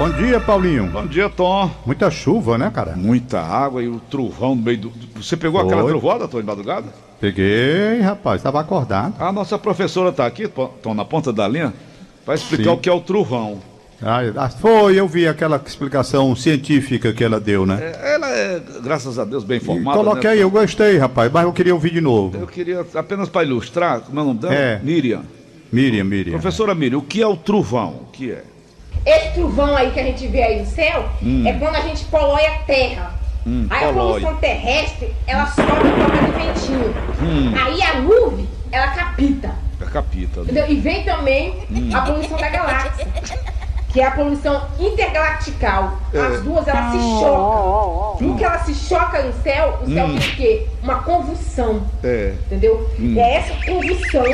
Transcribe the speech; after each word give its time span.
Bom 0.00 0.08
dia, 0.08 0.40
Paulinho. 0.40 0.86
Bom 0.86 1.06
dia, 1.06 1.28
Tom. 1.28 1.70
Muita 1.84 2.10
chuva, 2.10 2.56
né, 2.56 2.70
cara? 2.74 2.96
Muita 2.96 3.38
água 3.38 3.82
e 3.82 3.86
o 3.88 4.00
trovão 4.00 4.54
no 4.54 4.62
meio 4.62 4.78
do. 4.78 4.92
Você 5.16 5.36
pegou 5.36 5.60
aquela 5.60 5.82
Foi. 5.82 5.90
trovoada, 5.90 6.26
Tom, 6.26 6.40
de 6.40 6.46
madrugada? 6.46 6.86
Peguei, 7.20 8.00
rapaz, 8.00 8.42
tava 8.42 8.58
acordado. 8.60 9.22
A 9.22 9.30
nossa 9.30 9.58
professora 9.58 10.10
tá 10.10 10.24
aqui, 10.24 10.48
Tom, 10.48 10.94
na 10.94 11.04
ponta 11.04 11.30
da 11.34 11.46
linha, 11.46 11.74
para 12.24 12.34
explicar 12.34 12.70
Sim. 12.70 12.76
o 12.76 12.78
que 12.78 12.88
é 12.88 12.92
o 12.94 13.00
trovão. 13.02 13.58
Ah, 14.00 14.48
foi, 14.48 14.98
eu 14.98 15.06
vi 15.06 15.28
aquela 15.28 15.62
explicação 15.66 16.34
científica 16.34 17.12
que 17.12 17.22
ela 17.22 17.38
deu, 17.38 17.66
né? 17.66 17.78
É, 17.82 18.14
Ela 18.14 18.30
é, 18.30 18.62
graças 18.82 19.18
a 19.18 19.26
Deus, 19.26 19.44
bem 19.44 19.58
E 19.58 19.60
informada. 19.60 19.98
Coloquei, 19.98 20.36
né? 20.36 20.42
eu 20.42 20.50
gostei, 20.50 20.96
rapaz, 20.96 21.30
mas 21.30 21.44
eu 21.44 21.52
queria 21.52 21.74
ouvir 21.74 21.92
de 21.92 22.00
novo. 22.00 22.38
Eu 22.38 22.46
queria, 22.46 22.86
apenas 22.94 23.28
para 23.28 23.44
ilustrar, 23.44 24.00
como 24.00 24.18
é 24.18 24.22
o 24.22 24.26
nome 24.28 24.40
dela? 24.40 24.54
É. 24.54 24.80
Miriam. 24.82 25.20
Miriam, 25.70 26.04
Miriam. 26.04 26.32
Professora 26.32 26.74
Miriam, 26.74 27.00
o 27.00 27.02
que 27.02 27.20
é 27.20 27.26
o 27.26 27.36
trovão? 27.36 28.00
O 28.00 28.10
que 28.10 28.30
é? 28.30 28.44
Esse 29.04 29.30
trovão 29.30 29.76
aí 29.76 29.90
que 29.90 30.00
a 30.00 30.04
gente 30.04 30.26
vê 30.26 30.42
aí 30.42 30.60
no 30.60 30.66
céu 30.66 31.08
é 31.46 31.52
quando 31.54 31.76
a 31.76 31.80
gente 31.80 32.04
polui 32.04 32.44
a 32.44 32.58
terra. 32.58 33.14
Hum, 33.46 33.66
aí 33.70 33.84
a 33.84 33.92
polui. 33.92 34.20
poluição 34.20 34.36
terrestre, 34.36 35.14
ela 35.26 35.46
sobe 35.46 35.70
em 35.70 36.02
forma 36.02 36.22
de 36.26 36.30
ventinho. 36.32 36.94
Hum. 37.22 37.54
Aí 37.58 37.82
a 37.82 38.00
nuvem, 38.00 38.48
ela 38.70 38.88
capita. 38.88 39.54
É 39.80 39.84
capita. 39.86 40.40
Entendeu? 40.40 40.66
E 40.68 40.74
vem 40.76 41.02
também 41.04 41.54
a 41.94 42.00
poluição 42.02 42.36
da 42.36 42.48
galáxia. 42.50 43.06
Que 43.92 44.00
é 44.00 44.06
a 44.06 44.10
poluição 44.12 44.62
intergalactical. 44.78 45.98
As 46.14 46.42
duas, 46.42 46.66
elas 46.68 46.92
se 46.92 46.98
chocam. 46.98 48.16
No 48.20 48.36
que 48.36 48.44
ela 48.44 48.58
se 48.58 48.74
choca 48.74 49.22
no 49.22 49.32
céu, 49.42 49.78
o 49.82 49.92
céu 49.92 50.06
tem 50.06 50.16
o 50.16 50.36
quê? 50.36 50.66
Uma 50.82 51.02
convulsão. 51.02 51.82
É. 52.04 52.34
Entendeu? 52.46 52.88
E 52.98 53.18
é 53.18 53.36
essa 53.36 53.54
convulsão 53.66 54.24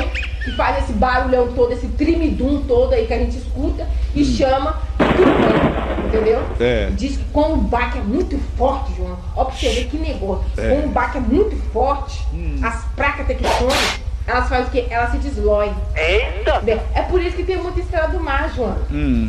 que 0.43 0.51
faz 0.55 0.83
esse 0.83 0.93
barulhão 0.93 1.51
todo, 1.53 1.73
esse 1.73 1.87
trimidum 1.87 2.63
todo 2.67 2.93
aí 2.93 3.05
que 3.05 3.13
a 3.13 3.17
gente 3.17 3.37
escuta 3.37 3.87
e 4.15 4.23
chama 4.23 4.79
trovão. 4.97 6.07
Entendeu? 6.07 6.41
É. 6.59 6.89
Diz 6.91 7.17
que 7.17 7.25
quando 7.33 7.55
o 7.55 7.57
baque 7.57 7.97
é 7.97 8.01
muito 8.01 8.37
forte, 8.57 8.93
João, 8.95 9.17
ó 9.35 9.43
pra 9.43 9.55
você 9.55 9.69
ver 9.69 9.87
que 9.87 9.97
negócio. 9.97 10.45
Quando 10.55 10.85
o 10.85 10.89
baque 10.89 11.17
é 11.17 11.21
muito 11.21 11.55
forte, 11.73 12.25
as 12.63 12.85
placas 12.95 13.27
tectônicas, 13.27 13.99
elas 14.27 14.49
fazem 14.49 14.65
o 14.65 14.69
quê? 14.69 14.85
Elas 14.89 15.11
se 15.11 15.17
desloem. 15.19 15.73
Eita! 15.95 16.61
É 16.93 17.01
por 17.03 17.21
isso 17.21 17.35
que 17.37 17.43
tem 17.43 17.57
muita 17.57 17.79
estrela 17.79 18.09
do 18.09 18.19
mar, 18.19 18.51
João. 18.53 18.75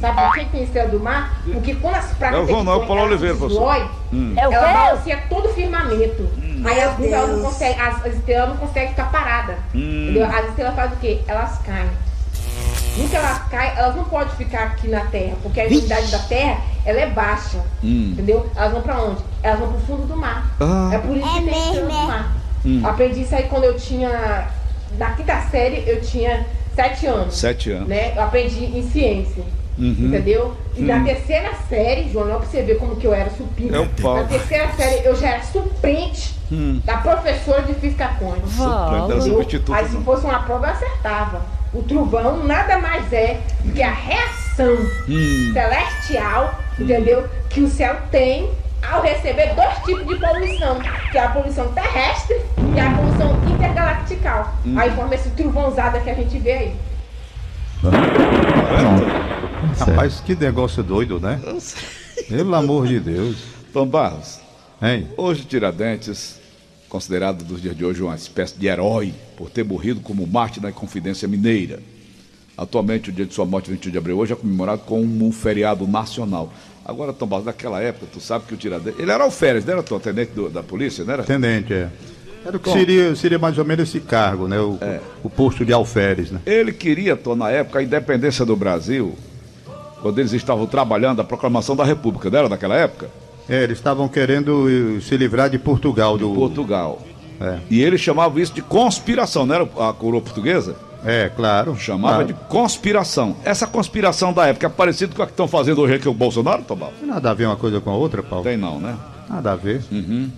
Sabe 0.00 0.20
por 0.20 0.34
que 0.34 0.44
que 0.44 0.50
tem 0.50 0.62
estrela 0.64 0.88
do 0.88 0.98
mar? 1.00 1.40
Porque 1.44 1.74
quando 1.77 1.94
as 1.94 2.12
placas 2.14 2.38
É 2.40 2.42
é 2.42 3.18
se 3.18 3.24
desloem, 3.48 3.88
É 4.36 4.48
o 4.48 4.52
ela 4.52 4.72
balanceia 4.72 5.22
todo 5.28 5.48
o 5.48 5.55
firmamento. 5.55 6.28
Aí 6.64 6.80
as 6.80 7.00
elas 7.00 7.30
não 7.30 7.44
conseguem, 7.44 7.80
as, 7.80 8.05
as 8.05 8.14
estrelas 8.14 8.48
não 8.48 8.56
conseguem 8.56 8.88
ficar 8.88 9.12
paradas. 9.12 9.56
Entendeu? 9.72 10.27
As 10.27 10.48
estrelas 10.48 10.74
fazem 10.74 10.96
o 10.96 11.00
quê? 11.00 11.20
Elas 11.28 11.58
caem. 11.58 11.90
Que 13.08 13.14
elas 13.14 13.38
caem, 13.48 13.72
elas 13.77 13.94
não 13.94 14.05
podem 14.05 14.34
ficar 14.34 14.64
aqui 14.64 14.88
na 14.88 15.02
Terra, 15.02 15.36
porque 15.40 15.60
a 15.60 15.66
umidade 15.66 16.10
da 16.10 16.18
Terra 16.18 16.60
ela 16.84 17.00
é 17.00 17.06
baixa. 17.06 17.64
Entendeu? 17.80 18.50
Elas 18.56 18.72
vão 18.72 18.83
pra 18.83 19.00
onde? 19.00 19.22
Elas 19.40 19.60
vão 19.60 19.70
pro 19.72 19.80
fundo 19.83 20.02
do 20.08 20.16
mar. 20.16 20.44
Ah. 20.58 20.90
É 20.92 20.98
por 20.98 21.16
isso 21.16 21.28
que 21.33 21.38
É 21.38 21.42
tem 21.42 21.48
estrelas 21.48 21.74
mesmo, 21.74 21.88
do 21.88 21.92
é? 21.92 22.06
mar. 22.06 22.33
Aprendi 22.90 23.22
isso 23.22 23.34
aí 23.36 23.44
quando 23.44 23.64
eu 23.64 23.77
tinha. 23.77 24.48
Na 24.97 25.11
quinta 25.12 25.41
série 25.50 25.84
eu 25.86 26.00
tinha 26.00 26.47
sete 26.75 27.06
anos. 27.06 27.36
Sete 27.36 27.70
anos. 27.70 27.89
Né? 27.89 28.12
Eu 28.17 28.22
aprendi 28.22 28.64
em 28.64 28.83
ciência. 28.91 29.42
Entendeu? 29.80 30.56
E 30.77 30.83
na 30.83 31.05
terceira 31.05 31.50
série, 31.69 32.11
João, 32.11 32.27
não 32.27 32.39
pra 32.41 32.48
você 32.48 32.62
ver 32.62 32.78
como 32.78 32.97
que 32.97 33.06
eu 33.06 33.14
era 33.14 33.30
supina. 33.30 33.77
É 33.77 33.80
o 33.80 33.89
pau. 33.89 34.17
Na 34.17 34.25
terceira 34.25 34.69
série 34.72 35.06
eu 35.06 35.14
já 35.14 35.28
era 35.34 35.42
suplente 35.45 36.34
da 36.84 36.97
professora 36.97 37.62
de 37.62 37.75
física 37.75 38.08
quântica. 38.20 38.48
Suplente, 38.48 39.22
substituta, 39.28 39.78
Aí 39.78 39.86
se 39.86 39.95
não. 39.95 40.03
fosse 40.03 40.25
uma 40.25 40.41
prova 40.41 40.67
eu 40.67 40.72
acertava. 40.72 41.42
O 41.73 41.83
trovão 41.83 42.42
nada 42.45 42.78
mais 42.78 43.12
é 43.12 43.39
do 43.62 43.73
que 43.73 43.83
a 43.83 43.92
reação 43.92 44.77
Hum. 45.08 45.50
celestial, 45.52 46.58
entendeu? 46.77 47.28
Que 47.48 47.61
o 47.61 47.69
céu 47.69 47.95
tem 48.11 48.50
ao 48.91 49.00
receber 49.02 49.55
dois 49.55 49.75
tipos 49.84 50.06
de 50.08 50.17
poluição, 50.17 50.78
que 51.12 51.19
é 51.19 51.20
a 51.25 51.28
poluição 51.28 51.69
terrestre 51.69 52.36
e 52.74 52.80
a 52.80 52.91
poluição 52.91 53.36
intergalactical. 53.92 54.54
Hum. 54.64 54.78
Aí 54.78 54.90
forma 54.90 55.14
esse 55.14 55.30
trovãozada 55.30 56.00
que 56.00 56.10
a 56.10 56.14
gente 56.14 56.38
vê 56.38 56.52
aí. 56.52 56.74
Rapaz, 59.78 60.20
que 60.20 60.34
negócio 60.34 60.82
doido, 60.82 61.20
né? 61.20 61.40
Pelo 62.28 62.54
amor 62.54 62.86
de 62.86 63.00
Deus. 63.00 63.36
Tom 63.72 63.86
Barros, 63.86 64.40
Hein? 64.82 65.08
hoje 65.16 65.44
Tiradentes, 65.44 66.36
considerado 66.88 67.44
dos 67.44 67.60
dias 67.60 67.76
de 67.76 67.84
hoje 67.84 68.02
uma 68.02 68.14
espécie 68.14 68.58
de 68.58 68.66
herói 68.66 69.12
por 69.36 69.50
ter 69.50 69.64
morrido 69.64 70.00
como 70.00 70.26
Marte 70.26 70.60
na 70.60 70.72
Confidência 70.72 71.28
Mineira. 71.28 71.80
Atualmente, 72.56 73.10
o 73.10 73.12
dia 73.12 73.24
de 73.24 73.32
sua 73.32 73.44
morte, 73.44 73.70
21 73.70 73.92
de 73.92 73.98
abril, 73.98 74.18
hoje 74.18 74.32
é 74.32 74.36
comemorado 74.36 74.82
como 74.84 75.26
um 75.26 75.30
feriado 75.30 75.86
nacional. 75.86 76.52
Agora, 76.84 77.12
Tom 77.12 77.26
Barros, 77.26 77.46
naquela 77.46 77.80
época, 77.80 78.06
tu 78.12 78.20
sabe 78.20 78.46
que 78.46 78.55
o 78.55 78.56
Tiradentes... 78.56 78.98
Ele 78.98 79.12
era 79.12 79.22
alferes, 79.22 79.64
não 79.64 79.74
era, 79.74 79.82
Tom? 79.82 79.98
Tenente 80.00 80.32
do- 80.32 80.48
da 80.48 80.62
polícia, 80.62 81.05
não 81.05 81.12
era? 81.12 81.22
Tenente, 81.22 81.72
é. 81.72 81.88
Era 82.44 82.56
o 82.56 82.60
que 82.60 82.70
seria, 82.70 83.14
seria 83.16 83.38
mais 83.38 83.58
ou 83.58 83.64
menos 83.64 83.88
esse 83.88 84.00
cargo, 84.00 84.48
né? 84.48 84.58
O, 84.58 84.78
É. 84.80 85.00
o 85.22 85.28
posto 85.30 85.64
de 85.64 85.72
alferes, 85.72 86.30
né? 86.30 86.40
Ele 86.46 86.72
queria, 86.72 87.16
Tom, 87.16 87.34
na 87.34 87.50
época, 87.50 87.78
a 87.80 87.82
independência 87.82 88.44
do 88.44 88.56
Brasil, 88.56 89.14
quando 90.00 90.18
eles 90.18 90.32
estavam 90.32 90.66
trabalhando 90.66 91.20
a 91.20 91.24
proclamação 91.24 91.74
da 91.76 91.84
República, 91.84 92.30
não 92.30 92.38
era 92.38 92.48
naquela 92.48 92.74
época? 92.76 93.08
É, 93.48 93.62
eles 93.62 93.78
estavam 93.78 94.08
querendo 94.08 94.66
eh, 94.68 95.00
se 95.00 95.16
livrar 95.16 95.48
de 95.48 95.58
Portugal. 95.58 96.18
do 96.18 96.32
Portugal. 96.34 97.00
É. 97.40 97.58
E 97.70 97.82
ele 97.82 97.96
chamava 97.96 98.40
isso 98.40 98.52
de 98.52 98.60
conspiração, 98.62 99.46
não 99.46 99.55
era 99.55 99.64
a 99.64 99.92
coroa 99.92 100.20
portuguesa? 100.20 100.76
É, 101.05 101.30
claro. 101.34 101.76
Chamava 101.76 102.24
claro. 102.24 102.26
de 102.28 102.34
conspiração. 102.48 103.36
Essa 103.44 103.66
conspiração 103.66 104.32
da 104.32 104.46
época 104.46 104.66
é 104.66 104.70
parecida 104.70 105.14
com 105.14 105.22
a 105.22 105.26
que 105.26 105.32
estão 105.32 105.46
fazendo 105.46 105.80
hoje 105.80 105.94
aqui 105.94 106.08
o 106.08 106.12
Bolsonaro, 106.14 106.62
Tobal? 106.62 106.92
Tem 106.98 107.08
nada 107.08 107.30
a 107.30 107.34
ver 107.34 107.46
uma 107.46 107.56
coisa 107.56 107.80
com 107.80 107.90
a 107.90 107.94
outra, 107.94 108.22
Paulo. 108.22 108.44
Tem 108.44 108.56
não, 108.56 108.80
né? 108.80 108.96
Nada 109.30 109.52
a 109.52 109.56
ver. 109.56 109.82
Uhum. 109.92 110.28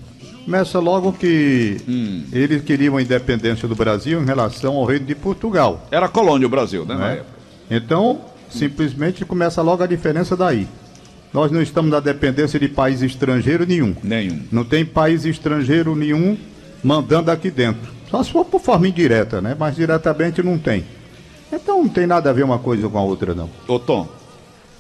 Começa 0.51 0.81
logo 0.81 1.13
que 1.13 1.77
Hum. 1.89 2.25
eles 2.33 2.61
queriam 2.65 2.97
a 2.97 3.03
independência 3.03 3.69
do 3.69 3.77
Brasil 3.77 4.21
em 4.21 4.25
relação 4.27 4.75
ao 4.75 4.85
reino 4.85 5.07
de 5.07 5.15
Portugal. 5.15 5.87
Era 5.93 6.09
colônia 6.09 6.45
o 6.45 6.51
Brasil, 6.51 6.85
né? 6.85 7.13
época. 7.13 7.27
Então, 7.71 8.23
simplesmente 8.51 9.25
começa 9.25 9.63
logo 9.63 9.85
a 9.85 9.87
diferença 9.87 10.37
daí. 10.37 10.67
Nós 11.33 11.53
não 11.53 11.63
estamos 11.63 11.89
na 11.89 12.01
dependência 12.01 12.59
de 12.59 12.67
país 12.67 13.01
estrangeiro 13.01 13.65
nenhum. 13.65 13.95
Nenhum. 14.03 14.41
Não 14.51 14.65
tem 14.65 14.85
país 14.85 15.25
estrangeiro 15.25 15.95
nenhum 15.95 16.37
mandando 16.83 17.31
aqui 17.31 17.49
dentro. 17.49 17.89
Só 18.11 18.21
se 18.25 18.33
for 18.33 18.45
por 18.45 18.61
forma 18.61 18.89
indireta, 18.89 19.41
né? 19.41 19.55
Mas 19.57 19.77
diretamente 19.77 20.43
não 20.43 20.59
tem. 20.59 20.85
Então 21.53 21.81
não 21.85 21.89
tem 21.89 22.09
nada 22.09 22.29
a 22.29 22.33
ver 22.33 22.43
uma 22.43 22.59
coisa 22.59 22.89
com 22.89 22.99
a 22.99 23.03
outra, 23.03 23.37
não. 23.37 23.49
Ô 23.69 23.79
Tom, 23.79 24.09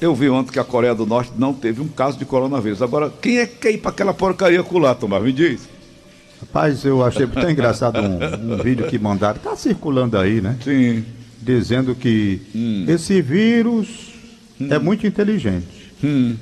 eu 0.00 0.14
vi 0.14 0.28
ontem 0.28 0.52
que 0.52 0.58
a 0.58 0.64
Coreia 0.64 0.94
do 0.94 1.04
Norte 1.06 1.32
não 1.36 1.52
teve 1.52 1.80
um 1.80 1.88
caso 1.88 2.18
de 2.18 2.24
coronavírus. 2.24 2.80
Agora, 2.82 3.10
quem 3.20 3.38
é 3.38 3.46
que 3.46 3.56
quer 3.56 3.70
ir 3.72 3.78
pra 3.78 3.90
aquela 3.90 4.14
porcaria 4.14 4.62
colar, 4.62 4.94
Tomás? 4.94 5.22
Me 5.22 5.32
diz. 5.32 5.60
Rapaz, 6.40 6.84
eu 6.84 7.04
achei 7.04 7.26
muito 7.26 7.50
engraçado 7.50 8.00
um, 8.00 8.54
um 8.54 8.56
vídeo 8.62 8.86
que 8.86 8.98
mandaram. 8.98 9.38
Tá 9.38 9.54
circulando 9.56 10.16
aí, 10.18 10.40
né? 10.40 10.56
Sim. 10.64 11.04
Dizendo 11.42 11.94
que 11.94 12.40
Hum. 12.54 12.84
esse 12.88 13.20
vírus 13.20 14.12
é 14.70 14.78
muito 14.78 15.06
inteligente. 15.06 15.66
Hum. 16.02 16.34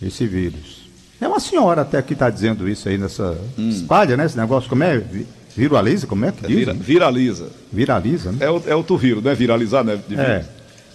Esse 0.00 0.26
vírus. 0.26 0.82
É 1.20 1.26
uma 1.28 1.38
senhora 1.40 1.82
até 1.82 2.00
que 2.02 2.12
está 2.12 2.28
dizendo 2.30 2.68
isso 2.68 2.88
aí 2.88 2.98
nessa. 2.98 3.36
Hum. 3.58 3.68
Espalha, 3.68 4.16
né? 4.16 4.26
Esse 4.26 4.36
negócio, 4.36 4.68
como 4.68 4.82
é? 4.84 4.98
Vi- 4.98 5.26
Viraliza? 5.56 6.06
Como 6.06 6.24
é 6.24 6.32
que 6.32 6.46
diz? 6.46 6.56
Vira- 6.56 6.72
viraliza. 6.74 7.48
Viraliza, 7.72 8.32
né? 8.32 8.38
É, 8.40 8.50
o- 8.50 8.62
é 8.66 8.74
outro 8.74 8.96
vírus, 8.96 9.22
não 9.22 9.30
é 9.30 9.34
viralizar, 9.34 9.84
né? 9.84 9.98
É. 10.16 10.44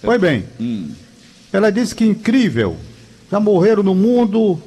Pois 0.02 0.20
bem, 0.20 0.44
Hum. 0.60 0.88
Ela 1.52 1.70
disse 1.70 1.94
que 1.94 2.04
incrível. 2.04 2.76
Já 3.30 3.38
morreram 3.40 3.82
no 3.82 3.94
mundo. 3.94 4.60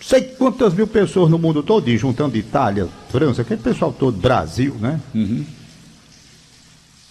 Sei 0.00 0.22
quantas 0.22 0.74
mil 0.74 0.86
pessoas 0.86 1.30
no 1.30 1.38
mundo 1.38 1.62
todo, 1.62 1.88
juntando 1.96 2.36
Itália, 2.36 2.88
França, 3.08 3.42
aquele 3.42 3.60
pessoal 3.60 3.92
todo, 3.92 4.18
Brasil, 4.18 4.74
né? 4.80 5.00
Uhum. 5.14 5.44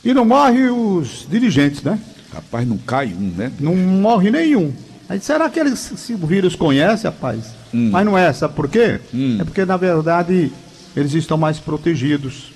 E 0.03 0.13
não 0.13 0.25
morre 0.25 0.67
os 0.69 1.25
dirigentes, 1.29 1.81
né? 1.83 1.99
Rapaz, 2.33 2.67
não 2.67 2.77
cai 2.77 3.07
um, 3.13 3.33
né? 3.37 3.51
Não 3.59 3.75
morre 3.75 4.29
nenhum. 4.31 4.73
Aí 5.07 5.19
será 5.19 5.49
que 5.49 5.59
eles, 5.59 5.79
se 5.79 6.13
o 6.13 6.17
vírus 6.17 6.55
conhece, 6.55 7.05
rapaz? 7.05 7.45
Mas 7.73 8.05
não 8.05 8.17
é, 8.17 8.31
sabe 8.33 8.53
por 8.55 8.67
quê? 8.67 8.99
Hum. 9.13 9.37
É 9.39 9.43
porque, 9.43 9.63
na 9.63 9.77
verdade, 9.77 10.51
eles 10.95 11.13
estão 11.13 11.37
mais 11.37 11.59
protegidos. 11.59 12.51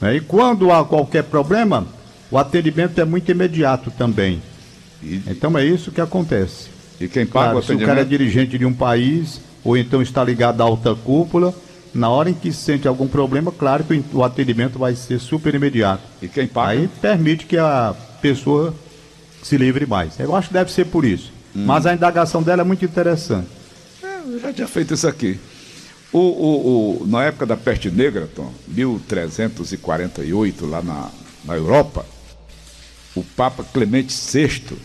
né? 0.00 0.16
E 0.16 0.20
quando 0.20 0.70
há 0.70 0.84
qualquer 0.84 1.24
problema, 1.24 1.86
o 2.30 2.36
atendimento 2.36 3.00
é 3.00 3.04
muito 3.04 3.30
imediato 3.30 3.90
também. 3.90 4.42
E, 5.02 5.22
Então 5.28 5.56
é 5.58 5.64
isso 5.64 5.90
que 5.92 6.00
acontece. 6.00 6.68
e 7.00 7.06
quem 7.08 7.26
paga 7.26 7.50
Claro, 7.52 7.58
o 7.58 7.62
se 7.62 7.72
o 7.72 7.78
cara 7.78 8.00
é 8.00 8.02
atendimento? 8.02 8.08
dirigente 8.18 8.58
de 8.58 8.64
um 8.64 8.72
país, 8.72 9.40
ou 9.64 9.76
então 9.76 10.00
está 10.02 10.22
ligado 10.24 10.60
à 10.60 10.64
alta 10.64 10.94
cúpula, 10.94 11.54
na 11.94 12.08
hora 12.10 12.28
em 12.30 12.34
que 12.34 12.52
sente 12.52 12.86
algum 12.86 13.06
problema, 13.08 13.50
claro 13.50 13.82
que 13.84 14.02
o 14.12 14.22
atendimento 14.22 14.78
vai 14.78 14.94
ser 14.94 15.18
super 15.18 15.54
imediato. 15.54 16.02
E 16.20 16.28
quem 16.28 16.46
paga? 16.46 16.70
Aí 16.72 16.88
permite 17.00 17.46
que 17.46 17.56
a 17.56 17.94
pessoa 18.20 18.74
se 19.42 19.56
livre 19.56 19.86
mais. 19.86 20.18
Eu 20.20 20.34
acho 20.36 20.48
que 20.48 20.54
deve 20.54 20.70
ser 20.72 20.86
por 20.86 21.04
isso. 21.04 21.32
Hum. 21.54 21.64
Mas 21.66 21.86
a 21.86 21.94
indagação 21.94 22.42
dela 22.42 22.62
é 22.62 22.64
muito 22.64 22.84
interessante. 22.84 23.48
Eu 24.28 24.40
já 24.40 24.52
tinha 24.52 24.66
feito 24.68 24.92
isso 24.94 25.06
aqui. 25.08 25.38
O, 26.12 26.18
o, 26.18 27.02
o- 27.02 27.06
na 27.06 27.24
época 27.24 27.46
da 27.46 27.56
peste 27.56 27.90
negra, 27.90 28.28
Tom, 28.34 28.52
1348, 28.68 30.66
lá 30.66 30.82
na, 30.82 31.10
na 31.44 31.54
Europa, 31.56 32.04
o 33.16 33.24
Papa 33.24 33.64
Clemente 33.64 34.14
VI 34.14 34.76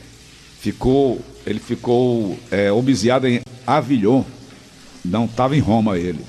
ficou 0.59 1.21
ele 1.45 1.59
ficou 1.59 2.37
é, 2.51 2.69
em 3.27 3.41
Avignon. 3.65 4.23
Não 5.03 5.25
estava 5.25 5.55
em 5.55 5.59
Roma 5.59 5.97
ele. 5.97 6.23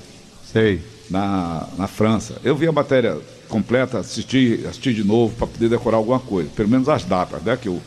Sei. 0.51 0.81
Na, 1.09 1.67
na 1.77 1.87
França. 1.87 2.37
Eu 2.43 2.55
vi 2.55 2.67
a 2.67 2.71
matéria 2.71 3.17
completa, 3.47 3.99
assisti, 3.99 4.61
assisti 4.67 4.93
de 4.93 5.03
novo 5.03 5.35
para 5.35 5.47
poder 5.47 5.69
decorar 5.69 5.97
alguma 5.97 6.19
coisa. 6.19 6.49
Pelo 6.55 6.69
menos 6.69 6.89
as 6.89 7.03
datas, 7.03 7.43
né? 7.43 7.55
Que 7.55 7.69
o, 7.69 7.79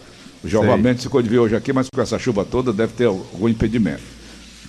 o 0.44 0.48
Jeová 0.48 0.76
Mendes 0.76 1.02
ficou 1.02 1.20
de 1.20 1.28
ver 1.28 1.38
hoje 1.38 1.56
aqui, 1.56 1.72
mas 1.72 1.88
com 1.92 2.00
essa 2.00 2.18
chuva 2.18 2.44
toda 2.44 2.72
deve 2.72 2.92
ter 2.92 3.06
algum 3.06 3.48
impedimento. 3.48 4.02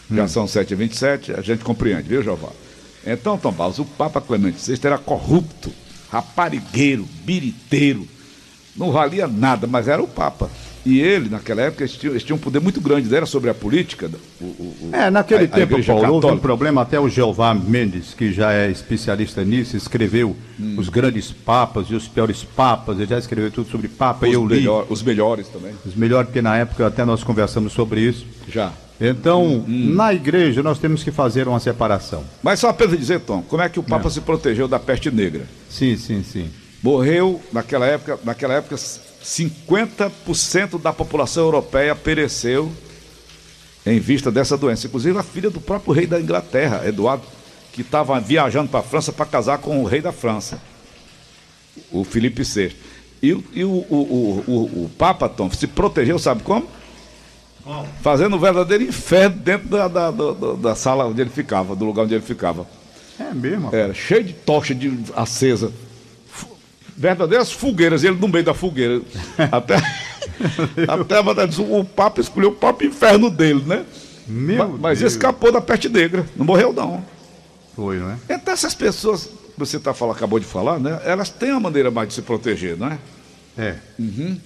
Já 0.09 0.23
hum. 0.23 0.27
são 0.27 0.45
7h27, 0.45 1.37
a 1.37 1.41
gente 1.41 1.63
compreende, 1.63 2.07
viu, 2.07 2.23
Jeová? 2.23 2.49
Então, 3.05 3.37
Tom 3.37 3.51
Barros, 3.51 3.77
o 3.77 3.85
Papa 3.85 4.19
Clemente 4.19 4.57
VI 4.59 4.79
era 4.83 4.97
corrupto, 4.97 5.71
raparigueiro, 6.09 7.07
biriteiro, 7.23 8.07
não 8.77 8.91
valia 8.91 9.27
nada, 9.27 9.67
mas 9.67 9.87
era 9.87 10.01
o 10.01 10.07
Papa. 10.07 10.49
E 10.87 11.01
ele, 11.01 11.27
naquela 11.29 11.63
época, 11.63 11.83
eles 11.83 11.97
tinham, 11.97 12.13
eles 12.13 12.23
tinham 12.23 12.37
um 12.37 12.39
poder 12.39 12.61
muito 12.61 12.79
grande, 12.79 13.13
era 13.13 13.25
sobre 13.25 13.49
a 13.49 13.53
política. 13.53 14.09
O, 14.39 14.45
o, 14.45 14.89
é, 14.93 15.09
naquele 15.09 15.43
a, 15.43 15.47
tempo, 15.49 15.75
a 15.75 15.83
Paulo, 15.83 16.13
houve 16.13 16.27
um 16.27 16.37
problema, 16.37 16.81
até 16.81 16.97
o 16.97 17.09
Jeová 17.09 17.53
Mendes, 17.53 18.13
que 18.13 18.31
já 18.31 18.53
é 18.53 18.71
especialista 18.71 19.43
nisso, 19.43 19.75
escreveu 19.75 20.33
hum. 20.57 20.75
os 20.77 20.87
grandes 20.87 21.29
papas 21.29 21.87
e 21.89 21.95
os 21.95 22.07
piores 22.07 22.41
papas, 22.41 22.97
ele 22.97 23.07
já 23.07 23.19
escreveu 23.19 23.51
tudo 23.51 23.69
sobre 23.69 23.89
papa, 23.89 24.27
os 24.27 24.31
e 24.31 24.35
eu 24.35 24.47
li. 24.47 24.55
Melhor, 24.55 24.85
os 24.89 25.03
melhores 25.03 25.49
também. 25.49 25.73
Os 25.85 25.93
melhores, 25.93 26.27
porque 26.27 26.41
na 26.41 26.55
época 26.55 26.87
até 26.87 27.03
nós 27.03 27.21
conversamos 27.21 27.73
sobre 27.73 27.99
isso. 27.99 28.25
Já. 28.47 28.71
Então, 28.99 29.43
hum. 29.43 29.93
na 29.93 30.13
igreja, 30.13 30.63
nós 30.63 30.79
temos 30.79 31.03
que 31.03 31.11
fazer 31.11 31.49
uma 31.49 31.59
separação. 31.59 32.23
Mas 32.41 32.61
só 32.61 32.71
para 32.71 32.87
dizer, 32.87 33.19
Tom, 33.19 33.41
como 33.41 33.61
é 33.61 33.67
que 33.67 33.77
o 33.77 33.83
Papa 33.83 34.05
Não. 34.05 34.09
se 34.09 34.21
protegeu 34.21 34.69
da 34.69 34.79
peste 34.79 35.11
negra? 35.11 35.45
Sim, 35.69 35.97
sim, 35.97 36.23
sim. 36.23 36.49
Morreu, 36.81 37.41
naquela 37.51 37.85
época, 37.85 38.19
naquela 38.23 38.53
época 38.53 38.75
50% 38.75 40.79
da 40.79 40.93
população 40.93 41.43
europeia 41.43 41.95
pereceu 41.95 42.71
em 43.85 43.99
vista 43.99 44.31
dessa 44.31 44.57
doença. 44.57 44.87
Inclusive 44.87 45.17
a 45.17 45.23
filha 45.23 45.49
do 45.49 45.59
próprio 45.59 45.93
rei 45.93 46.05
da 46.05 46.19
Inglaterra, 46.19 46.83
Eduardo, 46.85 47.23
que 47.73 47.81
estava 47.81 48.19
viajando 48.19 48.69
para 48.69 48.81
a 48.81 48.83
França 48.83 49.11
para 49.11 49.25
casar 49.25 49.57
com 49.57 49.81
o 49.81 49.85
rei 49.85 50.01
da 50.01 50.11
França, 50.11 50.61
o 51.91 52.03
Felipe 52.03 52.43
VI. 52.43 52.75
E, 53.21 53.29
e 53.53 53.63
o, 53.63 53.69
o, 53.69 54.43
o, 54.47 54.85
o, 54.85 54.91
Papa 54.97 55.27
Tom 55.27 55.49
se 55.51 55.65
protegeu, 55.65 56.19
sabe 56.19 56.43
como? 56.43 56.67
como? 57.63 57.87
Fazendo 58.01 58.35
um 58.35 58.39
verdadeiro 58.39 58.83
inferno 58.83 59.37
dentro 59.37 59.69
da, 59.69 59.87
da, 59.87 60.11
da, 60.11 60.53
da, 60.53 60.75
sala 60.75 61.07
onde 61.07 61.21
ele 61.21 61.31
ficava, 61.31 61.75
do 61.75 61.83
lugar 61.83 62.03
onde 62.03 62.13
ele 62.13 62.23
ficava. 62.23 62.67
É 63.19 63.33
mesmo? 63.33 63.75
Era 63.75 63.95
cheio 63.95 64.23
de 64.23 64.33
tocha 64.33 64.75
de 64.75 64.95
acesa 65.15 65.71
verdadeiras 66.97 67.51
fogueiras, 67.51 68.03
ele 68.03 68.15
no 68.15 68.27
meio 68.27 68.43
da 68.43 68.53
fogueira. 68.53 69.01
Até, 69.51 69.75
até 70.87 71.19
o 71.61 71.83
Papa 71.83 72.21
escolheu 72.21 72.49
o 72.49 72.55
próprio 72.55 72.89
inferno 72.89 73.29
dele, 73.29 73.63
né? 73.65 73.85
Meu 74.27 74.67
mas, 74.69 74.79
mas 74.79 75.01
escapou 75.01 75.51
da 75.51 75.61
peste 75.61 75.87
negra, 75.89 76.25
não 76.35 76.45
morreu 76.45 76.73
não. 76.73 77.03
Foi, 77.75 77.97
não 77.97 78.11
é? 78.11 78.17
Então 78.29 78.53
essas 78.53 78.75
pessoas 78.75 79.25
que 79.25 79.57
você 79.57 79.79
tá 79.79 79.93
falando, 79.93 80.15
acabou 80.15 80.39
de 80.39 80.45
falar, 80.45 80.79
né? 80.79 80.99
Elas 81.05 81.29
têm 81.29 81.51
uma 81.51 81.61
maneira 81.61 81.89
mais 81.89 82.09
de 82.09 82.15
se 82.15 82.21
proteger, 82.21 82.77
não 82.77 82.87
é? 82.87 82.99
É. 83.57 83.75
Uhum. 83.97 84.39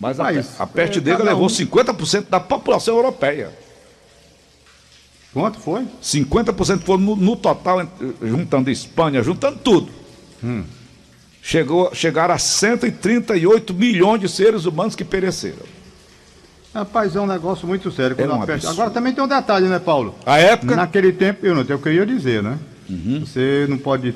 Mas, 0.00 0.16
mas, 0.16 0.60
a, 0.60 0.62
a 0.62 0.66
peste 0.66 0.98
é, 0.98 1.02
negra 1.02 1.24
levou 1.24 1.46
um... 1.46 1.48
50% 1.48 2.28
da 2.30 2.38
população 2.38 2.96
europeia. 2.96 3.50
Quanto 5.34 5.58
foi? 5.58 5.86
50% 6.02 6.82
foi 6.82 6.96
no, 6.96 7.16
no, 7.16 7.36
total, 7.36 7.86
juntando 8.22 8.70
Espanha, 8.70 9.22
juntando 9.22 9.58
tudo. 9.58 9.90
Hum 10.42 10.64
chegou, 11.48 11.94
chegaram 11.94 12.34
a 12.34 12.38
138 12.38 13.72
milhões 13.72 14.20
de 14.20 14.28
seres 14.28 14.66
humanos 14.66 14.94
que 14.94 15.02
pereceram. 15.02 15.64
Rapaz, 16.74 17.16
é 17.16 17.20
um 17.20 17.26
negócio 17.26 17.66
muito 17.66 17.90
sério. 17.90 18.14
É 18.18 18.28
um 18.28 18.42
Agora 18.70 18.90
também 18.90 19.14
tem 19.14 19.24
um 19.24 19.28
detalhe, 19.28 19.66
né, 19.66 19.78
Paulo? 19.78 20.14
A 20.26 20.36
época. 20.38 20.76
Naquele 20.76 21.10
tempo, 21.10 21.46
eu 21.46 21.54
não 21.54 21.64
tenho 21.64 21.78
o 21.78 21.82
que 21.82 21.88
eu 21.88 21.94
ia 21.94 22.04
dizer, 22.04 22.42
né? 22.42 22.58
Uhum. 22.88 23.24
Você 23.24 23.66
não 23.66 23.78
pode 23.78 24.14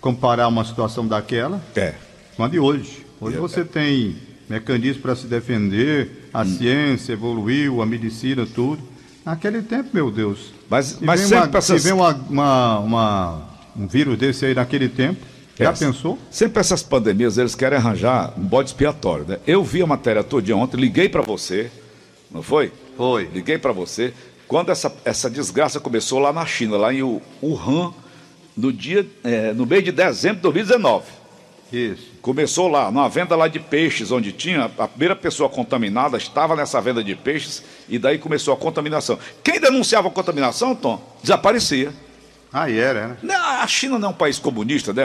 comparar 0.00 0.48
uma 0.48 0.64
situação 0.64 1.06
daquela 1.06 1.60
é. 1.76 1.92
com 2.34 2.42
a 2.42 2.48
de 2.48 2.58
hoje. 2.58 3.04
Hoje 3.20 3.36
é. 3.36 3.40
você 3.40 3.62
tem 3.62 4.16
mecanismos 4.48 5.02
para 5.02 5.14
se 5.14 5.26
defender, 5.26 6.28
a 6.32 6.42
hum. 6.42 6.46
ciência 6.46 7.12
evoluiu, 7.12 7.82
a 7.82 7.86
medicina, 7.86 8.46
tudo. 8.46 8.82
Naquele 9.24 9.60
tempo, 9.60 9.90
meu 9.92 10.10
Deus. 10.10 10.52
Mas, 10.70 10.98
mas 10.98 11.20
sempre 11.20 11.48
uma, 11.48 11.58
essas... 11.58 11.82
se 11.82 11.88
vem 11.88 11.94
uma, 11.94 12.14
uma, 12.28 12.78
uma, 12.78 13.42
um 13.76 13.86
vírus 13.86 14.18
desse 14.18 14.46
aí 14.46 14.54
naquele 14.54 14.88
tempo, 14.88 15.33
já 15.58 15.70
Essa. 15.70 15.86
pensou? 15.86 16.18
Sempre 16.30 16.60
essas 16.60 16.82
pandemias, 16.82 17.38
eles 17.38 17.54
querem 17.54 17.78
arranjar 17.78 18.32
um 18.36 18.42
bode 18.42 18.70
expiatório, 18.70 19.24
né? 19.26 19.38
Eu 19.46 19.62
vi 19.62 19.82
a 19.82 19.86
matéria 19.86 20.24
todo 20.24 20.42
dia 20.42 20.56
ontem, 20.56 20.76
liguei 20.76 21.08
para 21.08 21.22
você, 21.22 21.70
não 22.30 22.42
foi? 22.42 22.72
Foi. 22.96 23.28
Liguei 23.32 23.58
para 23.58 23.72
você. 23.72 24.12
Quando 24.48 24.70
essa, 24.70 24.94
essa 25.04 25.30
desgraça 25.30 25.78
começou 25.78 26.18
lá 26.18 26.32
na 26.32 26.44
China, 26.44 26.76
lá 26.76 26.92
em 26.92 27.02
Wuhan, 27.42 27.92
no 28.56 28.72
dia, 28.72 29.06
é, 29.22 29.52
no 29.52 29.64
mês 29.64 29.84
de 29.84 29.92
dezembro 29.92 30.36
de 30.36 30.42
2019. 30.42 31.04
Isso. 31.72 32.12
Começou 32.20 32.68
lá, 32.68 32.90
numa 32.90 33.08
venda 33.08 33.34
lá 33.34 33.48
de 33.48 33.58
peixes, 33.58 34.12
onde 34.12 34.32
tinha 34.32 34.70
a 34.78 34.88
primeira 34.88 35.16
pessoa 35.16 35.48
contaminada, 35.48 36.16
estava 36.16 36.54
nessa 36.54 36.80
venda 36.80 37.02
de 37.02 37.14
peixes, 37.16 37.62
e 37.88 37.98
daí 37.98 38.18
começou 38.18 38.54
a 38.54 38.56
contaminação. 38.56 39.18
Quem 39.42 39.58
denunciava 39.60 40.08
a 40.08 40.10
contaminação, 40.10 40.74
Tom, 40.74 41.02
desaparecia. 41.22 41.92
Ah, 42.54 42.70
era, 42.70 43.08
né? 43.08 43.16
Não, 43.20 43.34
a 43.34 43.66
China 43.66 43.98
não 43.98 44.10
é 44.10 44.10
um 44.12 44.14
país 44.14 44.38
comunista, 44.38 44.92
né? 44.92 45.02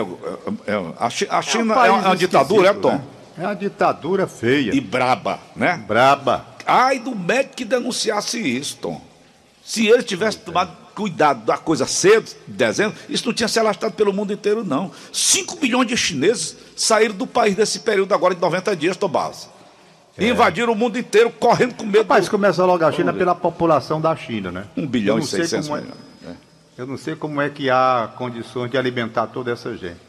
É, 0.68 0.72
é, 0.72 0.94
a 1.00 1.42
China 1.42 1.74
é, 1.84 1.92
um 1.92 1.96
é 1.96 2.02
uma 2.02 2.16
ditadura, 2.16 2.70
é, 2.70 2.74
Tom? 2.74 2.92
Né? 2.92 3.02
É 3.40 3.42
uma 3.42 3.56
ditadura 3.56 4.28
feia. 4.28 4.72
E 4.72 4.80
braba, 4.80 5.40
né? 5.56 5.84
Braba. 5.88 6.46
Ai 6.64 7.00
do 7.00 7.16
médico 7.16 7.56
que 7.56 7.66
denunciasse 7.66 8.40
isso, 8.40 8.78
Tom. 8.78 9.02
Se 9.66 9.88
ele 9.88 10.04
tivesse 10.04 10.38
tomado 10.38 10.78
cuidado 10.94 11.44
da 11.44 11.58
coisa 11.58 11.88
cedo, 11.88 12.30
em 12.48 12.52
dezembro, 12.52 12.96
isso 13.10 13.26
não 13.26 13.34
tinha 13.34 13.48
se 13.48 13.58
alastrado 13.58 13.96
pelo 13.96 14.14
mundo 14.14 14.32
inteiro, 14.32 14.64
não. 14.64 14.92
5 15.12 15.58
milhões 15.60 15.88
de 15.88 15.98
chineses 15.98 16.56
saíram 16.76 17.16
do 17.16 17.26
país 17.26 17.58
nesse 17.58 17.80
período 17.80 18.14
agora 18.14 18.36
de 18.36 18.42
90 18.42 18.76
dias, 18.76 18.96
Tomás. 18.96 19.50
É. 20.16 20.28
Invadiram 20.28 20.74
o 20.74 20.76
mundo 20.76 21.00
inteiro, 21.00 21.32
correndo 21.32 21.74
com 21.74 21.86
medo. 21.86 22.04
Rapaz, 22.04 22.26
do... 22.26 22.32
começa 22.32 22.64
logo 22.64 22.86
a 22.86 22.92
China 22.92 23.12
pela 23.12 23.34
população 23.34 24.00
da 24.00 24.16
China, 24.16 24.52
né? 24.52 24.66
1 24.78 24.86
bilhão 24.86 25.18
e 25.18 25.26
600 25.26 25.68
milhões. 25.68 26.09
Eu 26.80 26.88
não 26.88 26.96
sei 26.96 27.14
como 27.14 27.42
é 27.42 27.50
que 27.50 27.70
há 27.70 28.10
condições 28.16 28.72
de 28.72 28.78
alimentar 28.78 29.28
toda 29.28 29.52
essa 29.52 29.76
gente. 29.76 30.00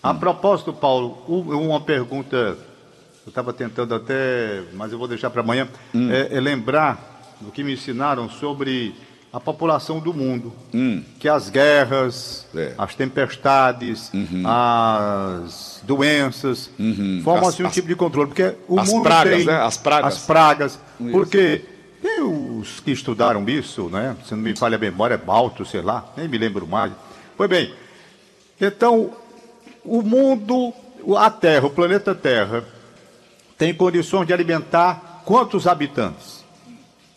A 0.00 0.12
hum. 0.12 0.18
propósito, 0.18 0.72
Paulo, 0.72 1.20
uma 1.26 1.80
pergunta, 1.80 2.36
eu 2.36 3.28
estava 3.28 3.52
tentando 3.52 3.92
até, 3.92 4.62
mas 4.72 4.92
eu 4.92 4.98
vou 5.00 5.08
deixar 5.08 5.30
para 5.30 5.40
amanhã, 5.40 5.66
hum. 5.92 6.12
é, 6.12 6.28
é, 6.30 6.40
lembrar 6.40 7.26
do 7.40 7.50
que 7.50 7.64
me 7.64 7.72
ensinaram 7.72 8.30
sobre 8.30 8.94
a 9.32 9.40
população 9.40 9.98
do 9.98 10.14
mundo. 10.14 10.52
Hum. 10.72 11.02
Que 11.18 11.28
as 11.28 11.50
guerras, 11.50 12.46
é. 12.54 12.72
as 12.78 12.94
tempestades, 12.94 14.12
uhum. 14.14 14.44
as 14.46 15.82
doenças, 15.82 16.70
uhum. 16.78 17.20
formam 17.24 17.48
assim 17.48 17.64
um 17.64 17.68
tipo 17.68 17.88
de 17.88 17.96
controle. 17.96 18.28
Porque 18.28 18.54
o 18.68 18.78
as 18.78 18.88
mundo 18.88 19.02
pragas, 19.02 19.38
tem 19.38 19.44
né? 19.44 19.60
As 19.60 19.76
pragas. 19.76 20.14
As 20.14 20.24
pragas. 20.24 20.78
Isso. 21.00 21.10
Porque 21.10 21.64
os 22.02 22.80
que 22.80 22.90
estudaram 22.90 23.48
isso, 23.48 23.88
né? 23.88 24.16
Se 24.26 24.34
não 24.34 24.42
me 24.42 24.56
falha 24.56 24.76
a 24.76 24.80
memória, 24.80 25.14
é 25.14 25.18
Balto, 25.18 25.64
sei 25.64 25.82
lá, 25.82 26.04
nem 26.16 26.28
me 26.28 26.38
lembro 26.38 26.66
mais. 26.66 26.92
Pois 27.36 27.48
bem, 27.48 27.72
então, 28.60 29.12
o 29.84 30.02
mundo, 30.02 30.72
a 31.16 31.30
Terra, 31.30 31.66
o 31.66 31.70
planeta 31.70 32.14
Terra, 32.14 32.64
tem 33.56 33.74
condições 33.74 34.26
de 34.26 34.32
alimentar 34.32 35.22
quantos 35.24 35.66
habitantes? 35.66 36.42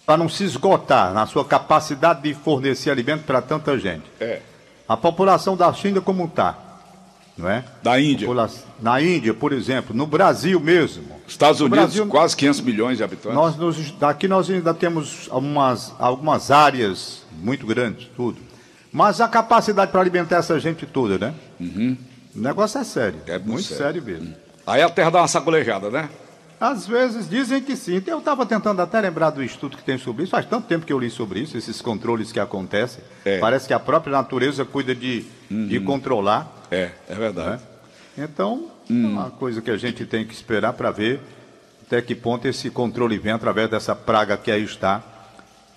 Para 0.06 0.18
não 0.18 0.30
se 0.30 0.44
esgotar 0.44 1.14
na 1.14 1.26
sua 1.26 1.44
capacidade 1.44 2.22
de 2.22 2.34
fornecer 2.36 2.92
alimento 2.92 3.24
para 3.24 3.42
tanta 3.42 3.78
gente. 3.80 4.06
É. 4.20 4.42
A 4.88 4.96
população 4.96 5.58
da 5.58 5.74
China 5.74 6.00
como 6.00 6.26
está? 6.26 6.65
Não 7.38 7.50
é? 7.50 7.64
Da 7.84 8.00
Índia. 8.00 8.28
Na 8.82 9.02
Índia, 9.02 9.34
por 9.34 9.52
exemplo, 9.52 9.96
no 9.96 10.08
Brasil 10.08 10.60
mesmo. 10.60 11.04
Estados 11.28 11.60
Unidos, 11.60 11.80
Brasil, 11.80 12.08
quase 12.08 12.36
500 12.36 12.62
milhões 12.62 12.98
de 12.98 13.04
habitantes. 13.04 13.36
Nós, 13.36 13.56
nos, 13.58 13.92
daqui 13.92 14.28
nós 14.28 14.50
ainda 14.50 14.74
temos 14.74 15.28
algumas, 15.32 15.94
algumas 16.00 16.52
áreas 16.52 17.24
muito 17.32 17.66
grandes, 17.66 18.08
tudo. 18.16 18.40
Mas 18.92 19.20
a 19.20 19.28
capacidade 19.28 19.92
para 19.92 20.00
alimentar 20.00 20.38
essa 20.38 20.58
gente 20.60 20.86
toda, 20.86 21.18
né? 21.18 21.34
Uhum. 21.60 21.98
O 22.36 22.40
negócio 22.40 22.80
é 22.80 22.84
sério. 22.84 23.20
É 23.28 23.34
muito, 23.34 23.48
muito 23.48 23.64
sério. 23.64 24.02
sério 24.02 24.04
mesmo. 24.04 24.34
Aí 24.66 24.82
a 24.82 24.90
terra 24.90 25.10
dá 25.10 25.22
uma 25.22 25.28
sacolejada, 25.28 25.90
né? 25.90 26.10
Às 26.60 26.88
vezes 26.88 27.30
dizem 27.30 27.62
que 27.62 27.76
sim. 27.76 28.02
Eu 28.08 28.20
estava 28.20 28.46
tentando 28.46 28.82
até 28.82 29.02
lembrar 29.02 29.30
do 29.32 29.44
estudo 29.44 29.76
que 29.76 29.84
tem 29.84 29.98
sobre 29.98 30.24
isso. 30.24 30.32
Faz 30.32 30.46
tanto 30.46 30.68
tempo 30.68 30.86
que 30.86 30.94
eu 30.94 31.00
li 31.00 31.10
sobre 31.10 31.42
isso, 31.42 31.58
esses 31.58 31.82
controles 31.82 32.32
que 32.32 32.40
acontecem. 32.40 33.04
É. 33.26 33.40
Parece 33.40 33.68
que 33.68 33.74
a 33.74 33.80
própria 33.80 34.14
natureza 34.14 34.64
cuida 34.64 34.96
de, 34.96 35.26
uhum. 35.52 35.68
de 35.68 35.80
controlar. 35.82 36.55
É, 36.72 36.92
é 37.08 37.16
verdade. 37.16 37.62
Né? 38.18 38.26
Então, 38.26 38.72
hum. 38.90 39.06
é 39.06 39.08
uma 39.08 39.32
coisa 39.32 39.62
que 39.62 39.72
a 39.72 39.78
gente 39.78 40.06
tem 40.06 40.26
que 40.26 40.34
esperar 40.34 40.74
para 40.74 40.92
ver 40.92 41.20
até 41.86 42.02
que 42.02 42.16
ponto 42.16 42.48
esse 42.48 42.70
controle 42.70 43.18
vem 43.18 43.32
através 43.32 43.70
dessa 43.70 43.96
praga 43.96 44.36
que 44.36 44.50
aí 44.50 44.64
está. 44.64 45.04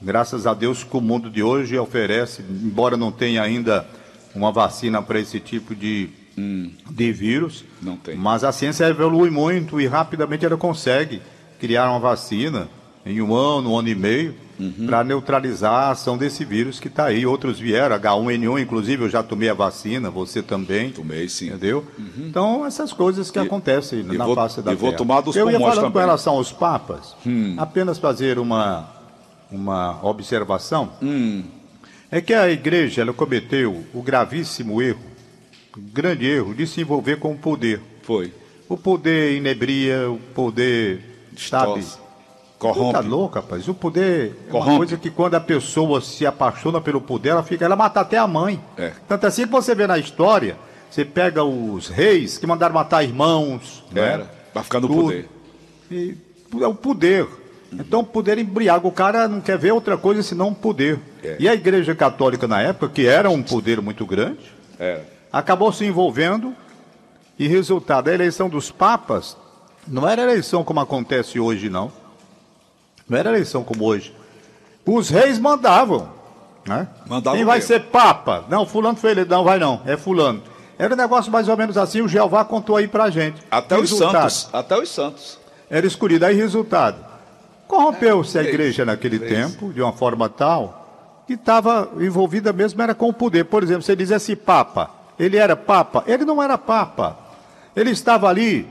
Graças 0.00 0.46
a 0.46 0.54
Deus 0.54 0.82
que 0.82 0.96
o 0.96 1.00
mundo 1.00 1.28
de 1.28 1.42
hoje 1.42 1.76
oferece, 1.78 2.42
embora 2.42 2.96
não 2.96 3.12
tenha 3.12 3.42
ainda 3.42 3.86
uma 4.34 4.50
vacina 4.50 5.02
para 5.02 5.20
esse 5.20 5.38
tipo 5.38 5.74
de, 5.74 6.08
hum. 6.36 6.70
de 6.88 7.12
vírus, 7.12 7.64
não 7.82 7.96
tem. 7.96 8.16
mas 8.16 8.42
a 8.42 8.52
ciência 8.52 8.86
evolui 8.86 9.28
muito 9.28 9.80
e 9.80 9.86
rapidamente 9.86 10.46
ela 10.46 10.56
consegue 10.56 11.20
criar 11.58 11.90
uma 11.90 11.98
vacina 11.98 12.68
em 13.04 13.20
um 13.20 13.34
ano, 13.34 13.72
um 13.72 13.78
ano 13.78 13.88
e 13.88 13.94
meio, 13.94 14.34
Uhum. 14.58 14.86
para 14.86 15.04
neutralizar 15.04 15.72
a 15.72 15.90
ação 15.92 16.18
desse 16.18 16.44
vírus 16.44 16.80
que 16.80 16.88
está 16.88 17.04
aí. 17.06 17.24
Outros 17.24 17.60
vieram, 17.60 17.94
H1N1, 17.96 18.60
inclusive 18.60 19.04
eu 19.04 19.08
já 19.08 19.22
tomei 19.22 19.48
a 19.48 19.54
vacina, 19.54 20.10
você 20.10 20.42
também. 20.42 20.90
Tomei, 20.90 21.28
sim. 21.28 21.46
Entendeu? 21.48 21.84
Então, 22.16 22.66
essas 22.66 22.92
coisas 22.92 23.30
que 23.30 23.38
E- 23.38 23.42
acontecem 23.42 24.02
na 24.02 24.24
vou- 24.26 24.34
face 24.34 24.60
da 24.60 24.72
e 24.72 24.74
vou 24.74 24.88
terra. 24.90 24.98
tomar 24.98 25.20
dos 25.20 25.36
Eu 25.36 25.48
ia 25.50 25.58
falando 25.60 25.76
com 25.76 25.82
também. 25.82 26.02
relação 26.02 26.34
aos 26.34 26.50
papas, 26.52 27.14
apenas 27.56 27.98
fazer 27.98 28.38
uma, 28.38 28.88
uma 29.50 30.00
observação. 30.04 30.90
É 32.10 32.20
que 32.20 32.32
a 32.34 32.48
igreja 32.50 33.02
ela 33.02 33.12
cometeu 33.12 33.84
o 33.94 34.02
gravíssimo 34.02 34.80
erro, 34.82 34.98
o 35.76 35.80
grande 35.92 36.26
erro, 36.26 36.54
de 36.54 36.66
se 36.66 36.80
envolver 36.80 37.16
com 37.16 37.32
o 37.32 37.36
poder. 37.38 37.80
Foi. 38.02 38.32
O 38.68 38.76
poder 38.76 39.36
inebria, 39.36 40.10
o 40.10 40.18
poder, 40.34 41.00
sabe? 41.36 41.84
Corrompe. 42.58 42.92
Tá 42.94 43.00
louco, 43.00 43.36
rapaz. 43.36 43.68
O 43.68 43.74
poder 43.74 44.36
é 44.48 44.50
Corrompe. 44.50 44.70
uma 44.70 44.76
coisa 44.78 44.96
que 44.96 45.10
quando 45.10 45.34
a 45.34 45.40
pessoa 45.40 46.00
se 46.00 46.26
apaixona 46.26 46.80
pelo 46.80 47.00
poder, 47.00 47.30
ela 47.30 47.42
fica, 47.42 47.64
ela 47.64 47.76
mata 47.76 48.00
até 48.00 48.18
a 48.18 48.26
mãe. 48.26 48.60
É. 48.76 48.92
Tanto 49.06 49.26
assim 49.26 49.44
que 49.44 49.52
você 49.52 49.74
vê 49.74 49.86
na 49.86 49.96
história, 49.98 50.56
você 50.90 51.04
pega 51.04 51.44
os 51.44 51.88
reis 51.88 52.36
que 52.36 52.46
mandaram 52.46 52.74
matar 52.74 53.04
irmãos, 53.04 53.84
né? 53.92 54.14
Era. 54.14 54.30
Pra 54.52 54.62
ficar 54.62 54.80
no 54.80 54.88
Tudo. 54.88 55.02
poder. 55.02 55.28
E 55.90 56.16
é 56.60 56.66
o 56.66 56.74
poder. 56.74 57.26
Então 57.72 58.00
o 58.00 58.04
poder 58.04 58.38
embriaga. 58.38 58.86
O 58.88 58.92
cara 58.92 59.28
não 59.28 59.40
quer 59.40 59.58
ver 59.58 59.72
outra 59.72 59.96
coisa 59.96 60.22
senão 60.22 60.48
o 60.48 60.54
poder. 60.54 60.98
É. 61.22 61.36
E 61.38 61.48
a 61.48 61.54
igreja 61.54 61.94
católica 61.94 62.48
na 62.48 62.60
época, 62.60 62.88
que 62.88 63.06
era 63.06 63.30
um 63.30 63.42
poder 63.42 63.80
muito 63.80 64.04
grande, 64.06 64.40
Era. 64.78 65.06
acabou 65.32 65.72
se 65.72 65.84
envolvendo 65.84 66.54
e 67.38 67.46
resultado, 67.46 68.08
a 68.08 68.14
eleição 68.14 68.48
dos 68.48 68.70
papas 68.70 69.36
não 69.86 70.08
era 70.08 70.22
eleição 70.22 70.64
como 70.64 70.80
acontece 70.80 71.38
hoje, 71.38 71.68
não. 71.68 71.92
Não 73.08 73.18
era 73.18 73.30
eleição 73.30 73.64
como 73.64 73.84
hoje. 73.84 74.14
Os 74.84 75.08
reis 75.08 75.38
mandavam. 75.38 76.08
Né? 76.66 76.86
Mandavam 77.06 77.36
Quem 77.36 77.44
vai 77.44 77.58
mesmo. 77.58 77.68
ser 77.68 77.80
papa? 77.84 78.44
Não, 78.48 78.66
fulano 78.66 78.96
foi 78.96 79.12
eleito. 79.12 79.30
Não, 79.30 79.44
vai 79.44 79.58
não. 79.58 79.80
É 79.86 79.96
fulano. 79.96 80.42
Era 80.78 80.94
um 80.94 80.96
negócio 80.96 81.32
mais 81.32 81.48
ou 81.48 81.56
menos 81.56 81.76
assim, 81.76 82.00
o 82.00 82.08
Jeová 82.08 82.44
contou 82.44 82.76
aí 82.76 82.86
pra 82.86 83.10
gente. 83.10 83.42
Até 83.50 83.76
os 83.76 83.90
Resultado, 83.90 84.30
santos. 84.30 84.48
Até 84.52 84.78
os 84.78 84.88
santos. 84.88 85.38
Era 85.68 85.86
escolhido. 85.86 86.24
Aí, 86.24 86.36
resultado. 86.36 87.04
Corrompeu-se 87.66 88.38
a 88.38 88.42
é 88.42 88.46
igreja 88.46 88.82
isso, 88.82 88.84
naquele 88.86 89.16
é 89.16 89.28
tempo, 89.28 89.72
de 89.72 89.82
uma 89.82 89.92
forma 89.92 90.28
tal, 90.28 91.22
que 91.26 91.34
estava 91.34 91.90
envolvida 92.00 92.52
mesmo 92.52 92.80
era 92.80 92.94
com 92.94 93.08
o 93.08 93.12
poder. 93.12 93.44
Por 93.44 93.62
exemplo, 93.62 93.82
você 93.82 93.94
diz 93.94 94.10
esse 94.10 94.34
Papa, 94.34 94.90
ele 95.18 95.36
era 95.36 95.54
Papa? 95.54 96.02
Ele 96.06 96.24
não 96.24 96.42
era 96.42 96.56
Papa. 96.56 97.18
Ele 97.76 97.90
estava 97.90 98.28
ali 98.28 98.66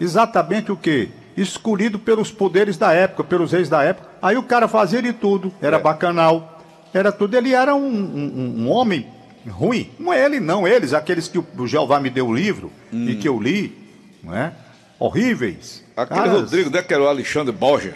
exatamente 0.00 0.72
o 0.72 0.76
quê? 0.76 1.10
Escolhido 1.36 1.98
pelos 1.98 2.30
poderes 2.30 2.76
da 2.76 2.92
época, 2.92 3.24
pelos 3.24 3.52
reis 3.52 3.68
da 3.68 3.82
época. 3.82 4.08
Aí 4.20 4.36
o 4.36 4.42
cara 4.42 4.66
fazia 4.68 5.00
de 5.00 5.12
tudo, 5.12 5.52
era 5.62 5.76
É. 5.76 5.80
bacanal, 5.80 6.60
era 6.92 7.10
tudo. 7.12 7.36
Ele 7.36 7.54
era 7.54 7.74
um, 7.74 7.86
um- 7.86 8.54
um 8.64 8.70
homem 8.70 9.06
ruim. 9.48 9.90
Não 9.98 10.12
é 10.12 10.24
ele, 10.24 10.40
não. 10.40 10.66
Eles, 10.68 10.92
aqueles 10.92 11.28
que 11.28 11.38
o 11.38 11.66
Jeová 11.66 11.98
me 12.00 12.10
deu 12.10 12.26
o 12.28 12.34
livro 12.34 12.70
e 12.92 13.14
que 13.14 13.28
eu 13.28 13.40
li, 13.40 13.76
não 14.22 14.36
é? 14.36 14.52
Horríveis. 14.98 15.82
Aquele 15.96 16.20
Caras- 16.20 16.40
Rodrigo, 16.42 16.70
né, 16.70 16.82
que 16.82 16.92
era 16.94 17.02
o 17.02 17.06
Alexandre 17.08 17.54
valia 17.56 17.94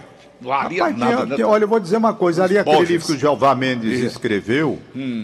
Rapaz, 0.84 0.96
nada, 0.98 1.26
né? 1.36 1.44
olha, 1.44 1.64
eu 1.64 1.68
vou 1.68 1.80
dizer 1.80 1.96
uma 1.96 2.12
coisa. 2.12 2.44
Ali, 2.44 2.58
aquele 2.58 2.76
Borges. 2.76 2.90
livro 2.90 3.06
que 3.06 3.12
o 3.12 3.18
Jeová 3.18 3.54
Mendes 3.54 3.92
Isso. 3.92 4.04
Hum. 4.04 4.06
escreveu, 4.08 4.78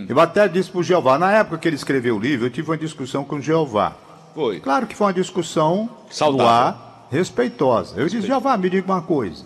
eu 0.08 0.20
até 0.20 0.46
disse 0.48 0.70
para 0.70 0.80
o 0.80 0.82
Jeová, 0.82 1.18
na 1.18 1.32
época 1.32 1.58
que 1.58 1.68
ele 1.68 1.76
escreveu 1.76 2.16
o 2.16 2.18
livro, 2.18 2.46
eu 2.46 2.50
tive 2.50 2.70
uma 2.70 2.76
discussão 2.76 3.24
com 3.24 3.36
o 3.36 3.40
Jeová. 3.42 3.94
Foi. 4.34 4.60
Claro 4.60 4.86
que 4.86 4.94
foi 4.94 5.08
uma 5.08 5.12
discussão 5.12 5.90
Saudável. 6.10 6.44
no 6.44 6.48
ar, 6.48 6.89
respeitosa. 7.10 8.00
Eu 8.00 8.08
disse, 8.08 8.26
Jeová, 8.26 8.56
me 8.56 8.70
diga 8.70 8.90
uma 8.90 9.02
coisa. 9.02 9.44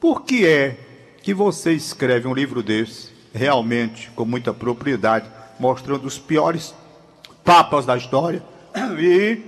Por 0.00 0.22
que 0.22 0.46
é 0.46 0.76
que 1.22 1.32
você 1.32 1.72
escreve 1.72 2.28
um 2.28 2.34
livro 2.34 2.62
desse, 2.62 3.10
realmente, 3.32 4.10
com 4.10 4.24
muita 4.24 4.52
propriedade, 4.52 5.26
mostrando 5.58 6.06
os 6.06 6.18
piores 6.18 6.74
papas 7.44 7.86
da 7.86 7.96
história, 7.96 8.42
e 8.98 9.40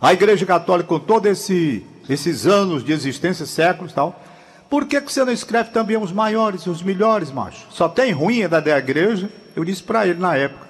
a 0.00 0.12
Igreja 0.12 0.44
Católica, 0.44 0.88
com 0.88 0.98
todos 0.98 1.30
esse, 1.30 1.84
esses 2.08 2.46
anos 2.46 2.84
de 2.84 2.92
existência, 2.92 3.46
séculos 3.46 3.92
e 3.92 3.94
tal, 3.94 4.20
por 4.68 4.86
que, 4.86 5.00
que 5.00 5.12
você 5.12 5.24
não 5.24 5.32
escreve 5.32 5.70
também 5.70 5.96
os 5.98 6.10
maiores, 6.10 6.66
os 6.66 6.82
melhores, 6.82 7.30
macho? 7.30 7.66
Só 7.70 7.88
tem 7.88 8.10
ruim 8.10 8.48
da 8.48 8.58
da 8.58 8.78
igreja? 8.78 9.30
Eu 9.54 9.64
disse 9.64 9.82
para 9.82 10.06
ele 10.06 10.18
na 10.18 10.34
época. 10.34 10.66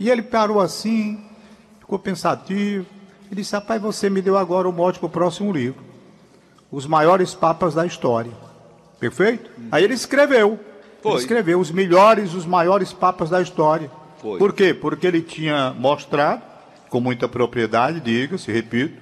E 0.00 0.08
ele 0.08 0.22
parou 0.22 0.58
assim, 0.58 1.22
ficou 1.78 1.98
pensativo. 1.98 2.86
Ele 3.32 3.40
disse, 3.40 3.54
rapaz, 3.54 3.80
você 3.80 4.10
me 4.10 4.20
deu 4.20 4.36
agora 4.36 4.68
o 4.68 4.72
mote 4.72 4.98
para 4.98 5.06
o 5.06 5.10
próximo 5.10 5.50
livro. 5.50 5.82
Os 6.70 6.86
maiores 6.86 7.34
papas 7.34 7.72
da 7.72 7.86
história. 7.86 8.30
Perfeito? 9.00 9.50
Aí 9.70 9.82
ele 9.82 9.94
escreveu. 9.94 10.60
Foi. 11.00 11.12
Ele 11.12 11.20
escreveu 11.20 11.58
os 11.58 11.70
melhores, 11.70 12.34
os 12.34 12.44
maiores 12.44 12.92
papas 12.92 13.30
da 13.30 13.40
história. 13.40 13.90
Foi. 14.18 14.38
Por 14.38 14.52
quê? 14.52 14.74
Porque 14.74 15.06
ele 15.06 15.22
tinha 15.22 15.72
mostrado, 15.72 16.42
com 16.90 17.00
muita 17.00 17.26
propriedade, 17.26 18.00
diga-se, 18.00 18.52
repito, 18.52 19.00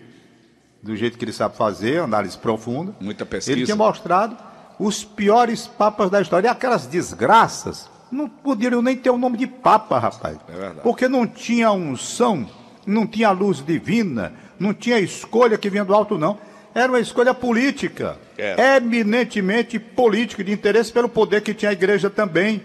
do 0.81 0.95
jeito 0.95 1.19
que 1.19 1.25
ele 1.25 1.33
sabe 1.33 1.57
fazer, 1.57 2.01
análise 2.01 2.39
profunda. 2.39 2.95
Muita 3.01 3.27
pesquisa. 3.27 3.59
Ele 3.59 3.65
tinha 3.65 3.77
mostrado 3.77 4.37
os 4.79 5.03
piores 5.03 5.67
papas 5.67 6.09
da 6.09 6.21
história. 6.21 6.47
E 6.47 6.51
aquelas 6.51 6.87
desgraças 6.87 7.91
não 8.13 8.29
poderiam 8.29 8.81
nem 8.81 8.97
ter 8.97 9.11
o 9.11 9.19
nome 9.19 9.37
de 9.37 9.49
papa, 9.49 9.99
rapaz. 9.99 10.39
É 10.49 10.53
verdade. 10.53 10.81
Porque 10.85 11.09
não 11.09 11.27
tinha 11.27 11.73
unção, 11.73 12.49
não 12.87 13.07
tinha 13.07 13.31
luz 13.31 13.65
divina, 13.65 14.33
não 14.59 14.75
tinha 14.75 14.99
escolha 14.99 15.59
que 15.59 15.71
vinha 15.71 15.85
do 15.85 15.95
alto, 15.95 16.19
não. 16.19 16.39
Era 16.75 16.93
uma 16.93 17.01
escolha 17.01 17.35
política. 17.35 18.19
Era. 18.39 18.77
Eminentemente 18.77 19.79
política, 19.79 20.45
de 20.45 20.53
interesse 20.53 20.93
pelo 20.93 21.09
poder 21.09 21.41
que 21.41 21.55
tinha 21.55 21.71
a 21.71 21.75
igreja 21.75 22.09
também. 22.09 22.63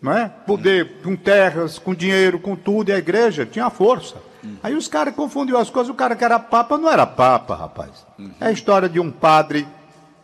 Não 0.00 0.12
é? 0.12 0.28
Poder 0.28 1.02
com 1.02 1.14
terras, 1.14 1.78
com 1.78 1.94
dinheiro, 1.94 2.38
com 2.38 2.56
tudo, 2.56 2.88
e 2.88 2.92
a 2.92 2.98
igreja 2.98 3.46
tinha 3.46 3.70
força. 3.70 4.16
Aí 4.62 4.74
os 4.74 4.88
caras 4.88 5.14
confundiam 5.14 5.58
as 5.58 5.70
coisas, 5.70 5.90
o 5.90 5.94
cara 5.94 6.16
que 6.16 6.24
era 6.24 6.38
papa 6.38 6.76
não 6.76 6.90
era 6.90 7.06
papa, 7.06 7.54
rapaz. 7.54 8.04
É 8.40 8.46
a 8.46 8.50
história 8.52 8.88
de 8.88 8.98
um 8.98 9.10
padre, 9.10 9.66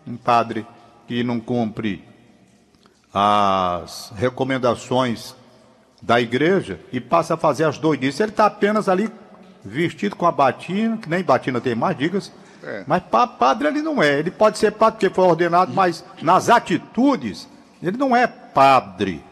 um 0.06 0.16
padre 0.16 0.66
que 1.06 1.22
não 1.22 1.38
cumpre 1.38 2.04
as 3.14 4.12
recomendações 4.16 5.34
da 6.00 6.20
igreja 6.20 6.78
e 6.92 7.00
passa 7.00 7.34
a 7.34 7.36
fazer 7.36 7.64
as 7.64 7.78
doidices. 7.78 8.20
Ele 8.20 8.30
está 8.30 8.46
apenas 8.46 8.88
ali 8.88 9.10
vestido 9.64 10.16
com 10.16 10.26
a 10.26 10.32
batina, 10.32 10.96
que 10.96 11.08
nem 11.08 11.22
batina 11.22 11.60
tem 11.60 11.74
mais, 11.74 11.96
diga-se. 11.96 12.30
É. 12.62 12.84
Mas 12.86 13.02
pa- 13.04 13.26
padre 13.26 13.68
ele 13.68 13.82
não 13.82 14.02
é. 14.02 14.18
Ele 14.18 14.30
pode 14.30 14.58
ser 14.58 14.72
padre 14.72 14.98
porque 15.00 15.14
foi 15.14 15.24
ordenado, 15.24 15.72
mas 15.72 16.04
nas 16.22 16.48
atitudes, 16.50 17.48
ele 17.82 17.96
não 17.96 18.14
é 18.16 18.26
padre. 18.26 19.22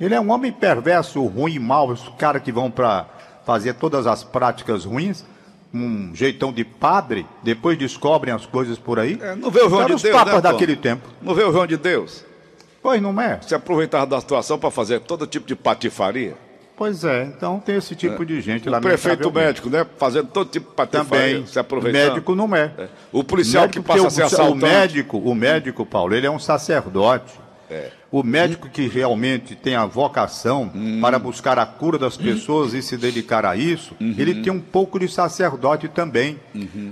Ele 0.00 0.14
é 0.14 0.20
um 0.20 0.30
homem 0.30 0.52
perverso, 0.52 1.24
ruim, 1.24 1.58
mau, 1.58 1.88
os 1.88 2.08
caras 2.18 2.42
que 2.42 2.52
vão 2.52 2.70
para 2.70 3.06
fazer 3.46 3.74
todas 3.74 4.06
as 4.06 4.22
práticas 4.24 4.84
ruins, 4.84 5.24
um 5.72 6.14
jeitão 6.14 6.52
de 6.52 6.64
padre, 6.64 7.26
depois 7.42 7.78
descobrem 7.78 8.34
as 8.34 8.44
coisas 8.44 8.78
por 8.78 8.98
aí. 8.98 9.18
É, 9.22 9.34
não 9.36 9.50
vê 9.50 9.60
o 9.62 9.68
João 9.68 9.80
Eram 9.82 9.88
de 9.90 9.94
os 9.94 10.02
Deus, 10.02 10.14
papas 10.14 10.34
né, 10.34 10.40
daquele 10.40 10.76
tempo. 10.76 11.08
Não 11.22 11.34
vê 11.34 11.44
o 11.44 11.52
João 11.52 11.66
de 11.66 11.76
Deus? 11.76 12.24
Pois 12.86 13.02
não 13.02 13.20
é? 13.20 13.40
Se 13.42 13.52
aproveitava 13.52 14.06
da 14.06 14.20
situação 14.20 14.56
para 14.60 14.70
fazer 14.70 15.00
todo 15.00 15.26
tipo 15.26 15.44
de 15.44 15.56
patifaria. 15.56 16.34
Pois 16.76 17.02
é, 17.02 17.24
então 17.24 17.58
tem 17.58 17.74
esse 17.74 17.96
tipo 17.96 18.24
de 18.24 18.40
gente 18.40 18.68
lá 18.68 18.78
O 18.78 18.80
prefeito 18.80 19.32
médico, 19.32 19.68
né? 19.68 19.84
Fazendo 19.98 20.28
todo 20.28 20.48
tipo 20.48 20.70
de 20.70 20.76
patifaria, 20.76 21.04
também. 21.34 21.46
se 21.46 21.58
aproveitando. 21.58 22.08
Médico 22.10 22.34
não 22.36 22.54
é. 22.54 22.70
É. 22.78 22.86
O 23.10 23.24
policial 23.24 23.64
Médico, 23.64 23.82
que 23.82 23.88
passa 23.88 24.06
a 24.06 24.10
ser 24.10 24.22
assaltante. 24.22 24.64
O 24.64 24.68
médico, 24.68 25.18
o 25.18 25.34
médico, 25.34 25.84
Paulo, 25.84 26.14
ele 26.14 26.28
é 26.28 26.30
um 26.30 26.38
sacerdote. 26.38 27.34
É. 27.68 27.90
O 28.12 28.22
médico 28.22 28.68
que 28.68 28.86
realmente 28.86 29.56
tem 29.56 29.74
a 29.74 29.84
vocação 29.84 30.70
Hum. 30.72 31.00
para 31.00 31.18
buscar 31.18 31.58
a 31.58 31.66
cura 31.66 31.98
das 31.98 32.16
pessoas 32.16 32.72
e 32.72 32.80
se 32.80 32.96
dedicar 32.96 33.44
a 33.44 33.56
isso, 33.56 33.96
Uhum. 34.00 34.14
ele 34.16 34.42
tem 34.42 34.52
um 34.52 34.60
pouco 34.60 35.00
de 35.00 35.08
sacerdote 35.08 35.88
também. 35.88 36.38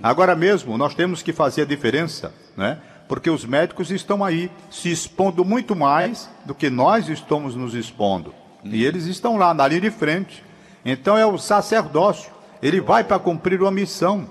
Agora 0.02 0.34
mesmo, 0.34 0.76
nós 0.76 0.92
temos 0.92 1.22
que 1.22 1.32
fazer 1.32 1.62
a 1.62 1.64
diferença, 1.64 2.34
né? 2.56 2.78
Porque 3.08 3.28
os 3.28 3.44
médicos 3.44 3.90
estão 3.90 4.24
aí 4.24 4.50
se 4.70 4.90
expondo 4.90 5.44
muito 5.44 5.76
mais 5.76 6.28
do 6.44 6.54
que 6.54 6.70
nós 6.70 7.08
estamos 7.08 7.54
nos 7.54 7.74
expondo. 7.74 8.34
E 8.64 8.84
eles 8.84 9.04
estão 9.04 9.36
lá 9.36 9.52
na 9.52 9.68
linha 9.68 9.82
de 9.82 9.90
frente. 9.90 10.42
Então 10.84 11.16
é 11.16 11.26
o 11.26 11.36
sacerdócio. 11.36 12.32
Ele 12.62 12.80
vai 12.80 13.04
para 13.04 13.18
cumprir 13.18 13.60
uma 13.60 13.70
missão. 13.70 14.26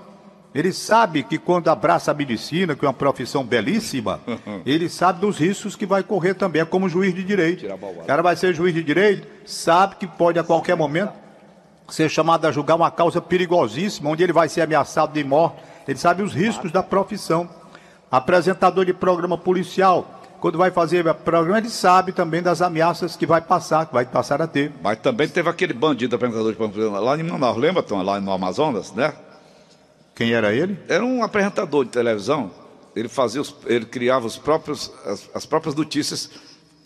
Ele 0.54 0.72
sabe 0.72 1.22
que 1.24 1.36
quando 1.36 1.68
abraça 1.68 2.10
a 2.10 2.14
medicina, 2.14 2.76
que 2.76 2.84
é 2.84 2.88
uma 2.88 2.94
profissão 2.94 3.44
belíssima, 3.44 4.20
ele 4.64 4.88
sabe 4.88 5.20
dos 5.20 5.38
riscos 5.38 5.74
que 5.74 5.84
vai 5.84 6.02
correr 6.02 6.34
também, 6.34 6.62
é 6.62 6.64
como 6.64 6.88
juiz 6.88 7.14
de 7.14 7.24
direito. 7.24 7.66
O 7.66 8.06
cara 8.06 8.22
vai 8.22 8.36
ser 8.36 8.54
juiz 8.54 8.72
de 8.72 8.82
direito, 8.82 9.26
sabe 9.44 9.96
que 9.96 10.06
pode 10.06 10.38
a 10.38 10.44
qualquer 10.44 10.76
momento 10.76 11.12
ser 11.88 12.08
chamado 12.08 12.46
a 12.46 12.52
julgar 12.52 12.76
uma 12.76 12.90
causa 12.90 13.20
perigosíssima, 13.20 14.10
onde 14.10 14.22
ele 14.22 14.32
vai 14.32 14.48
ser 14.48 14.62
ameaçado 14.62 15.12
de 15.12 15.22
morte. 15.24 15.56
Ele 15.86 15.98
sabe 15.98 16.22
os 16.22 16.32
riscos 16.32 16.72
da 16.72 16.82
profissão. 16.82 17.48
Apresentador 18.16 18.84
de 18.84 18.92
programa 18.92 19.36
policial, 19.36 20.22
quando 20.40 20.58
vai 20.58 20.70
fazer 20.70 21.02
programa, 21.14 21.58
ele 21.58 21.70
sabe 21.70 22.12
também 22.12 22.42
das 22.42 22.62
ameaças 22.62 23.16
que 23.16 23.26
vai 23.26 23.40
passar, 23.40 23.86
que 23.86 23.92
vai 23.92 24.04
passar 24.04 24.40
a 24.42 24.46
ter. 24.46 24.72
Mas 24.82 24.98
também 24.98 25.26
teve 25.26 25.48
aquele 25.48 25.72
bandido 25.72 26.14
apresentador 26.14 26.52
de 26.52 26.56
programa 26.56 27.00
lá 27.00 27.18
em 27.18 27.22
Manaus, 27.22 27.56
lembra, 27.56 27.82
Tom? 27.82 28.02
Lá 28.02 28.20
no 28.20 28.30
Amazonas, 28.30 28.92
né? 28.92 29.12
Quem 30.14 30.32
era 30.32 30.52
ele? 30.52 30.78
Era 30.88 31.04
um 31.04 31.22
apresentador 31.22 31.84
de 31.84 31.90
televisão. 31.90 32.50
ele 32.94 33.08
fazia, 33.08 33.40
os, 33.40 33.54
ele 33.66 33.84
criava 33.84 34.26
os 34.26 34.36
próprios, 34.36 34.92
as, 35.04 35.28
as 35.34 35.46
próprias 35.46 35.74
notícias 35.74 36.30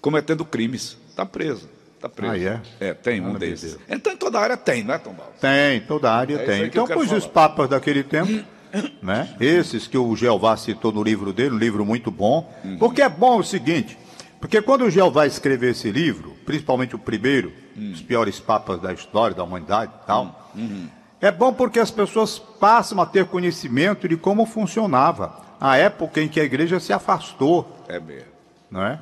cometendo 0.00 0.44
crimes. 0.44 0.96
Está 1.10 1.26
preso. 1.26 1.68
Está 1.96 2.08
preso. 2.08 2.32
Ah, 2.32 2.38
é? 2.38 2.88
É, 2.90 2.94
tem 2.94 3.20
um 3.20 3.34
desses. 3.34 3.76
Então 3.88 4.12
em 4.12 4.16
toda 4.16 4.38
área 4.38 4.56
tem, 4.56 4.84
não 4.84 4.94
é, 4.94 4.98
Tom 4.98 5.12
Baldo? 5.12 5.32
Tem, 5.40 5.80
toda 5.80 6.10
área 6.10 6.36
É 6.36 6.38
tem. 6.38 6.64
Então, 6.64 6.86
pois 6.86 7.12
os 7.12 7.24
falar. 7.24 7.48
papas 7.48 7.68
daquele 7.68 8.02
tempo, 8.04 8.44
né? 9.02 9.34
Esses 9.40 9.86
que 9.86 9.96
o 9.98 10.14
Jeová 10.16 10.56
citou 10.56 10.92
no 10.92 11.02
livro 11.02 11.32
dele, 11.32 11.54
um 11.54 11.58
livro 11.58 11.84
muito 11.84 12.10
bom. 12.10 12.52
Uhum. 12.64 12.78
Porque 12.78 13.02
é 13.02 13.08
bom 13.08 13.38
o 13.38 13.44
seguinte, 13.44 13.98
porque 14.40 14.60
quando 14.62 14.82
o 14.84 14.90
Jeová 14.90 15.26
escreveu 15.26 15.70
esse 15.70 15.90
livro, 15.90 16.36
principalmente 16.44 16.94
o 16.94 16.98
primeiro, 16.98 17.52
Hum. 17.76 17.92
os 17.94 18.02
piores 18.02 18.40
papas 18.40 18.80
da 18.80 18.92
história, 18.92 19.36
da 19.36 19.44
humanidade 19.44 19.92
e 20.02 20.06
tal, 20.06 20.50
Uhum. 20.54 20.88
é 21.20 21.30
bom 21.30 21.52
porque 21.52 21.78
as 21.78 21.90
pessoas 21.92 22.36
passam 22.38 23.00
a 23.00 23.06
ter 23.06 23.24
conhecimento 23.26 24.08
de 24.08 24.16
como 24.16 24.44
funcionava 24.46 25.40
a 25.60 25.76
época 25.76 26.20
em 26.20 26.28
que 26.28 26.40
a 26.40 26.44
igreja 26.44 26.80
se 26.80 26.92
afastou, 26.92 27.84
É 27.88 28.00
mesmo. 28.00 28.26
não 28.70 28.82
é? 28.84 28.98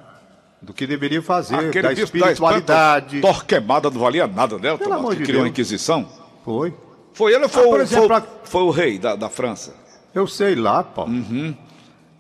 Do 0.61 0.73
que 0.75 0.87
deveria 0.87 1.23
fazer, 1.23 1.55
Aquele 1.57 1.83
da 1.89 1.93
da 1.95 2.03
espiritualidade. 2.03 3.17
Espanha, 3.17 3.35
Torquemada 3.35 3.91
não 3.91 4.01
valia 4.01 4.27
nada, 4.27 4.59
né, 4.59 4.77
Pelo 4.77 4.93
amor 4.95 5.13
Que 5.13 5.19
de 5.19 5.25
criou 5.25 5.41
a 5.41 5.45
Deus. 5.45 5.53
Inquisição. 5.53 6.07
Foi. 6.45 6.75
Foi 7.17 7.33
ele 7.33 7.45
ou 7.45 7.49
foi, 7.49 7.63
Ah, 7.65 7.69
o- 7.69 7.77
exemplo, 7.81 8.07
foi, 8.09 8.17
a- 8.17 8.27
foi 8.45 8.63
o 8.63 8.71
rei 8.71 8.99
da, 8.99 9.17
da 9.17 9.29
França? 9.31 9.75
Eu 10.15 10.27
sei 10.27 10.55
lá, 10.55 10.85
Paulo. 10.85 11.11
Uhum. 11.13 11.57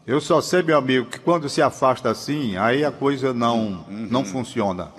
Eu 0.06 0.20
só 0.20 0.40
sei, 0.40 0.62
meu 0.62 0.78
amigo, 0.78 1.06
que 1.06 1.18
quando 1.18 1.48
se 1.48 1.60
afasta 1.60 2.10
assim, 2.10 2.56
aí 2.56 2.82
a 2.84 2.90
coisa 2.90 3.34
não, 3.34 3.84
Uhum. 3.88 4.08
não 4.10 4.24
funciona. 4.24 4.90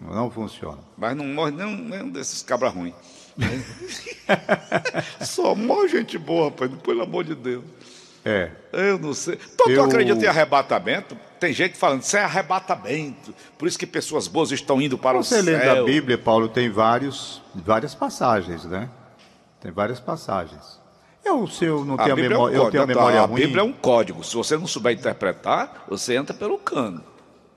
Não 0.00 0.30
funciona. 0.30 0.78
Mas 0.98 1.16
não 1.16 1.24
morre 1.26 1.52
nenhum, 1.52 1.76
nenhum 1.76 2.10
desses 2.10 2.42
cabra 2.42 2.68
ruim. 2.68 2.92
Só 5.20 5.54
morre 5.54 5.88
gente 5.88 6.18
boa, 6.18 6.46
rapaz, 6.50 6.70
pelo 6.82 7.02
amor 7.02 7.24
de 7.24 7.34
Deus. 7.34 7.64
É. 8.24 8.50
Eu 8.72 8.98
não 8.98 9.12
sei. 9.12 9.38
Então, 9.54 9.66
tu 9.66 9.72
Eu- 9.72 9.84
acredita 9.84 10.24
em 10.24 10.28
arrebatamento? 10.28 11.16
Tem 11.38 11.52
gente 11.52 11.76
falando, 11.76 12.02
isso 12.02 12.16
é 12.16 12.24
arrebatamento. 12.24 13.34
Por 13.58 13.68
isso 13.68 13.78
que 13.78 13.86
pessoas 13.86 14.26
boas 14.26 14.50
estão 14.50 14.80
indo 14.80 14.96
para 14.96 15.18
Você 15.18 15.40
o 15.40 15.42
lendo 15.42 15.60
céu. 15.60 15.82
a 15.82 15.84
Bíblia, 15.84 16.16
Paulo, 16.16 16.48
tem 16.48 16.70
vários, 16.70 17.42
várias 17.54 17.94
passagens, 17.94 18.64
né? 18.64 18.88
Tem 19.64 19.72
várias 19.72 19.98
passagens. 19.98 20.78
Eu, 21.24 21.46
se 21.48 21.64
eu 21.64 21.84
não 21.86 21.94
A 21.94 22.02
tenho 22.04 22.12
a, 22.12 22.16
Bíblia, 22.16 22.34
é 22.36 22.38
um 22.38 22.42
memória, 22.44 22.56
eu 22.66 22.70
tenho 22.70 22.82
a 22.82 22.86
memória 22.86 23.20
a 23.22 23.24
ruim. 23.24 23.40
Bíblia 23.40 23.60
é 23.62 23.64
um 23.64 23.72
código. 23.72 24.22
Se 24.22 24.36
você 24.36 24.58
não 24.58 24.66
souber 24.66 24.92
interpretar, 24.92 25.86
você 25.88 26.14
entra 26.14 26.34
pelo 26.34 26.58
cano. 26.58 27.02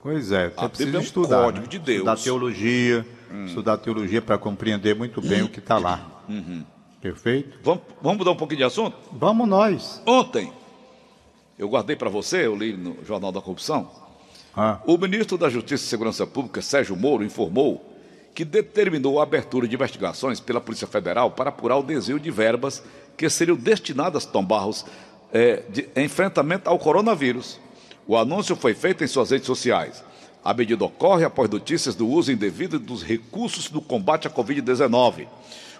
Pois 0.02 0.32
é, 0.32 0.46
A 0.56 0.62
você 0.62 0.68
precisa 0.68 0.84
Bíblia 0.86 0.96
é 0.96 1.00
um 1.00 1.04
estudar. 1.04 1.42
código 1.44 1.64
né? 1.66 1.68
de 1.70 1.78
Deus. 1.78 1.98
Estudar 1.98 2.16
teologia, 2.16 3.06
Hum. 3.30 3.44
estudar 3.44 3.76
teologia 3.76 4.22
para 4.22 4.38
compreender 4.38 4.94
muito 4.96 5.20
bem 5.20 5.42
o 5.42 5.50
que 5.50 5.58
está 5.58 5.76
lá. 5.76 6.22
Uhum. 6.26 6.64
Perfeito? 7.02 7.58
Vamos, 7.62 7.82
vamos 8.00 8.16
mudar 8.18 8.30
um 8.30 8.36
pouquinho 8.36 8.58
de 8.58 8.64
assunto? 8.64 8.96
Vamos 9.12 9.46
nós. 9.46 10.02
Ontem, 10.06 10.50
eu 11.58 11.68
guardei 11.68 11.94
para 11.94 12.08
você, 12.08 12.46
eu 12.46 12.56
li 12.56 12.72
no 12.74 12.96
Jornal 13.04 13.30
da 13.30 13.42
Corrupção, 13.42 13.90
Ah, 14.56 14.80
O 14.86 14.96
ministro 14.96 15.36
da 15.36 15.50
Justiça 15.50 15.84
e 15.84 15.88
Segurança 15.88 16.26
Pública, 16.26 16.62
Sérgio 16.62 16.96
Moro, 16.96 17.22
informou 17.22 17.87
que 18.38 18.44
determinou 18.44 19.18
a 19.18 19.24
abertura 19.24 19.66
de 19.66 19.74
investigações 19.74 20.38
pela 20.38 20.60
Polícia 20.60 20.86
Federal 20.86 21.28
para 21.28 21.48
apurar 21.48 21.76
o 21.76 21.82
desvio 21.82 22.20
de 22.20 22.30
verbas 22.30 22.80
que 23.16 23.28
seriam 23.28 23.56
destinadas, 23.56 24.24
Tom 24.24 24.44
Barros, 24.44 24.86
eh, 25.32 25.64
de 25.68 25.88
enfrentamento 25.96 26.70
ao 26.70 26.78
coronavírus. 26.78 27.58
O 28.06 28.16
anúncio 28.16 28.54
foi 28.54 28.74
feito 28.74 29.02
em 29.02 29.08
suas 29.08 29.32
redes 29.32 29.44
sociais. 29.44 30.04
A 30.44 30.54
medida 30.54 30.84
ocorre 30.84 31.24
após 31.24 31.50
notícias 31.50 31.96
do 31.96 32.06
uso 32.06 32.30
indevido 32.30 32.78
dos 32.78 33.02
recursos 33.02 33.68
do 33.70 33.80
combate 33.80 34.28
à 34.28 34.30
Covid-19. 34.30 35.26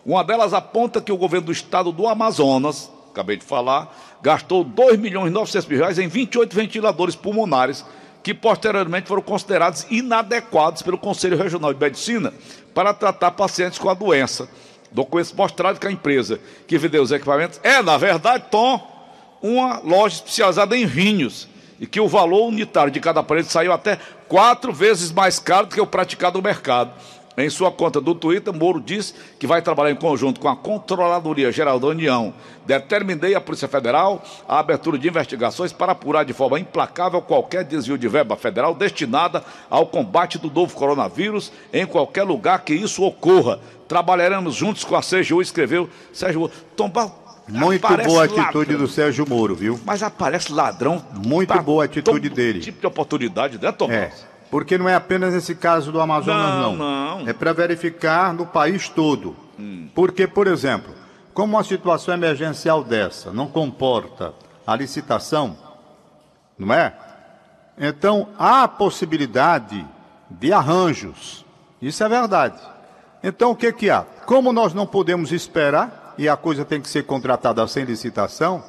Uma 0.05 0.25
delas 0.25 0.53
aponta 0.53 1.00
que 1.00 1.12
o 1.12 1.17
governo 1.17 1.47
do 1.47 1.53
estado 1.53 1.93
do 1.93 2.09
Amazonas, 2.09 2.91
acabei 3.12 3.37
de 3.37 3.45
falar, 3.45 4.19
gastou 4.21 4.65
2 4.65 4.99
milhões 4.99 5.29
e 5.29 5.33
900 5.33 5.69
mil 5.69 5.79
reais 5.79 5.99
em 6.00 6.09
28 6.09 6.57
ventiladores 6.57 7.15
pulmonares 7.15 7.85
que 8.23 8.35
posteriormente 8.35 9.09
foram 9.09 9.23
considerados 9.23 9.87
inadequados 9.91 10.83
pelo 10.83 10.99
Conselho 10.99 11.37
Regional 11.37 11.73
de 11.73 11.81
Medicina 11.81 12.33
para 12.75 12.93
tratar 12.93 13.33
pacientes 13.33 13.78
com 13.78 13.89
a 13.89 13.95
doença. 13.95 14.49
Documentos 14.91 15.33
mostraram 15.33 15.76
que 15.76 15.87
a 15.87 15.91
empresa 15.91 16.41
que 16.67 16.78
vendeu 16.78 17.02
os 17.02 17.13
equipamentos 17.13 17.61
é, 17.63 17.83
na 17.83 17.97
verdade, 17.97 18.45
Tom, 18.50 18.81
uma 19.43 19.81
loja 19.81 20.17
especializada 20.17 20.76
em 20.76 20.87
vinhos 20.87 21.49
e 21.81 21.87
que 21.87 22.00
o 22.00 22.09
valor 22.09 22.49
unitário 22.49 22.93
de 22.93 23.00
cada 23.00 23.21
aparelho 23.21 23.47
saiu 23.47 23.73
até 23.73 23.99
quatro 24.26 24.73
vezes 24.73 25.13
mais 25.13 25.39
caro 25.39 25.67
do 25.67 25.75
que 25.75 25.81
o 25.81 25.87
praticado 25.87 26.39
no 26.39 26.45
mercado. 26.45 26.93
Em 27.39 27.49
sua 27.49 27.71
conta 27.71 28.01
do 28.01 28.17
Twitter, 28.17 28.53
Moro 28.53 28.81
diz 28.81 29.15
que 29.39 29.47
vai 29.47 29.63
trabalhar 29.63 29.93
em 29.93 29.97
conjunto 29.97 30.41
com 30.41 30.49
a 30.49 30.57
Controladoria 30.57 31.53
Geral 31.53 31.79
da 31.79 31.87
União. 31.87 32.35
Determinei 32.67 33.37
à 33.37 33.41
Polícia 33.41 33.69
Federal 33.69 34.25
a 34.49 34.59
abertura 34.59 34.99
de 34.99 35.07
investigações 35.07 35.73
para 35.73 35.93
apurar 35.93 36.25
de 36.25 36.33
forma 36.33 36.59
implacável 36.59 37.23
qualquer 37.23 37.63
desvio 37.63 37.97
de 37.97 38.09
verba 38.09 38.37
federal 38.37 38.75
destinada 38.75 39.45
ao 39.71 39.87
combate 39.87 40.37
do 40.37 40.51
novo 40.51 40.75
coronavírus 40.75 41.53
em 41.73 41.87
qualquer 41.87 42.25
lugar 42.25 42.65
que 42.65 42.75
isso 42.75 43.05
ocorra. 43.05 43.61
Trabalharemos 43.87 44.57
juntos 44.57 44.83
com 44.83 44.97
a 44.97 45.01
CGU, 45.01 45.41
escreveu 45.41 45.89
Sérgio 46.13 46.41
Moro. 46.41 46.53
Tom 46.75 46.91
Barros, 46.91 47.13
muito 47.47 47.85
aparece 47.85 48.09
boa 48.09 48.23
a 48.23 48.25
atitude 48.25 48.59
ladrão. 48.59 48.79
do 48.79 48.89
Sérgio 48.89 49.25
Moro, 49.29 49.55
viu? 49.55 49.79
Mas 49.85 50.03
aparece 50.03 50.53
ladrão. 50.53 51.01
Muito 51.25 51.57
boa 51.63 51.85
a 51.85 51.87
atitude 51.87 52.29
dele. 52.29 52.59
tipo 52.59 52.81
de 52.81 52.87
oportunidade, 52.89 53.63
né, 53.63 53.71
Tom? 53.71 53.91
É, 53.91 54.11
porque 54.50 54.78
não 54.78 54.89
é 54.89 54.95
apenas 54.95 55.34
esse 55.34 55.54
caso 55.54 55.93
do 55.93 56.00
Amazonas, 56.00 56.54
Não, 56.54 56.76
não. 56.76 57.19
não. 57.21 57.28
É 57.28 57.32
para 57.32 57.52
verificar 57.52 58.32
no 58.32 58.47
país 58.47 58.89
todo. 58.89 59.37
Porque, 59.95 60.26
por 60.26 60.47
exemplo, 60.47 60.95
como 61.34 61.56
uma 61.56 61.65
situação 61.65 62.15
emergencial 62.15 62.84
dessa 62.84 63.32
não 63.32 63.49
comporta 63.49 64.32
a 64.67 64.76
licitação, 64.76 65.56
não 66.58 66.73
é? 66.73 66.95
Então, 67.76 68.28
há 68.39 68.67
possibilidade 68.69 69.84
de 70.30 70.52
arranjos. 70.52 71.45
Isso 71.80 72.02
é 72.02 72.08
verdade. 72.08 72.61
Então, 73.23 73.50
o 73.50 73.56
que, 73.56 73.73
que 73.73 73.91
há? 73.91 74.04
Como 74.26 74.52
nós 74.52 74.75
não 74.75 74.87
podemos 74.87 75.32
esperar, 75.32 76.15
e 76.19 76.28
a 76.28 76.37
coisa 76.37 76.65
tem 76.65 76.80
que 76.80 76.89
ser 76.89 77.04
contratada 77.04 77.67
sem 77.67 77.84
licitação, 77.84 78.63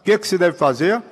o 0.00 0.04
que, 0.04 0.18
que 0.18 0.28
se 0.28 0.36
deve 0.36 0.56
fazer? 0.56 1.02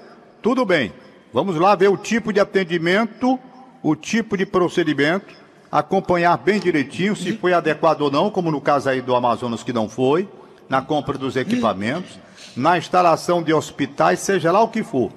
Tudo 0.43 0.65
bem, 0.67 0.93
vamos 1.33 1.57
lá 1.57 1.75
ver 1.75 1.88
o 1.88 1.97
tipo 1.97 2.33
de 2.33 2.41
atendimento, 2.41 3.38
o 3.83 3.97
tipo 3.97 4.37
de 4.37 4.47
procedimento, 4.47 5.35
acompanhar 5.71 6.37
bem 6.37 6.61
direitinho 6.61 7.16
se 7.16 7.37
foi 7.37 7.53
adequado 7.53 8.03
ou 8.03 8.11
não, 8.11 8.31
como 8.31 8.51
no 8.51 8.61
caso 8.61 8.88
aí 8.88 9.01
do 9.01 9.14
Amazonas 9.14 9.62
que 9.62 9.73
não 9.73 9.88
foi, 9.88 10.29
na 10.68 10.81
compra 10.81 11.18
dos 11.18 11.37
equipamentos, 11.37 12.18
na 12.57 12.79
instalação 12.79 13.42
de 13.42 13.53
hospitais, 13.53 14.21
seja 14.21 14.53
lá 14.53 14.62
o 14.62 14.68
que 14.68 14.83
for. 14.83 15.11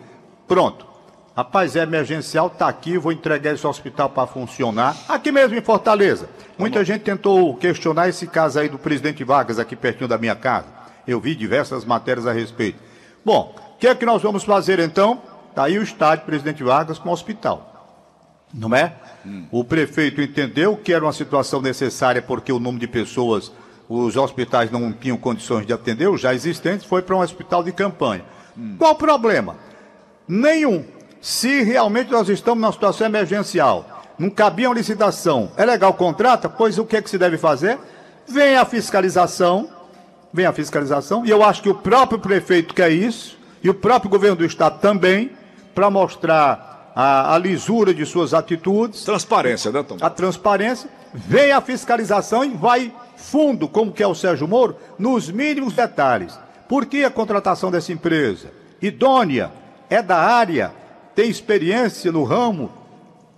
Pronto. 0.48 0.86
Rapaz, 1.36 1.76
é 1.76 1.84
emergencial, 1.84 2.50
tá 2.50 2.70
aqui, 2.70 2.98
vou 2.98 3.12
entregar 3.12 3.54
esse 3.54 3.68
hospital 3.68 4.10
para 4.10 4.26
funcionar. 4.26 4.96
Aqui 5.10 5.34
mesmo 5.34 5.58
em 5.58 5.62
Fortaleza. 5.62 6.30
Muita 6.58 6.84
gente 6.86 7.02
tentou 7.02 7.54
questionar 7.56 8.08
esse 8.08 8.26
caso 8.26 8.58
aí 8.58 8.70
do 8.70 8.78
presidente 8.80 9.22
Vargas 9.22 9.60
aqui 9.60 9.76
pertinho 9.76 10.08
da 10.08 10.18
minha 10.18 10.36
casa. 10.36 10.68
Eu 11.06 11.20
vi 11.20 11.36
diversas 11.36 11.84
matérias 11.84 12.26
a 12.26 12.32
respeito. 12.32 12.80
Bom, 13.24 13.54
o 13.74 13.78
que 13.78 13.88
é 13.88 13.94
que 13.94 14.06
nós 14.06 14.22
vamos 14.22 14.46
fazer 14.46 14.80
então? 14.80 15.22
Está 15.50 15.66
aí 15.66 15.78
o 15.78 15.84
estádio 15.84 16.26
Presidente 16.26 16.64
Vargas 16.64 16.98
com 16.98 17.10
o 17.10 17.12
hospital. 17.14 17.75
Não 18.54 18.76
é? 18.76 18.94
O 19.52 19.64
prefeito 19.64 20.22
entendeu 20.22 20.78
que 20.78 20.94
era 20.94 21.04
uma 21.04 21.14
situação 21.14 21.62
necessária 21.62 22.22
porque 22.22 22.52
o 22.52 22.60
número 22.60 22.80
de 22.80 22.88
pessoas, 22.88 23.52
os 23.90 24.16
hospitais 24.16 24.72
não 24.72 24.94
tinham 24.94 25.18
condições 25.18 25.66
de 25.66 25.74
atender, 25.74 26.08
os 26.08 26.22
já 26.22 26.34
existentes, 26.34 26.86
foi 26.86 27.02
para 27.02 27.16
um 27.16 27.22
hospital 27.22 27.64
de 27.64 27.72
campanha. 27.72 28.24
Qual 28.78 28.94
o 28.94 28.96
problema? 28.96 29.56
Nenhum. 30.28 30.86
Se 31.20 31.64
realmente 31.64 32.12
nós 32.12 32.30
estamos 32.30 32.62
numa 32.62 32.72
situação 32.72 33.08
emergencial, 33.08 34.04
não 34.18 34.30
cabia 34.30 34.70
uma 34.70 34.76
licitação, 34.76 35.52
é 35.58 35.66
legal 35.66 35.94
contrata? 35.94 36.48
Pois 36.48 36.78
o 36.78 36.86
que 36.86 36.98
é 36.98 37.02
que 37.02 37.10
se 37.10 37.18
deve 37.18 37.38
fazer? 37.38 37.78
Vem 38.28 38.56
a 38.56 38.64
fiscalização, 38.64 39.70
vem 40.32 40.46
a 40.46 40.54
fiscalização, 40.54 41.26
e 41.26 41.30
eu 41.30 41.44
acho 41.44 41.62
que 41.62 41.70
o 41.70 41.76
próprio 41.76 42.20
prefeito 42.20 42.74
quer 42.74 42.92
isso, 42.92 43.38
e 43.64 43.70
o 43.70 43.74
próprio 43.74 44.10
governo 44.10 44.38
do 44.38 44.46
estado 44.46 44.80
também, 44.80 45.32
para 45.74 45.90
mostrar 45.90 46.75
a, 46.96 47.36
a 47.36 47.38
lisura 47.38 47.94
de 47.94 48.06
suas 48.06 48.34
atitudes, 48.34 49.04
Transparência, 49.04 49.72
né, 49.72 49.84
Tom? 49.84 49.98
a 50.00 50.10
transparência, 50.10 50.90
vem 51.14 51.52
a 51.52 51.60
fiscalização 51.60 52.46
e 52.46 52.50
vai 52.50 52.94
fundo, 53.18 53.68
como 53.68 53.92
que 53.92 54.02
é 54.02 54.08
o 54.08 54.16
Sérgio 54.16 54.48
Moro, 54.48 54.78
nos 54.98 55.30
mínimos 55.30 55.74
detalhes. 55.74 56.40
Por 56.70 56.86
que 56.86 57.04
a 57.04 57.12
contratação 57.12 57.70
dessa 57.70 57.92
empresa? 57.92 58.52
Idônea, 58.82 59.52
é 59.90 60.02
da 60.02 60.18
área, 60.18 60.72
tem 61.14 61.30
experiência 61.30 62.12
no 62.12 62.24
ramo, 62.24 62.72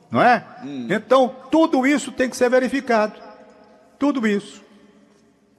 não 0.10 0.22
é? 0.22 0.44
Então, 0.90 1.36
tudo 1.52 1.86
isso 1.86 2.12
tem 2.12 2.30
que 2.30 2.38
ser 2.38 2.50
verificado. 2.50 3.14
Tudo 4.00 4.26
isso. 4.28 4.62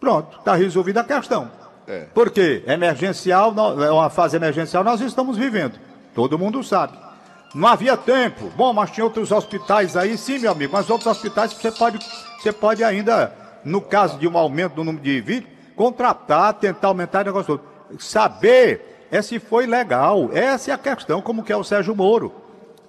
Pronto, 0.01 0.39
está 0.39 0.55
resolvida 0.55 1.01
a 1.01 1.05
questão. 1.05 1.51
É. 1.87 2.07
Porque 2.15 2.63
emergencial, 2.67 3.55
é 3.83 3.91
uma 3.91 4.11
fase 4.11 4.37
emergencial 4.37 4.85
nós 4.85 5.01
estamos 5.01 5.37
vivendo. 5.37 5.79
Todo 6.15 6.39
mundo 6.39 6.63
sabe. 6.63 7.08
Não 7.55 7.69
havia 7.69 7.97
tempo. 7.97 8.51
Bom, 8.57 8.73
mas 8.73 8.91
tinha 8.91 9.05
outros 9.05 9.33
hospitais 9.33 9.97
aí, 9.97 10.19
sim, 10.19 10.39
meu 10.39 10.53
amigo. 10.53 10.73
Mas 10.73 10.91
outros 10.91 11.07
hospitais 11.07 11.53
você 11.53 11.73
pode, 11.73 11.99
você 12.39 12.53
pode 12.53 12.85
ainda, 12.85 13.33
no 13.65 13.81
caso 13.81 14.19
de 14.19 14.29
um 14.29 14.37
aumento 14.37 14.75
do 14.75 14.85
número 14.85 15.03
de 15.03 15.21
vítimas, 15.21 15.57
contratar, 15.75 16.55
tentar 16.55 16.89
aumentar 16.89 17.23
o 17.23 17.25
negócio 17.25 17.59
todo. 17.59 18.01
Saber 18.01 19.07
é 19.11 19.23
se 19.23 19.39
foi 19.39 19.67
legal. 19.67 20.31
Essa 20.33 20.71
é 20.71 20.75
a 20.75 20.79
questão, 20.79 21.23
como 21.23 21.43
que 21.43 21.53
é 21.53 21.57
o 21.57 21.65
Sérgio 21.65 21.97
Moro. 21.97 22.33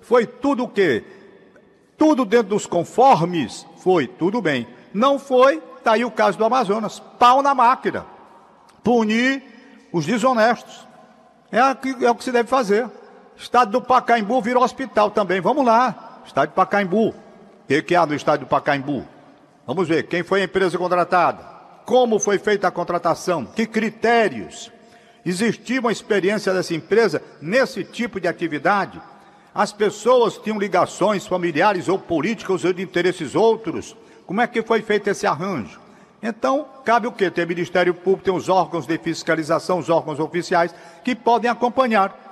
Foi 0.02 0.26
tudo 0.26 0.64
o 0.64 0.68
quê? 0.68 1.04
Tudo 1.98 2.26
dentro 2.26 2.50
dos 2.50 2.66
conformes? 2.66 3.66
Foi, 3.78 4.08
tudo 4.08 4.42
bem. 4.42 4.68
Não 4.94 5.20
foi, 5.20 5.62
tá 5.84 5.94
aí 5.94 6.04
o 6.04 6.12
caso 6.12 6.38
do 6.38 6.46
Amazonas. 6.46 7.00
Pau 7.18 7.42
na 7.42 7.54
máquina. 7.54 8.06
Punir 8.84 9.44
os 9.92 10.06
desonestos. 10.06 10.88
É, 11.52 11.60
é 12.06 12.12
o 12.12 12.16
que 12.16 12.24
se 12.24 12.32
deve 12.32 12.50
fazer. 12.50 12.90
Estado 13.40 13.72
do 13.72 13.82
Pacaembu 13.82 14.42
virou 14.42 14.62
hospital 14.62 15.12
também. 15.12 15.40
Vamos 15.40 15.66
lá. 15.66 16.22
Estado 16.26 16.50
do 16.50 16.54
Pacaembu. 16.54 17.10
O 17.10 17.84
que, 17.84 17.96
há 17.96 18.06
no 18.06 18.14
estado 18.14 18.42
do 18.42 18.46
Pacaembu? 18.48 19.06
Vamos 19.66 19.88
ver 19.88 20.04
quem 20.08 20.24
foi 20.24 20.42
a 20.42 20.44
empresa 20.44 20.78
contratada, 20.78 21.44
como 21.86 22.20
foi 22.20 22.38
feita 22.38 22.68
a 22.68 22.72
contratação, 22.72 23.46
que 23.46 23.66
critérios. 23.66 24.72
Existia 25.26 25.80
uma 25.80 25.92
experiência 25.92 26.54
dessa 26.54 26.74
empresa 26.74 27.22
nesse 27.42 27.84
tipo 27.84 28.20
de 28.20 28.28
atividade? 28.28 29.02
As 29.56 29.72
pessoas 29.72 30.38
tinham 30.38 30.60
ligações 30.60 31.26
familiares 31.26 31.88
ou 31.88 31.98
políticas 31.98 32.66
ou 32.66 32.74
de 32.74 32.82
interesses 32.82 33.36
outros? 33.36 33.96
Como 34.26 34.42
é 34.42 34.48
que 34.48 34.62
foi 34.64 34.82
feito 34.82 35.08
esse 35.08 35.26
arranjo? 35.26 35.80
Então, 36.22 36.68
cabe 36.84 37.08
o 37.08 37.12
quê? 37.12 37.32
Tem 37.32 37.46
Ministério 37.46 37.94
Público, 37.94 38.26
tem 38.26 38.34
os 38.34 38.50
órgãos 38.50 38.86
de 38.86 38.98
fiscalização, 38.98 39.80
os 39.80 39.90
órgãos 39.90 40.20
oficiais, 40.20 40.76
que 41.04 41.16
podem 41.16 41.50
acompanhar. 41.50 42.29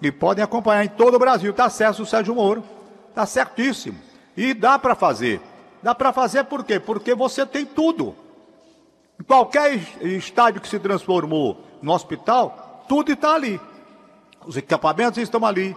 E 0.00 0.12
podem 0.12 0.44
acompanhar 0.44 0.84
em 0.84 0.88
todo 0.88 1.14
o 1.14 1.18
Brasil. 1.18 1.50
Está 1.50 1.68
certo 1.68 2.02
o 2.02 2.06
Sérgio 2.06 2.34
Moro. 2.34 2.62
Está 3.08 3.26
certíssimo. 3.26 3.98
E 4.36 4.54
dá 4.54 4.78
para 4.78 4.94
fazer. 4.94 5.40
Dá 5.82 5.94
para 5.94 6.12
fazer 6.12 6.44
por 6.44 6.64
quê? 6.64 6.78
Porque 6.78 7.14
você 7.14 7.44
tem 7.44 7.66
tudo. 7.66 8.14
Em 9.20 9.24
qualquer 9.24 9.74
estádio 10.02 10.60
que 10.60 10.68
se 10.68 10.78
transformou 10.78 11.60
no 11.82 11.92
hospital, 11.92 12.84
tudo 12.88 13.12
está 13.12 13.34
ali. 13.34 13.60
Os 14.46 14.56
equipamentos 14.56 15.18
estão 15.18 15.44
ali. 15.44 15.76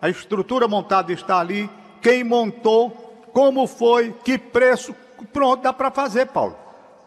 A 0.00 0.08
estrutura 0.08 0.66
montada 0.66 1.12
está 1.12 1.38
ali. 1.38 1.70
Quem 2.00 2.24
montou, 2.24 2.90
como 3.32 3.66
foi, 3.68 4.12
que 4.24 4.36
preço. 4.36 4.94
Pronto, 5.32 5.62
dá 5.62 5.72
para 5.72 5.90
fazer, 5.90 6.26
Paulo. 6.26 6.56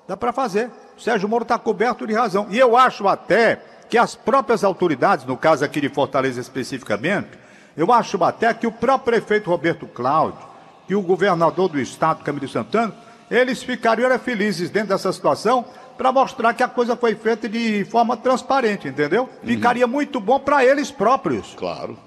Dá 0.08 0.15
para 0.15 0.32
fazer. 0.32 0.72
O 0.98 1.02
Sérgio 1.02 1.28
Moro 1.28 1.44
está 1.44 1.60
coberto 1.60 2.08
de 2.08 2.13
razão. 2.13 2.48
E 2.50 2.58
eu 2.58 2.78
acho 2.78 3.06
até 3.08 3.62
que 3.89 3.98
as 3.98 4.15
próprias 4.15 4.63
autoridades, 4.63 5.26
no 5.26 5.38
caso 5.38 5.63
aqui 5.63 5.80
de 5.82 5.89
Fortaleza 5.89 6.41
especificamente, 6.41 7.30
eu 7.78 7.91
acho 7.91 8.21
até 8.24 8.54
que 8.54 8.65
o 8.65 8.71
próprio 8.71 9.13
prefeito 9.13 9.50
Roberto 9.50 9.86
Cláudio 9.88 10.39
e 10.88 10.95
o 10.95 11.02
governador 11.02 11.67
do 11.67 11.80
estado, 11.80 12.24
Camilo 12.24 12.48
Santana, 12.48 12.93
eles 13.30 13.63
ficariam 13.63 14.17
felizes 14.19 14.69
dentro 14.69 14.89
dessa 14.89 15.12
situação 15.12 15.65
para 15.98 16.12
mostrar 16.12 16.54
que 16.54 16.63
a 16.63 16.67
coisa 16.67 16.95
foi 16.95 17.15
feita 17.15 17.48
de 17.48 17.86
forma 17.86 18.15
transparente, 18.17 18.88
entendeu? 18.88 19.24
Uhum. 19.24 19.48
Ficaria 19.48 19.88
muito 19.88 20.19
bom 20.19 20.39
para 20.39 20.63
eles 20.63 20.91
próprios. 20.91 21.54
Claro. 21.56 21.98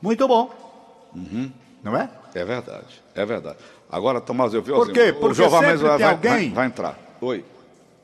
Muito 0.00 0.26
bom. 0.28 0.50
Uhum. 1.14 1.50
Não 1.82 1.96
é? 1.96 2.08
É 2.34 2.44
verdade, 2.44 3.02
é 3.14 3.26
verdade. 3.26 3.58
Agora, 3.90 4.20
Tomás, 4.20 4.54
eu 4.54 4.62
vi 4.62 4.72
Por 4.72 4.92
quê? 4.92 5.12
Porque 5.12 5.42
o 5.42 5.50
sempre 5.50 5.76
vai, 5.76 5.96
tem 5.96 6.06
alguém... 6.06 6.30
Vai, 6.30 6.48
vai, 6.50 6.66
entrar. 6.66 6.98
Oi. 7.20 7.44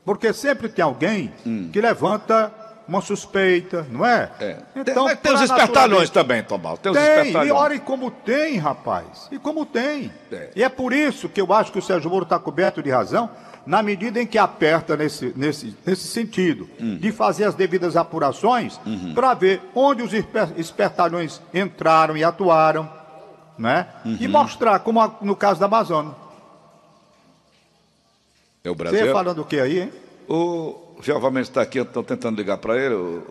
Porque 0.03 0.33
sempre 0.33 0.67
tem 0.67 0.83
alguém 0.83 1.31
hum. 1.45 1.69
que 1.71 1.79
levanta 1.79 2.51
uma 2.87 3.01
suspeita, 3.01 3.85
não 3.91 4.05
é? 4.05 4.29
é. 4.39 4.57
Então, 4.75 5.07
tem, 5.07 5.15
tem 5.17 5.33
os 5.33 5.41
espertalhões 5.41 6.09
também, 6.09 6.41
Tomás. 6.41 6.79
Tem, 6.79 6.93
tem 6.93 7.47
e 7.47 7.51
olha 7.51 7.79
como 7.79 8.09
tem, 8.09 8.57
rapaz. 8.57 9.27
E 9.31 9.37
como 9.37 9.65
tem. 9.65 10.11
É. 10.31 10.49
E 10.55 10.63
é 10.63 10.69
por 10.69 10.93
isso 10.93 11.27
que 11.27 11.41
eu 11.41 11.51
acho 11.51 11.71
que 11.71 11.79
o 11.79 11.81
Sérgio 11.81 12.09
Moro 12.09 12.23
está 12.23 12.39
coberto 12.39 12.81
de 12.81 12.89
razão, 12.89 13.29
na 13.65 13.83
medida 13.83 14.21
em 14.21 14.25
que 14.25 14.37
aperta 14.37 14.95
nesse, 14.95 15.33
nesse, 15.35 15.75
nesse 15.85 16.07
sentido, 16.07 16.69
hum. 16.79 16.97
de 16.97 17.11
fazer 17.11 17.43
as 17.43 17.53
devidas 17.53 17.97
apurações 17.97 18.79
uhum. 18.85 19.13
para 19.13 19.33
ver 19.33 19.61
onde 19.75 20.01
os 20.01 20.13
espertalhões 20.13 21.41
entraram 21.53 22.15
e 22.15 22.23
atuaram, 22.23 22.89
né? 23.57 23.87
Uhum. 24.05 24.17
E 24.21 24.27
mostrar, 24.27 24.79
como 24.79 25.17
no 25.21 25.35
caso 25.35 25.59
da 25.59 25.65
Amazônia. 25.65 26.15
É 28.63 28.69
o 28.69 28.75
Brasil. 28.75 28.99
Você 28.99 29.11
falando 29.11 29.41
o 29.41 29.45
que 29.45 29.59
aí, 29.59 29.81
hein? 29.81 29.91
O 30.27 30.97
Jeová 31.01 31.31
Mendes 31.31 31.49
está 31.49 31.61
aqui, 31.61 31.79
estou 31.79 32.03
tentando 32.03 32.37
ligar 32.37 32.57
para 32.57 32.77
ele. 32.77 33.21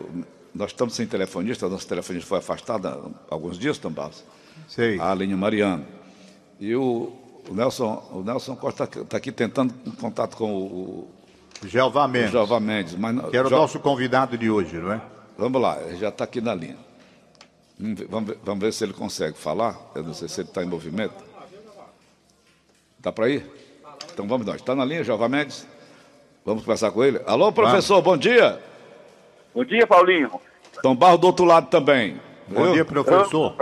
Nós 0.53 0.71
estamos 0.71 0.95
sem 0.95 1.05
telefonista, 1.05 1.69
nosso 1.69 1.87
telefonista 1.87 2.27
foi 2.27 2.39
afastado 2.39 2.87
há 2.87 3.33
alguns 3.33 3.59
dias, 3.59 3.77
Tambás. 3.77 4.23
Sei. 4.67 4.99
A 4.99 5.11
Aline 5.11 5.35
Mariano. 5.35 5.85
E 6.59 6.75
o, 6.75 7.13
o, 7.47 7.53
Nelson, 7.53 8.03
o 8.11 8.23
Nelson 8.23 8.55
Costa 8.55 8.85
está 8.85 9.03
tá 9.03 9.17
aqui 9.17 9.31
tentando 9.31 9.73
um 9.85 9.91
contato 9.91 10.35
com 10.35 10.51
o, 10.51 11.07
Jeová 11.63 12.07
Mendes. 12.07 12.29
O 12.29 12.31
Jeová 12.33 12.59
Mendes. 12.59 12.95
Mas, 12.95 13.29
que 13.29 13.37
era 13.37 13.47
o 13.47 13.51
nosso 13.51 13.79
convidado 13.79 14.37
de 14.37 14.49
hoje, 14.49 14.77
não 14.77 14.93
é? 14.93 15.01
Vamos 15.37 15.61
lá, 15.61 15.79
ele 15.81 15.97
já 15.97 16.09
está 16.09 16.23
aqui 16.23 16.41
na 16.41 16.55
linha. 16.55 16.77
Vamos 17.79 17.99
ver, 18.29 18.39
vamos 18.43 18.59
ver, 18.59 18.73
se 18.73 18.83
ele 18.83 18.93
consegue 18.93 19.37
falar. 19.37 19.79
Eu 19.93 20.03
não 20.03 20.13
sei 20.13 20.27
se 20.27 20.41
ele 20.41 20.49
está 20.49 20.63
em 20.63 20.67
movimento. 20.67 21.23
Está 22.97 23.11
para 23.11 23.29
ir? 23.29 23.45
Então 24.11 24.27
vamos 24.27 24.47
nós. 24.47 24.55
Está 24.55 24.73
na 24.73 24.83
linha, 24.83 25.03
Jeová 25.03 25.29
Mendes? 25.29 25.67
Vamos 26.47 26.63
conversar 26.63 26.91
com 26.91 27.03
ele. 27.03 27.19
Alô, 27.27 27.51
professor, 27.51 28.01
bom 28.01 28.15
dia. 28.15 28.57
Bom 29.53 29.65
dia, 29.65 29.85
Paulinho. 29.85 30.31
Tom 30.81 30.95
Barro 30.95 31.17
do 31.17 31.27
outro 31.27 31.43
lado 31.43 31.67
também. 31.67 32.21
Bom 32.47 32.71
dia, 32.71 32.85
professor. 32.85 33.53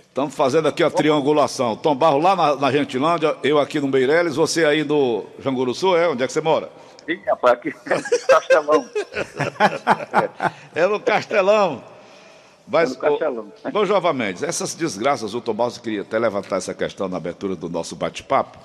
Estamos 0.00 0.34
fazendo 0.34 0.66
aqui 0.66 0.82
a 0.82 0.90
triangulação. 0.90 1.76
Tom 1.76 1.94
Barro 1.94 2.18
lá 2.18 2.34
na, 2.34 2.56
na 2.56 2.72
Gentilândia, 2.72 3.36
eu 3.42 3.58
aqui 3.58 3.80
no 3.80 3.88
Meireles, 3.88 4.34
você 4.34 4.64
aí 4.64 4.82
no 4.82 5.26
Janguruçu, 5.40 5.94
é? 5.94 6.08
Onde 6.08 6.24
é 6.24 6.26
que 6.26 6.32
você 6.32 6.40
mora? 6.40 6.70
Sim, 7.04 7.20
rapaz, 7.26 7.52
aqui 7.52 7.74
no 7.74 8.26
Castelão. 8.26 8.90
é 10.74 10.86
no 10.86 11.00
Castelão. 11.00 11.84
Mas, 12.66 12.92
é 12.92 12.94
no 12.94 12.98
Castelão. 12.98 13.52
Bom, 13.70 13.84
Jovem 13.84 14.14
Mendes, 14.14 14.42
essas 14.42 14.74
desgraças, 14.74 15.34
o 15.34 15.40
Tomás 15.42 15.76
queria 15.76 16.00
até 16.00 16.18
levantar 16.18 16.56
essa 16.56 16.72
questão 16.72 17.10
na 17.10 17.18
abertura 17.18 17.54
do 17.54 17.68
nosso 17.68 17.94
bate-papo 17.94 18.58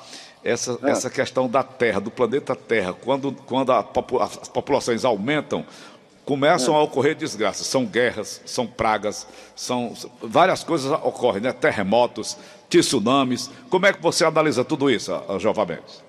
essa, 0.46 0.80
é. 0.84 0.92
essa 0.92 1.10
questão 1.10 1.50
da 1.50 1.64
Terra, 1.64 2.00
do 2.00 2.12
planeta 2.12 2.56
Terra, 2.56 2.94
quando, 2.94 3.32
quando 3.32 3.72
as 3.72 4.48
populações 4.50 5.04
aumentam, 5.04 5.66
começam 6.24 6.76
é. 6.76 6.78
a 6.78 6.82
ocorrer 6.82 7.16
desgraças. 7.16 7.66
São 7.66 7.86
guerras, 7.86 8.42
são 8.46 8.68
pragas, 8.68 9.28
são 9.56 9.94
várias 10.22 10.64
coisas 10.64 10.92
ocorrem, 10.92 11.42
né? 11.42 11.52
terremotos, 11.52 12.38
tsunamis. 12.70 13.50
Como 13.70 13.88
é 13.88 13.94
que 13.94 14.02
você 14.02 14.24
analisa 14.24 14.64
tudo 14.64 14.90
isso, 14.90 15.12
Jovem 15.40 15.66
Mendes? 15.66 16.04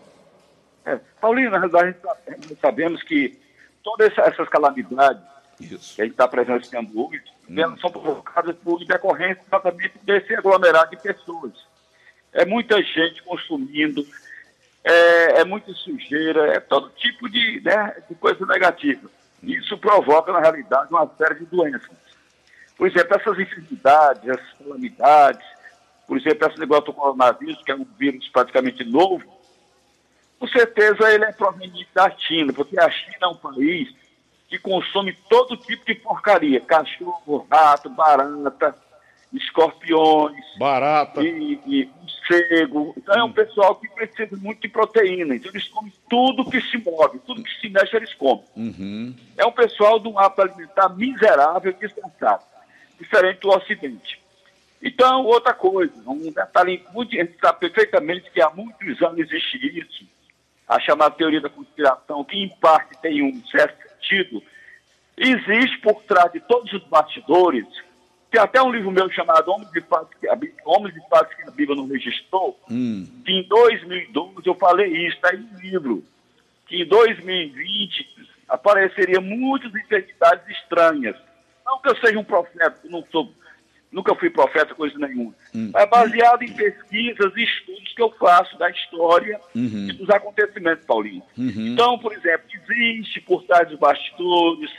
É, 0.84 1.00
Paulinho, 1.20 1.50
na 1.50 1.58
realidade, 1.58 1.96
nós 2.04 2.58
sabemos 2.60 3.02
que 3.02 3.38
todas 3.82 4.16
essas 4.18 4.48
calamidades 4.48 5.22
isso. 5.60 5.96
que 5.96 6.02
a 6.02 6.04
gente 6.04 6.12
está 6.12 6.28
presenciando 6.28 6.92
hoje 7.00 7.22
hum. 7.48 7.76
são 7.80 7.90
provocadas 7.90 8.54
por 8.56 8.84
decorrência 8.84 9.42
exatamente 9.46 9.94
desse 10.02 10.34
aglomerado 10.34 10.90
de 10.90 10.96
pessoas. 10.98 11.52
É 12.32 12.44
muita 12.44 12.82
gente 12.82 13.22
consumindo, 13.22 14.06
é, 14.86 15.40
é 15.40 15.44
muita 15.44 15.72
sujeira, 15.72 16.52
é 16.54 16.60
todo 16.60 16.90
tipo 16.90 17.28
de, 17.28 17.60
né, 17.64 17.96
de 18.08 18.14
coisa 18.14 18.46
negativa. 18.46 19.10
Isso 19.42 19.76
provoca, 19.78 20.32
na 20.32 20.38
realidade, 20.38 20.88
uma 20.90 21.10
série 21.18 21.40
de 21.40 21.46
doenças. 21.46 21.90
Por 22.76 22.86
exemplo, 22.86 23.16
essas 23.16 23.36
enfermidades, 23.36 24.28
essas 24.28 24.52
calamidades, 24.52 25.44
por 26.06 26.16
exemplo, 26.16 26.46
esse 26.46 26.60
negócio 26.60 26.84
do 26.84 26.92
coronavírus, 26.92 27.60
que 27.64 27.72
é 27.72 27.74
um 27.74 27.86
vírus 27.98 28.28
praticamente 28.28 28.84
novo, 28.84 29.24
com 30.38 30.46
certeza 30.46 31.12
ele 31.12 31.24
é 31.24 31.32
proveniente 31.32 31.88
da 31.92 32.08
China, 32.10 32.52
porque 32.52 32.78
a 32.78 32.88
China 32.88 33.16
é 33.22 33.26
um 33.26 33.36
país 33.36 33.92
que 34.48 34.58
consome 34.58 35.12
todo 35.28 35.56
tipo 35.56 35.84
de 35.84 35.96
porcaria, 35.96 36.60
cachorro, 36.60 37.44
rato, 37.50 37.90
barata, 37.90 38.76
escorpiões, 39.32 40.44
barata 40.58 41.22
e, 41.22 41.60
e 41.66 41.90
morcego. 42.26 42.94
Então 42.96 43.14
é 43.14 43.24
um 43.24 43.32
pessoal 43.32 43.76
que 43.76 43.88
precisa 43.88 44.36
muito 44.36 44.60
de 44.60 44.68
proteína. 44.68 45.34
Então 45.34 45.50
eles 45.50 45.68
comem 45.68 45.92
tudo 46.08 46.48
que 46.50 46.60
se 46.60 46.78
move, 46.78 47.18
tudo 47.26 47.42
que 47.42 47.60
se 47.60 47.68
mexe 47.68 47.96
eles 47.96 48.14
comem. 48.14 48.44
Uhum. 48.56 49.14
É 49.36 49.46
um 49.46 49.52
pessoal 49.52 49.98
de 49.98 50.08
um 50.08 50.18
hábito 50.18 50.42
alimentar 50.42 50.88
miserável 50.90 51.70
e 51.70 51.74
descansado, 51.74 52.44
diferente 52.98 53.40
do 53.40 53.50
Ocidente. 53.50 54.20
Então, 54.82 55.24
outra 55.24 55.54
coisa, 55.54 55.92
um 56.06 56.30
detalhe 56.30 56.84
muito, 56.92 57.14
a 57.14 57.20
gente 57.20 57.38
sabe 57.40 57.60
perfeitamente 57.60 58.30
que 58.30 58.42
há 58.42 58.50
muitos 58.50 59.02
anos 59.02 59.18
existe 59.18 59.78
isso, 59.78 60.06
a 60.68 60.78
chamada 60.78 61.14
teoria 61.14 61.40
da 61.40 61.48
conspiração, 61.48 62.22
que 62.24 62.36
em 62.36 62.48
parte 62.60 63.00
tem 63.00 63.22
um 63.22 63.44
certo 63.46 63.76
sentido, 63.88 64.42
existe 65.16 65.78
por 65.78 66.02
trás 66.02 66.30
de 66.30 66.40
todos 66.40 66.70
os 66.72 66.84
bastidores 66.84 67.66
tem 68.36 68.42
até 68.42 68.62
um 68.62 68.70
livro 68.70 68.90
meu 68.90 69.10
chamado 69.10 69.50
Homens 69.50 69.70
de 69.72 69.80
Fatos 69.80 70.14
que 70.20 70.28
a, 70.28 70.38
Homens 70.66 70.94
de 70.94 71.00
Fatos 71.08 71.34
que 71.34 71.42
a 71.42 71.50
Bíblia 71.50 71.74
não 71.74 71.88
registrou, 71.88 72.58
hum. 72.70 73.06
que 73.24 73.32
em 73.32 73.42
2012 73.48 74.46
eu 74.46 74.54
falei 74.54 74.88
isso, 75.06 75.16
está 75.16 75.30
aí 75.30 75.38
no 75.38 75.58
livro, 75.58 76.04
que 76.66 76.82
em 76.82 76.86
2020 76.86 78.06
apareceria 78.48 79.20
muitas 79.20 79.74
enfermidades 79.74 80.46
estranhas. 80.58 81.16
Não 81.64 81.80
que 81.80 81.88
eu 81.88 81.96
seja 81.96 82.18
um 82.18 82.24
profeta, 82.24 82.78
não 82.84 83.02
sou, 83.10 83.32
nunca 83.90 84.14
fui 84.14 84.28
profeta, 84.28 84.74
coisa 84.74 84.98
nenhuma. 84.98 85.34
Hum. 85.54 85.72
É 85.74 85.86
baseado 85.86 86.42
em 86.42 86.52
pesquisas 86.52 87.32
e 87.36 87.42
estudos 87.42 87.94
que 87.94 88.02
eu 88.02 88.10
faço 88.18 88.58
da 88.58 88.68
história 88.68 89.40
uhum. 89.54 89.88
e 89.88 89.92
dos 89.94 90.10
acontecimentos, 90.10 90.84
Paulinho. 90.84 91.22
Uhum. 91.38 91.68
Então, 91.72 91.98
por 91.98 92.12
exemplo, 92.12 92.46
existe 92.52 93.18
por 93.22 93.42
trás 93.44 93.66
dos 93.68 93.78
bastidores, 93.78 94.70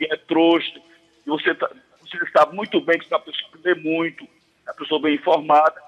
é 0.00 0.16
trouxa, 0.16 0.80
e 1.26 1.30
você, 1.30 1.54
tá, 1.54 1.70
você 2.08 2.18
sabe 2.30 2.54
muito 2.54 2.80
bem 2.80 2.98
que 2.98 3.12
é 3.12 3.16
uma 3.16 3.22
pessoa 3.22 3.50
que 3.50 3.58
lê 3.62 3.74
muito, 3.74 4.24
é 4.24 4.70
uma 4.70 4.74
pessoa 4.74 5.00
bem 5.00 5.14
informada, 5.14 5.80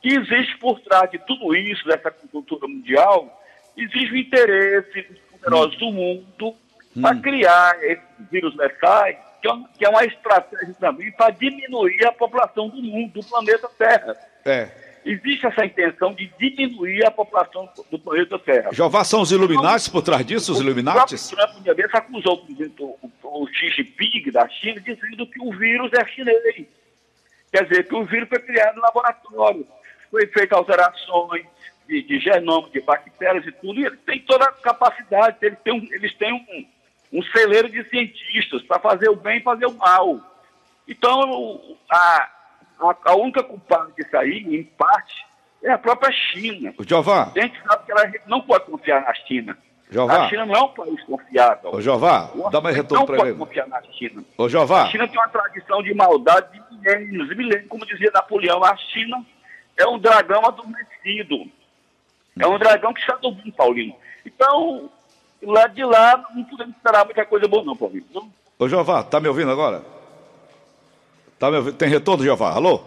que 0.00 0.08
existe 0.08 0.56
por 0.58 0.80
trás 0.80 1.10
de 1.10 1.18
tudo 1.18 1.54
isso, 1.54 1.86
dessa 1.86 2.10
cultura 2.10 2.66
mundial, 2.66 3.42
existe 3.76 4.12
o 4.12 4.16
interesse 4.16 5.02
dos 5.02 5.18
poderosos 5.18 5.78
do 5.78 5.90
mundo 5.90 6.54
para 7.00 7.16
criar 7.16 7.82
esses 7.82 8.30
vírus 8.30 8.56
letais, 8.56 9.16
que 9.40 9.48
é, 9.48 9.52
uma, 9.52 9.68
que 9.68 9.84
é 9.84 9.88
uma 9.88 10.04
estratégia 10.04 10.74
também 10.80 11.12
para 11.12 11.30
diminuir 11.30 12.04
a 12.06 12.12
população 12.12 12.68
do 12.68 12.82
mundo, 12.82 13.20
do 13.20 13.28
planeta 13.28 13.68
Terra. 13.78 14.16
É. 14.44 14.87
Existe 15.04 15.46
essa 15.46 15.64
intenção 15.64 16.12
de 16.12 16.30
diminuir 16.38 17.04
a 17.06 17.10
população 17.10 17.68
do 17.90 17.98
planeta 17.98 18.38
Terra. 18.38 18.70
Jeová 18.72 19.04
são 19.04 19.20
os 19.22 19.32
Illuminati 19.32 19.90
por 19.90 20.02
trás 20.02 20.24
disso, 20.24 20.52
os 20.52 20.60
Illuminati? 20.60 21.14
O 21.14 21.36
Trump, 21.36 21.50
uma 21.64 21.74
vez, 21.74 21.94
acusou 21.94 22.46
o 22.46 22.98
o, 23.22 23.42
o 23.42 23.46
Xi 23.48 23.70
Jinping 23.70 24.30
da 24.30 24.48
China, 24.48 24.80
dizendo 24.80 25.26
que 25.26 25.40
o 25.40 25.52
vírus 25.52 25.92
é 25.92 26.06
chinês. 26.06 26.66
Quer 27.52 27.64
dizer, 27.64 27.88
que 27.88 27.94
o 27.94 28.04
vírus 28.04 28.28
foi 28.28 28.40
criado 28.40 28.76
no 28.76 28.82
laboratório, 28.82 29.66
foi 30.10 30.26
feita 30.26 30.56
alterações 30.56 31.46
de, 31.86 32.02
de 32.02 32.18
genoma, 32.20 32.68
de 32.68 32.80
bactérias 32.80 33.46
e 33.46 33.52
tudo, 33.52 33.80
e 33.80 33.86
ele 33.86 33.96
tem 33.96 34.20
toda 34.20 34.44
a 34.44 34.52
capacidade, 34.52 35.38
eles 35.40 35.58
têm 35.60 35.72
um, 35.72 35.88
eles 35.90 36.14
têm 36.14 36.32
um, 36.32 37.18
um 37.18 37.22
celeiro 37.22 37.70
de 37.70 37.82
cientistas 37.88 38.62
para 38.62 38.78
fazer 38.78 39.08
o 39.08 39.16
bem 39.16 39.38
e 39.38 39.42
fazer 39.42 39.66
o 39.66 39.74
mal. 39.74 40.20
Então, 40.86 41.76
a, 41.90 42.30
a, 42.80 43.10
a 43.10 43.16
única 43.16 43.42
culpada 43.42 43.90
disso 43.96 44.16
aí, 44.16 44.38
em 44.38 44.64
parte, 44.64 45.26
é 45.62 45.70
a 45.72 45.78
própria 45.78 46.12
China. 46.12 46.74
O 46.78 46.84
Jeová. 46.84 47.32
A 47.34 47.40
gente 47.40 47.60
sabe 47.62 47.84
que 47.84 47.92
ela 47.92 48.12
não 48.26 48.40
pode 48.40 48.64
confiar 48.64 49.02
na 49.02 49.14
China. 49.14 49.56
Jeová. 49.90 50.26
A 50.26 50.28
China 50.28 50.46
não 50.46 50.54
é 50.54 50.62
um 50.62 50.68
país 50.68 51.02
confiável. 51.04 51.70
Ô, 51.72 51.80
Jeová, 51.80 52.30
dá 52.50 52.60
mais 52.60 52.76
retorno 52.76 53.06
para 53.06 53.16
ele. 53.20 53.30
Não 53.30 53.38
pode 53.38 53.48
confiar 53.48 53.66
na 53.68 53.82
China. 53.92 54.24
Ô, 54.36 54.48
Jeová. 54.48 54.82
A 54.82 54.90
China 54.90 55.08
tem 55.08 55.18
uma 55.18 55.28
tradição 55.28 55.82
de 55.82 55.94
maldade 55.94 56.52
de 56.52 56.76
milênios 56.76 57.30
e 57.30 57.34
milênios. 57.34 57.68
Como 57.68 57.86
dizia 57.86 58.10
Napoleão, 58.12 58.62
a 58.62 58.76
China 58.76 59.24
é 59.76 59.86
um 59.86 59.98
dragão 59.98 60.44
adormecido. 60.44 61.50
É 62.38 62.46
um 62.46 62.58
dragão 62.58 62.92
que 62.92 63.00
está 63.00 63.16
dormindo, 63.16 63.52
Paulinho. 63.52 63.96
Então, 64.24 64.90
lá 65.42 65.66
de 65.66 65.82
lá, 65.84 66.22
não 66.34 66.44
podemos 66.44 66.76
esperar 66.76 67.04
muita 67.04 67.24
coisa 67.24 67.48
boa, 67.48 67.64
não, 67.64 67.76
Paulinho. 67.76 68.04
Não? 68.14 68.30
Ô, 68.58 68.68
Jeová, 68.68 69.02
tá 69.02 69.18
me 69.18 69.28
ouvindo 69.28 69.50
agora? 69.50 69.82
Tá 71.38 71.50
me? 71.50 71.72
Tem 71.72 71.88
retorno, 71.88 72.24
Jeová? 72.24 72.52
Alô? 72.52 72.80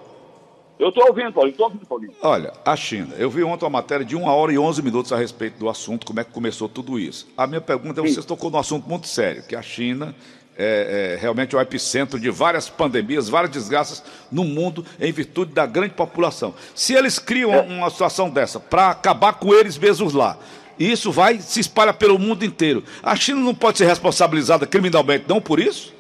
Eu 0.78 0.90
estou 0.90 1.06
ouvindo, 1.08 1.32
Paulinho, 1.32 1.52
estou 1.52 1.68
ouvindo, 1.68 1.86
Paulinho. 1.86 2.12
Olha, 2.24 2.54
a 2.66 2.76
China. 2.76 3.14
Eu 3.18 3.30
vi 3.30 3.44
ontem 3.44 3.64
uma 3.66 3.70
matéria 3.70 4.04
de 4.04 4.16
uma 4.16 4.34
hora 4.34 4.52
e 4.52 4.58
onze 4.58 4.82
minutos 4.82 5.14
a 5.14 5.18
respeito 5.18 5.60
do 5.60 5.70
assunto, 5.70 6.06
como 6.08 6.20
é 6.20 6.24
que 6.24 6.32
começou 6.32 6.68
tudo 6.68 6.98
isso. 7.00 7.28
A 7.38 7.46
minha 7.46 7.62
pergunta 7.62 8.02
é: 8.02 8.04
você 8.04 8.22
tocou 8.24 8.50
num 8.50 8.58
assunto 8.58 8.90
muito 8.90 9.08
sério, 9.08 9.44
que 9.44 9.56
a 9.56 9.62
China 9.62 10.16
é, 10.58 11.14
é, 11.18 11.22
realmente 11.22 11.56
o 11.56 11.62
epicentro 11.62 12.20
de 12.20 12.32
várias 12.32 12.68
pandemias, 12.68 13.30
várias 13.30 13.52
desgraças 13.52 14.04
no 14.32 14.44
mundo 14.44 14.84
em 15.00 15.12
virtude 15.12 15.54
da 15.54 15.68
grande 15.68 15.94
população. 15.94 16.54
Se 16.74 16.94
eles 16.94 17.20
criam 17.20 17.54
É. 17.54 17.62
uma 17.62 17.90
situação 17.92 18.30
dessa 18.30 18.60
para 18.60 18.90
acabar 18.90 19.34
com 19.34 19.54
eles 19.54 19.78
mesmos 19.78 20.14
lá, 20.14 20.36
e 20.80 20.92
isso 20.92 21.12
vai 21.12 21.40
se 21.40 21.60
espalha 21.60 21.94
pelo 21.94 22.18
mundo 22.18 22.44
inteiro. 22.44 22.84
A 23.04 23.16
China 23.16 23.40
não 23.40 23.54
pode 23.54 23.78
ser 23.78 23.86
responsabilizada 23.86 24.66
criminalmente, 24.66 25.26
não 25.28 25.40
por 25.40 25.60
isso? 25.60 25.94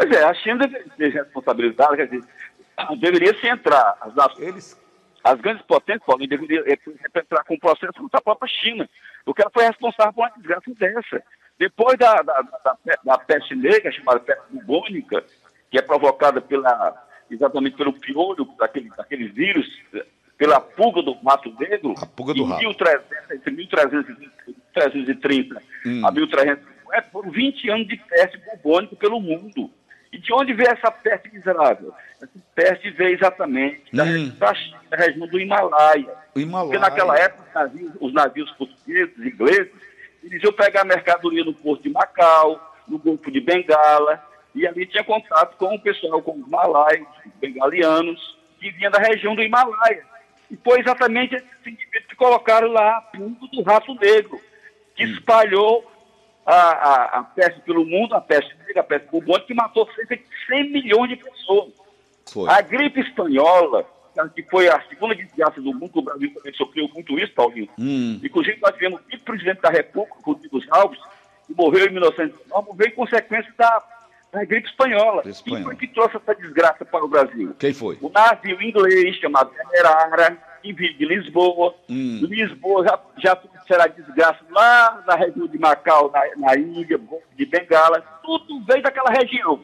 Pois 0.00 0.10
é, 0.12 0.24
a 0.24 0.32
China 0.32 0.66
deveria 0.66 0.90
ser 0.96 1.10
responsabilizada, 1.10 1.94
quer 1.94 2.08
dizer, 2.08 2.26
deveria 2.98 3.38
se 3.38 3.46
entrar. 3.46 3.98
As, 4.00 4.38
Eles. 4.38 4.80
as 5.22 5.38
grandes 5.38 5.62
potências, 5.66 6.02
Paulinho, 6.06 6.30
deveriam 6.30 6.64
eh, 6.66 6.78
entrar 7.14 7.44
com 7.44 7.52
um 7.52 7.58
processo 7.58 7.92
contra 7.92 8.18
a 8.18 8.22
própria 8.22 8.48
China, 8.48 8.88
porque 9.26 9.42
ela 9.42 9.50
foi 9.52 9.66
responsável 9.66 10.14
por 10.14 10.22
uma 10.22 10.30
desgraça 10.38 10.72
dessa. 10.78 11.22
Depois 11.58 11.98
da, 11.98 12.14
da, 12.22 12.40
da, 12.40 12.78
da 13.04 13.18
peste 13.18 13.54
negra, 13.54 13.92
chamada 13.92 14.20
peste 14.20 14.42
bubônica, 14.50 15.22
que 15.70 15.76
é 15.76 15.82
provocada 15.82 16.40
pela, 16.40 17.06
exatamente 17.30 17.76
pelo 17.76 17.92
piolho 17.92 18.46
daquele, 18.58 18.88
daquele 18.96 19.28
vírus, 19.28 19.66
pela 20.38 20.62
pulga 20.62 21.02
do 21.02 21.14
mato 21.22 21.54
negro, 21.60 21.92
A 22.00 22.06
pulga 22.06 22.32
do 22.32 22.40
em 22.40 22.48
rato. 22.48 22.62
1300, 22.62 23.30
entre 23.32 23.50
1330 23.50 25.62
Hum. 25.84 26.06
a 26.06 26.10
1350, 26.10 26.70
foram 27.12 27.30
20 27.30 27.68
anos 27.68 27.86
de 27.86 27.98
peste 27.98 28.38
bubônica 28.38 28.96
pelo 28.96 29.20
mundo. 29.20 29.70
E 30.12 30.18
de 30.18 30.32
onde 30.32 30.52
veio 30.52 30.70
essa 30.70 30.90
peste 30.90 31.32
miserável? 31.32 31.92
Essa 32.20 32.30
peste 32.54 32.90
veio 32.90 33.14
exatamente 33.14 33.84
da, 33.94 34.04
Hum. 34.04 34.28
da 34.38 34.52
da 34.90 34.96
região 34.96 35.26
do 35.26 35.38
Himalaia. 35.38 36.14
Himalaia. 36.34 36.66
Porque 36.70 36.78
naquela 36.78 37.16
época, 37.18 37.44
os 37.46 37.54
navios, 37.54 37.92
os 38.00 38.12
navios 38.12 38.50
portugueses, 38.52 39.18
ingleses, 39.18 39.72
eles 40.24 40.42
iam 40.42 40.52
pegar 40.52 40.84
mercadoria 40.84 41.44
no 41.44 41.54
porto 41.54 41.82
de 41.84 41.90
Macau, 41.90 42.74
no 42.88 42.98
Golfo 42.98 43.30
de 43.30 43.40
Bengala, 43.40 44.22
e 44.54 44.66
ali 44.66 44.84
tinha 44.84 45.04
contato 45.04 45.56
com 45.56 45.74
o 45.74 45.80
pessoal, 45.80 46.20
com 46.20 46.32
os 46.32 46.48
malaios, 46.48 47.06
os 47.24 47.32
bengalianos, 47.40 48.38
que 48.58 48.70
vinha 48.72 48.90
da 48.90 48.98
região 48.98 49.34
do 49.36 49.42
Himalaia. 49.42 50.04
E 50.50 50.56
foi 50.56 50.80
exatamente 50.80 51.36
esses 51.36 51.48
indivíduos 51.64 52.06
que 52.08 52.16
colocaram 52.16 52.68
lá 52.68 52.96
a 52.96 53.00
punga 53.00 53.46
do 53.52 53.62
rato 53.62 53.94
negro, 53.94 54.40
que 54.96 55.04
espalhou 55.04 55.88
a, 56.50 56.70
a, 56.70 57.18
a 57.20 57.22
peste 57.22 57.60
pelo 57.60 57.84
mundo, 57.84 58.14
a 58.14 58.20
peste 58.20 58.56
negra, 58.66 58.80
a 58.80 58.84
peste 58.84 59.08
bubônica, 59.08 59.46
que 59.46 59.54
matou 59.54 59.88
cerca 59.94 60.16
de 60.16 60.24
100 60.48 60.72
milhões 60.72 61.10
de 61.10 61.16
pessoas. 61.16 61.72
Foi. 62.30 62.48
A 62.48 62.60
gripe 62.60 63.00
espanhola, 63.00 63.86
que 64.34 64.42
foi 64.44 64.68
a 64.68 64.80
segunda 64.88 65.14
desgraça 65.14 65.60
do 65.60 65.72
mundo, 65.72 65.90
o 65.94 66.02
Brasil 66.02 66.32
também 66.34 66.52
sofreu 66.54 66.88
muito 66.92 67.18
isso, 67.18 67.32
Paulinho. 67.34 67.68
Hum. 67.78 68.20
Inclusive, 68.22 68.58
nós 68.60 68.74
tivemos 68.74 69.00
o 69.00 69.18
presidente 69.20 69.60
da 69.60 69.70
República, 69.70 70.16
Rodrigo 70.24 70.60
Alves, 70.70 70.98
que 71.46 71.54
morreu 71.54 71.86
em 71.86 71.92
1919, 71.92 72.68
morreu 72.68 72.86
em 72.86 72.94
consequência 72.94 73.52
da, 73.56 73.82
da 74.32 74.44
gripe 74.44 74.68
espanhola. 74.68 75.22
Quem 75.22 75.62
foi 75.62 75.76
que 75.76 75.86
trouxe 75.88 76.16
essa 76.16 76.34
desgraça 76.34 76.84
para 76.84 77.04
o 77.04 77.08
Brasil? 77.08 77.54
Quem 77.58 77.72
foi? 77.72 77.96
O 78.00 78.10
navio 78.10 78.60
inglês 78.60 79.16
chamado 79.16 79.52
Demerara, 79.52 80.36
vive 80.62 80.94
de 80.94 81.04
Lisboa. 81.04 81.74
Hum. 81.88 82.20
Lisboa 82.22 82.84
já, 82.84 83.00
já 83.18 83.42
será 83.66 83.86
desgraça 83.86 84.40
lá 84.50 85.02
na 85.06 85.14
região 85.14 85.46
de 85.46 85.58
Macau, 85.58 86.10
na, 86.10 86.20
na 86.36 86.58
Índia, 86.58 87.00
de 87.36 87.46
Bengala. 87.46 88.00
Tudo 88.22 88.62
veio 88.64 88.82
daquela 88.82 89.10
região. 89.10 89.60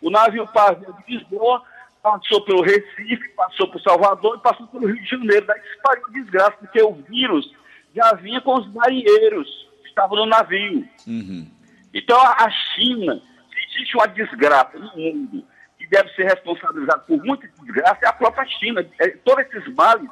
O 0.00 0.10
navio 0.10 0.46
partiu 0.48 0.92
de 0.92 1.14
Lisboa, 1.14 1.62
passou 2.02 2.40
pelo 2.42 2.62
Recife, 2.62 3.28
passou 3.36 3.68
por 3.68 3.80
Salvador 3.80 4.36
e 4.36 4.42
passou 4.42 4.66
pelo 4.66 4.86
Rio 4.86 5.02
de 5.02 5.08
Janeiro. 5.08 5.46
Daí 5.46 5.60
espalhou 5.74 6.10
desgraça, 6.12 6.56
porque 6.58 6.82
o 6.82 6.92
vírus 7.08 7.52
já 7.94 8.12
vinha 8.14 8.40
com 8.40 8.58
os 8.58 8.72
marinheiros 8.72 9.48
que 9.82 9.88
estavam 9.88 10.16
no 10.16 10.26
navio. 10.26 10.88
Uhum. 11.06 11.48
Então, 11.94 12.18
a 12.20 12.50
China, 12.50 13.20
se 13.52 13.76
existe 13.76 13.96
uma 13.96 14.08
desgraça 14.08 14.78
no 14.78 14.96
mundo 14.96 15.44
deve 15.92 16.08
ser 16.14 16.24
responsabilizada 16.24 17.00
por 17.00 17.22
muita 17.22 17.46
desgraça, 17.46 17.98
é 18.02 18.08
a 18.08 18.14
própria 18.14 18.46
China. 18.46 18.84
É, 18.98 19.08
todos 19.08 19.44
esses 19.44 19.74
males, 19.74 20.10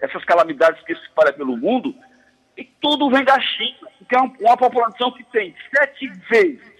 essas 0.00 0.24
calamidades 0.24 0.82
que 0.82 0.96
se 0.96 1.02
espalham 1.02 1.32
pelo 1.34 1.56
mundo, 1.56 1.94
e 2.56 2.64
tudo 2.80 3.08
vem 3.08 3.24
da 3.24 3.38
China, 3.40 3.88
que 4.08 4.16
é 4.16 4.18
uma, 4.18 4.34
uma 4.40 4.56
população 4.56 5.12
que 5.12 5.22
tem 5.24 5.54
sete 5.74 6.08
vezes 6.28 6.72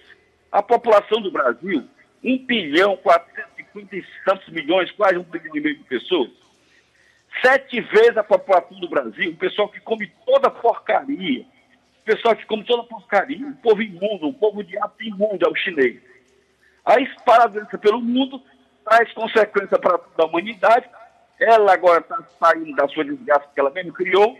a 0.51 0.61
população 0.61 1.21
do 1.21 1.31
Brasil, 1.31 1.87
1 2.21 2.45
bilhão, 2.45 2.97
450 2.97 3.95
e 3.95 4.05
tantos 4.25 4.49
milhões, 4.49 4.91
quase 4.91 5.17
um 5.17 5.23
bilhão 5.23 5.55
e 5.55 5.61
meio 5.61 5.77
de 5.77 5.83
pessoas. 5.85 6.29
Sete 7.41 7.79
vezes 7.79 8.17
a 8.17 8.23
população 8.23 8.77
do 8.77 8.89
Brasil, 8.89 9.31
o 9.31 9.37
pessoal 9.37 9.69
que 9.69 9.79
come 9.79 10.11
toda 10.25 10.51
porcaria, 10.51 11.45
o 12.01 12.03
pessoal 12.03 12.35
que 12.35 12.45
come 12.45 12.65
toda 12.65 12.83
porcaria, 12.83 13.47
um 13.47 13.53
povo 13.53 13.81
imundo, 13.81 14.27
um 14.27 14.33
povo 14.33 14.63
de 14.63 14.77
ato 14.77 15.01
imundo 15.01 15.45
é 15.45 15.49
o 15.49 15.55
chinês. 15.55 16.12
Aí 16.85 17.03
espalha 17.03 17.43
a 17.43 17.47
doença 17.47 17.77
pelo 17.77 18.01
mundo, 18.01 18.41
traz 18.85 19.11
consequência 19.13 19.77
para 19.79 19.99
a 20.17 20.25
humanidade, 20.25 20.85
ela 21.39 21.73
agora 21.73 21.99
está 22.01 22.17
saindo 22.39 22.75
da 22.75 22.87
sua 22.89 23.03
desgraça 23.05 23.47
que 23.53 23.59
ela 23.59 23.69
mesmo 23.71 23.93
criou, 23.93 24.37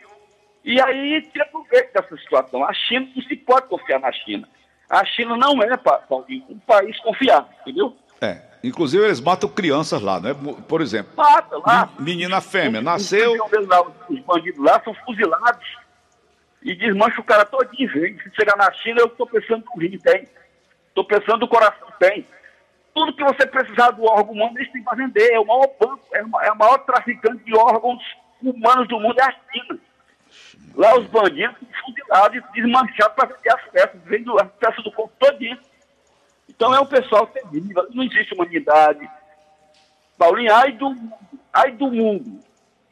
e 0.63 0.79
aí 0.81 1.21
tira 1.31 1.45
proveito 1.45 1.93
dessa 1.93 2.15
situação. 2.17 2.63
A 2.65 2.73
China 2.73 3.07
não 3.15 3.23
se 3.23 3.35
pode 3.35 3.67
confiar 3.67 3.99
na 3.99 4.11
China. 4.11 4.47
A 4.89 5.03
China 5.05 5.35
não 5.37 5.61
é, 5.63 5.75
Pa- 5.77 5.99
Paulinho, 5.99 6.45
um 6.49 6.59
país 6.59 6.97
confiável, 6.99 7.49
entendeu? 7.61 7.95
É. 8.21 8.41
Inclusive, 8.63 9.03
eles 9.03 9.19
matam 9.19 9.49
crianças 9.49 10.01
lá, 10.01 10.19
né? 10.21 10.33
Por 10.67 10.79
exemplo, 10.81 11.11
Mata 11.17 11.57
lá. 11.57 11.89
menina 11.99 12.39
fêmea, 12.39 12.79
Os- 12.79 12.85
nasceu. 12.85 13.33
Os, 13.33 14.19
bandidos 14.21 14.63
lá, 14.63 14.81
são 14.83 14.93
fuzilados 15.05 15.67
e 16.61 16.73
desmancha 16.75 17.19
o 17.19 17.23
cara 17.25 17.43
todinho. 17.43 17.89
Se 17.91 18.31
chegar 18.35 18.55
na 18.55 18.71
China, 18.73 19.01
eu 19.01 19.07
estou 19.07 19.27
pensando 19.27 19.65
no 19.65 19.81
rim, 19.81 19.97
tem. 19.97 20.27
Estou 20.93 21.03
pensando 21.05 21.39
no 21.39 21.47
coração, 21.47 21.87
tem. 21.99 22.27
Tudo 22.93 23.15
que 23.15 23.23
você 23.23 23.47
precisar 23.47 23.89
do 23.91 24.03
órgão 24.03 24.33
humano, 24.33 24.59
eles 24.59 24.71
têm 24.71 24.83
para 24.83 24.95
vender. 24.95 25.33
É 25.33 25.39
o 25.39 25.45
maior 25.45 25.67
banco, 25.79 26.05
é 26.13 26.23
o 26.23 26.41
é 26.41 26.51
o 26.51 26.55
maior 26.57 26.77
traficante 26.85 27.43
de 27.43 27.57
órgãos 27.57 27.99
humanos 28.39 28.87
do 28.87 28.99
mundo, 28.99 29.19
é 29.19 29.23
a 29.23 29.35
China. 29.51 29.79
Lá 30.75 30.97
os 30.97 31.07
bandidos 31.07 31.55
são 31.59 31.67
fuzilados 31.85 32.41
desmanchados 32.53 33.15
para 33.15 33.25
vender 33.27 33.49
as 33.53 33.69
peças. 33.71 34.01
Vende 34.05 34.29
as 34.39 34.51
peças 34.59 34.83
do 34.83 34.91
corpo 34.91 35.13
todinho. 35.19 35.57
Então 36.47 36.73
é 36.75 36.79
um 36.79 36.85
pessoal 36.85 37.25
terrível, 37.25 37.87
não 37.91 38.03
existe 38.03 38.35
humanidade. 38.35 39.09
Paulinho, 40.15 40.53
ai 40.53 40.71
do, 40.73 40.95
ai 41.51 41.71
do 41.71 41.89
mundo 41.89 42.39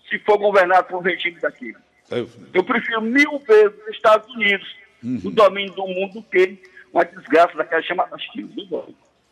se 0.10 0.18
for 0.20 0.38
governado 0.40 0.88
por 0.88 0.98
um 0.98 1.02
regime 1.02 1.40
daquele. 1.40 1.78
Eu 2.54 2.64
prefiro 2.64 3.02
mil 3.02 3.40
vezes 3.40 3.80
os 3.84 3.96
Estados 3.96 4.34
Unidos, 4.34 4.82
Uhum. 5.04 5.20
o 5.26 5.32
domínio 5.32 5.74
do 5.74 5.88
mundo, 5.88 6.14
do 6.14 6.24
que 6.24 6.62
uma 6.94 7.04
desgraça 7.06 7.56
daquela 7.58 7.82
chamada 7.82 8.18
China. 8.18 8.50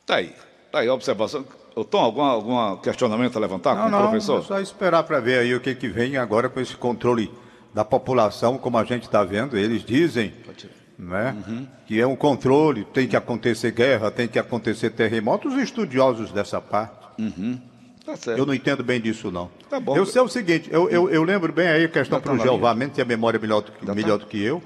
Tá 0.05 0.15
aí. 0.15 0.33
Tá 0.71 0.79
aí 0.79 0.87
a 0.87 0.93
observação. 0.93 1.45
Tom, 1.89 1.99
algum, 1.99 2.21
algum 2.21 2.77
questionamento 2.77 3.37
a 3.37 3.39
levantar 3.39 3.75
não, 3.75 3.83
com 3.83 3.89
não, 3.89 3.99
o 3.99 4.01
professor? 4.03 4.39
É 4.39 4.43
só 4.43 4.59
esperar 4.59 5.03
para 5.03 5.19
ver 5.19 5.39
aí 5.39 5.55
o 5.55 5.59
que, 5.59 5.73
que 5.73 5.87
vem 5.87 6.17
agora 6.17 6.49
com 6.49 6.59
esse 6.59 6.75
controle 6.75 7.31
da 7.73 7.85
população, 7.85 8.57
como 8.57 8.77
a 8.77 8.83
gente 8.83 9.03
está 9.03 9.23
vendo. 9.23 9.57
Eles 9.57 9.83
dizem 9.83 10.33
né, 10.97 11.35
uhum. 11.47 11.67
que 11.85 11.99
é 11.99 12.05
um 12.05 12.15
controle, 12.15 12.83
tem 12.85 13.07
que 13.07 13.15
acontecer 13.15 13.71
guerra, 13.71 14.11
tem 14.11 14.27
que 14.27 14.37
acontecer 14.37 14.89
terremotos. 14.89 15.53
Os 15.53 15.61
estudiosos 15.61 16.31
dessa 16.31 16.59
parte. 16.59 17.07
Uhum. 17.17 17.59
Tá 18.05 18.31
eu 18.31 18.45
não 18.45 18.53
entendo 18.53 18.83
bem 18.83 18.99
disso, 18.99 19.31
não. 19.31 19.49
Tá 19.69 19.79
bom. 19.79 19.95
Eu 19.95 20.05
sei 20.05 20.21
o 20.21 20.27
seguinte, 20.27 20.67
eu, 20.71 20.89
eu, 20.89 21.09
eu 21.09 21.23
lembro 21.23 21.53
bem 21.53 21.67
aí 21.67 21.85
a 21.85 21.89
questão 21.89 22.19
para 22.19 22.33
o 22.33 22.39
Jeová, 22.39 22.73
mesmo 22.73 22.93
tem 22.93 23.03
a 23.03 23.07
memória 23.07 23.39
melhor 23.39 23.61
do 23.61 23.71
que, 23.71 23.85
tá 23.85 23.93
melhor 23.93 24.17
do 24.17 24.25
que 24.25 24.41
eu. 24.41 24.61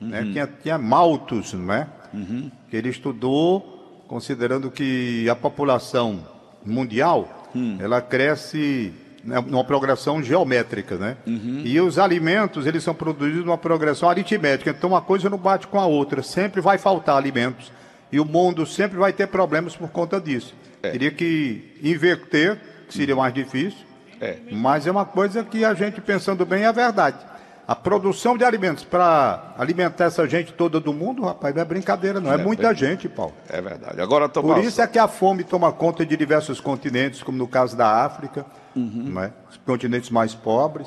Né, 0.00 0.20
uhum. 0.20 0.26
Né, 0.26 0.32
tinha, 0.32 0.46
tinha 0.62 0.78
Malthus, 0.78 1.54
né, 1.54 1.88
uhum. 2.14 2.50
que 2.70 2.76
ele 2.76 2.88
estudou 2.88 4.04
considerando 4.06 4.70
que 4.70 5.28
a 5.28 5.34
população 5.34 6.20
mundial 6.64 7.50
hum. 7.54 7.76
ela 7.80 8.00
cresce 8.00 8.92
né, 9.24 9.42
numa 9.46 9.64
progressão 9.64 10.22
geométrica, 10.22 10.96
né? 10.96 11.16
Uhum. 11.26 11.62
E 11.64 11.80
os 11.80 11.98
alimentos, 11.98 12.66
eles 12.66 12.82
são 12.82 12.94
produzidos 12.94 13.44
numa 13.44 13.58
progressão 13.58 14.08
aritmética. 14.08 14.70
Então, 14.70 14.90
uma 14.90 15.00
coisa 15.00 15.30
não 15.30 15.38
bate 15.38 15.66
com 15.66 15.80
a 15.80 15.86
outra. 15.86 16.22
Sempre 16.22 16.60
vai 16.60 16.76
faltar 16.76 17.16
alimentos. 17.16 17.72
E 18.12 18.20
o 18.20 18.24
mundo 18.24 18.66
sempre 18.66 18.98
vai 18.98 19.12
ter 19.12 19.26
problemas 19.26 19.74
por 19.74 19.88
conta 19.88 20.20
disso. 20.20 20.54
É. 20.82 20.90
Teria 20.90 21.10
que 21.10 21.72
inverter, 21.82 22.60
que 22.86 22.94
seria 22.94 23.16
mais 23.16 23.32
difícil. 23.32 23.78
É. 24.20 24.36
Mas 24.52 24.86
é 24.86 24.90
uma 24.90 25.04
coisa 25.04 25.42
que 25.42 25.64
a 25.64 25.74
gente, 25.74 26.00
pensando 26.00 26.44
bem, 26.44 26.64
é 26.64 26.72
verdade. 26.72 27.18
A 27.66 27.74
produção 27.74 28.36
de 28.36 28.44
alimentos 28.44 28.84
para 28.84 29.54
alimentar 29.56 30.04
essa 30.04 30.28
gente 30.28 30.52
toda 30.52 30.78
do 30.78 30.92
mundo, 30.92 31.22
rapaz, 31.22 31.54
não 31.54 31.62
é 31.62 31.64
brincadeira, 31.64 32.20
não. 32.20 32.30
É, 32.30 32.34
é 32.34 32.36
muita 32.36 32.68
bem... 32.68 32.76
gente, 32.76 33.08
Paulo. 33.08 33.32
É 33.48 33.60
verdade. 33.60 34.00
Agora, 34.02 34.28
Por 34.28 34.58
isso 34.58 34.82
é 34.82 34.86
que 34.86 34.98
a 34.98 35.08
fome 35.08 35.44
toma 35.44 35.72
conta 35.72 36.04
de 36.04 36.14
diversos 36.14 36.60
continentes, 36.60 37.22
como 37.22 37.38
no 37.38 37.48
caso 37.48 37.74
da 37.74 38.04
África, 38.04 38.44
uhum. 38.76 39.18
é? 39.18 39.32
os 39.48 39.56
continentes 39.56 40.10
mais 40.10 40.34
pobres. 40.34 40.86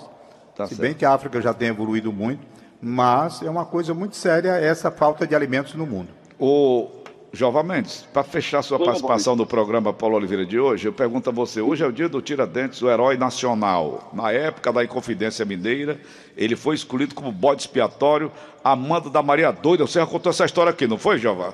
Tá 0.56 0.66
Se 0.66 0.76
certo. 0.76 0.82
bem 0.82 0.94
que 0.94 1.04
a 1.04 1.14
África 1.14 1.42
já 1.42 1.54
tem 1.54 1.70
evoluído 1.70 2.14
muito, 2.14 2.46
mas 2.80 3.42
é 3.42 3.50
uma 3.50 3.66
coisa 3.66 3.94
muito 3.96 4.16
séria 4.16 4.52
essa 4.52 4.92
falta 4.92 5.26
de 5.26 5.36
alimentos 5.36 5.74
no 5.74 5.86
mundo. 5.86 6.10
O, 6.40 6.90
Jova 7.34 7.62
Mendes, 7.62 8.08
para 8.14 8.24
fechar 8.24 8.62
sua 8.62 8.80
participação 8.80 9.36
no 9.36 9.46
programa 9.46 9.92
Paulo 9.94 10.16
Oliveira 10.16 10.46
de 10.46 10.58
hoje, 10.58 10.88
eu 10.88 10.94
pergunto 10.94 11.30
a 11.30 11.34
você: 11.34 11.62
hoje 11.62 11.84
é 11.84 11.88
o 11.88 11.92
dia 11.92 12.08
do 12.08 12.22
Tiradentes, 12.22 12.82
o 12.82 12.90
herói 12.90 13.18
nacional. 13.18 14.10
Na 14.14 14.32
época 14.32 14.72
da 14.72 14.84
Inconfidência 14.84 15.46
Mineira, 15.46 16.00
ele 16.36 16.56
foi 16.56 16.76
escolhido 16.76 17.14
como 17.14 17.32
bode 17.32 17.62
expiatório, 17.62 18.32
amando 18.64 19.10
da 19.10 19.22
Maria 19.22 19.52
Doida. 19.52 19.86
Você 19.86 20.00
já 20.00 20.06
contou 20.08 20.30
essa 20.30 20.46
história 20.46 20.70
aqui, 20.70 20.88
não 20.88 20.98
foi, 20.98 21.18
Jova? 21.18 21.54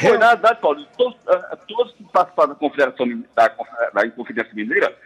Foi, 0.00 0.18
na 0.18 0.28
verdade, 0.30 0.60
Paulo, 0.60 0.84
todos, 0.96 1.16
uh, 1.26 1.56
todos 1.68 1.92
que 1.92 2.04
participaram 2.04 2.50
da 2.50 2.54
Confederação 2.54 3.06
da, 3.34 3.54
da 3.92 4.06
Inconfidência 4.06 4.54
Mineira, 4.54 4.96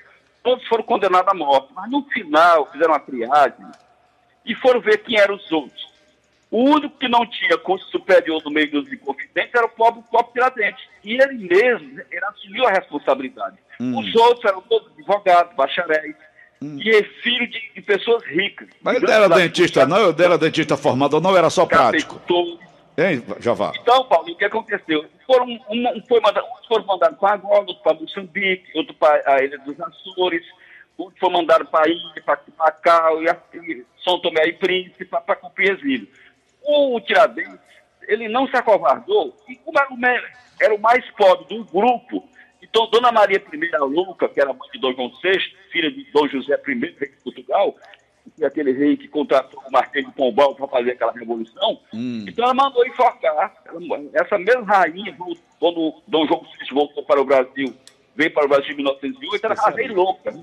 todos 0.42 0.66
foram 0.68 0.84
condenados 0.84 1.30
à 1.30 1.34
morte. 1.34 1.68
Mas 1.74 1.90
no 1.90 2.02
final, 2.04 2.66
fizeram 2.70 2.92
uma 2.92 3.00
triagem 3.00 3.66
e 4.44 4.54
foram 4.54 4.80
ver 4.80 4.98
quem 4.98 5.18
eram 5.18 5.34
os 5.34 5.50
outros. 5.50 5.90
O 6.50 6.64
único 6.64 6.98
que 6.98 7.08
não 7.08 7.24
tinha 7.26 7.56
curso 7.58 7.88
superior 7.90 8.42
no 8.44 8.50
meio 8.50 8.70
dos 8.70 8.92
inconfidentes 8.92 9.54
era 9.54 9.66
o 9.66 9.68
pobre, 9.68 10.02
pobre 10.10 10.32
Tiradentes. 10.32 10.84
E 11.04 11.14
ele 11.14 11.48
mesmo, 11.48 12.00
ele 12.10 12.24
assumiu 12.24 12.66
a 12.66 12.72
responsabilidade. 12.72 13.56
Hum. 13.80 13.96
Os 13.96 14.14
outros 14.16 14.44
eram 14.44 14.60
todos 14.62 14.90
advogados, 14.98 15.54
bacharéis, 15.54 16.16
hum. 16.60 16.76
e 16.82 16.90
é 16.90 17.02
filho 17.22 17.46
de, 17.46 17.72
de, 17.74 17.82
pessoas 17.82 18.24
ricas. 18.24 18.68
Mas 18.82 18.96
ele 18.96 19.12
era 19.12 19.28
dentista, 19.28 19.86
não? 19.86 20.10
Ele 20.10 20.24
era 20.24 20.36
dentista 20.36 20.76
formado 20.76 21.14
ou 21.14 21.20
não 21.20 21.36
era 21.36 21.48
só 21.48 21.64
prático? 21.64 22.20
Hein, 22.98 23.22
Javá? 23.38 23.72
Então, 23.80 24.04
Paulo, 24.04 24.32
o 24.32 24.36
que 24.36 24.44
aconteceu? 24.44 25.06
Foram, 25.26 25.46
um, 25.46 26.02
foi 26.08 26.20
mandado, 26.20 26.44
uns 26.46 26.66
foram 26.66 26.84
mandados 26.84 27.18
para 27.18 27.36
Angola, 27.36 27.60
outros 27.60 27.78
para 27.78 27.94
Moçambique, 27.94 28.76
outro 28.76 28.92
para 28.94 29.22
a 29.24 29.42
Ilha 29.42 29.58
dos 29.60 29.80
Açores, 29.80 30.44
outro 30.98 31.14
foi 31.18 31.30
mandado 31.30 31.64
para 31.66 31.86
a 31.86 31.88
Ilha, 31.88 32.22
para 32.26 32.40
Macau, 32.58 33.22
e, 33.22 33.86
São 34.04 34.20
Tomé 34.20 34.48
e 34.48 34.52
Príncipe, 34.54 35.04
para 35.04 35.36
Copiezinho 35.36 36.08
o 36.62 37.00
Tiradentes, 37.00 37.58
ele 38.06 38.28
não 38.28 38.46
se 38.48 38.56
acovardou, 38.56 39.36
e 39.48 39.56
como 39.56 39.78
era 39.78 39.92
o, 39.92 40.64
era 40.64 40.78
mais 40.78 41.08
pobre 41.12 41.46
do 41.46 41.64
grupo, 41.64 42.28
então 42.62 42.90
Dona 42.90 43.10
Maria 43.10 43.42
I 43.52 43.76
Luca, 43.78 44.28
que 44.28 44.40
era 44.40 44.52
mãe 44.52 44.68
de 44.72 44.78
Dom 44.78 44.92
João 44.92 45.12
VI, 45.22 45.38
filha 45.70 45.90
de 45.90 46.04
Dom 46.12 46.28
José 46.28 46.60
I, 46.66 46.74
rei 46.74 47.08
de 47.08 47.22
Portugal, 47.22 47.76
que 48.36 48.44
é 48.44 48.46
aquele 48.46 48.72
rei 48.72 48.96
que 48.96 49.08
contratou 49.08 49.62
o 49.66 49.72
Marquês 49.72 50.04
de 50.04 50.12
Pombal 50.12 50.54
para 50.54 50.68
fazer 50.68 50.92
aquela 50.92 51.12
revolução, 51.12 51.80
hum. 51.92 52.24
então 52.28 52.44
ela 52.44 52.54
mandou 52.54 52.86
enforcar. 52.86 53.54
Essa 54.12 54.38
mesma 54.38 54.62
rainha, 54.62 55.16
quando 55.58 56.02
Dom 56.06 56.26
João 56.26 56.42
VI 56.42 56.74
voltou 56.74 57.04
para 57.04 57.20
o 57.20 57.24
Brasil, 57.24 57.74
veio 58.14 58.32
para 58.32 58.44
o 58.44 58.48
Brasil 58.48 58.72
em 58.72 58.76
1908, 58.76 59.44
ela 59.44 59.56
ficava 59.56 59.76
meio 59.76 59.94
louca, 59.94 60.34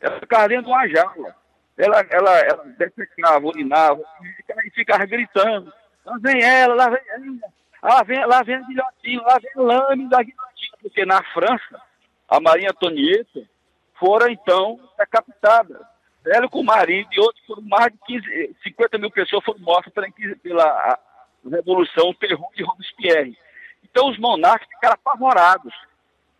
ela 0.00 0.20
ficava 0.20 0.48
dentro 0.48 0.64
de 0.66 0.70
uma 0.70 0.88
jaula 0.88 1.34
ela, 1.78 2.04
ela, 2.10 2.38
ela 2.40 2.64
defecava, 2.76 3.46
urinava 3.46 4.02
e 4.20 4.42
ficava 4.78 5.04
gritando. 5.06 5.72
Lá 6.04 6.18
vem 6.18 6.42
ela, 6.42 6.74
lá 6.74 6.88
vem 6.88 7.00
ela, 7.08 7.52
lá 7.82 8.02
vem, 8.02 8.26
lá 8.26 8.42
vem 8.42 8.54
a 8.54 8.60
guilhotina, 8.60 9.22
lá 9.22 9.38
vem 9.38 9.50
a 9.56 9.60
lâmina 9.60 10.10
da 10.10 10.22
guilhotina, 10.22 10.78
porque 10.80 11.04
na 11.04 11.22
França, 11.32 11.82
a 12.28 12.40
Maria 12.40 12.70
Antonieta 12.70 13.42
fora 13.98 14.30
então 14.30 14.78
decapitada. 14.96 15.80
Ela 16.26 16.48
com 16.48 16.60
o 16.60 16.64
marido 16.64 17.08
e 17.12 17.20
outros 17.20 17.44
foram 17.46 17.62
mais 17.62 17.92
de 17.92 17.98
15, 18.06 18.56
50 18.62 18.98
mil 18.98 19.10
pessoas 19.10 19.44
foram 19.44 19.60
mortas 19.60 19.92
pela, 19.92 20.08
pela 20.42 20.98
Revolução, 21.50 22.12
terror 22.14 22.48
de 22.54 22.62
Robespierre. 22.62 23.36
Então 23.82 24.10
os 24.10 24.18
monarcas 24.18 24.68
ficaram 24.68 24.94
apavorados. 24.94 25.72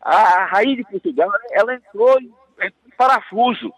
A, 0.01 0.17
a 0.17 0.45
rainha 0.47 0.77
de 0.77 0.85
Portugal, 0.85 1.31
ela 1.53 1.75
entrou 1.75 2.21
em, 2.21 2.33
em 2.61 2.91
parafuso 2.97 3.73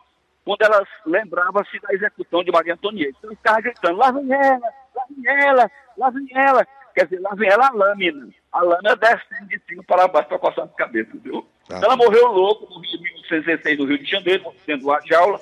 quando 0.44 0.62
ela 0.62 0.86
lembrava-se 1.06 1.78
da 1.80 1.92
execução 1.92 2.42
de 2.42 2.50
Maria 2.50 2.74
Antonieta. 2.74 3.16
Então, 3.18 3.30
ficava 3.30 3.60
gritando, 3.60 3.98
lá 3.98 4.10
vem 4.10 4.32
ela, 4.32 4.72
lá 4.94 5.04
vem 5.10 5.26
ela, 5.26 5.70
lá 5.96 6.10
vem 6.10 6.28
ela. 6.34 6.66
Quer 6.94 7.04
dizer, 7.04 7.20
lá 7.20 7.34
vem 7.34 7.48
ela 7.48 7.68
a 7.68 7.72
lâmina. 7.72 8.28
A 8.52 8.62
lâmina 8.62 8.96
descendo 8.96 9.48
de 9.48 9.60
cima 9.68 9.82
para 9.84 10.08
baixo 10.08 10.28
para 10.28 10.38
coçar 10.38 10.64
a 10.64 10.68
cabeça, 10.68 11.10
viu? 11.22 11.46
Ah. 11.70 11.80
Ela 11.82 11.96
morreu 11.96 12.26
louco 12.28 12.66
no 12.72 12.80
Rio 12.80 12.98
de 12.98 13.02
1816, 13.02 13.78
no 13.78 13.84
Rio 13.84 13.98
de 13.98 14.10
Janeiro, 14.10 14.52
sendo 14.64 14.86
uma 14.86 15.00
jaula, 15.06 15.40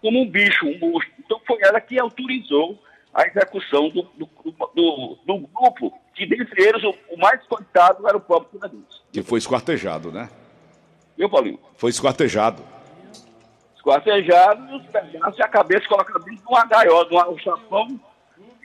como 0.00 0.22
um 0.22 0.30
bicho, 0.30 0.66
um 0.66 0.78
monstro. 0.78 1.12
Então 1.18 1.40
foi 1.46 1.58
ela 1.62 1.80
que 1.80 1.98
autorizou 1.98 2.82
a 3.12 3.26
execução 3.26 3.88
do, 3.90 4.02
do, 4.02 4.28
do, 4.74 5.18
do 5.26 5.38
grupo, 5.48 5.92
que 6.14 6.24
dentre 6.24 6.62
eles 6.62 6.82
o, 6.84 6.94
o, 7.10 7.18
mais 7.18 7.42
coitado 7.46 8.06
era 8.06 8.16
o 8.16 8.20
próprio 8.20 8.60
Tiradentes. 8.60 9.02
Que 9.12 9.22
foi 9.22 9.38
esquartejado, 9.38 10.12
né? 10.12 10.30
Eu, 11.18 11.28
Paulinho? 11.28 11.58
Foi 11.76 11.90
esquartejado 11.90 12.62
esquartejado 13.78 14.70
e 14.70 14.76
os 14.76 14.86
pedaços 14.86 15.38
e 15.38 15.42
a 15.42 15.48
cabeça 15.48 15.88
colocada 15.88 16.18
dentro 16.18 16.42
de 16.42 16.48
uma 16.48 16.66
gaiola, 16.66 17.08
de 17.08 17.14
um 17.14 17.38
chapão, 17.38 18.00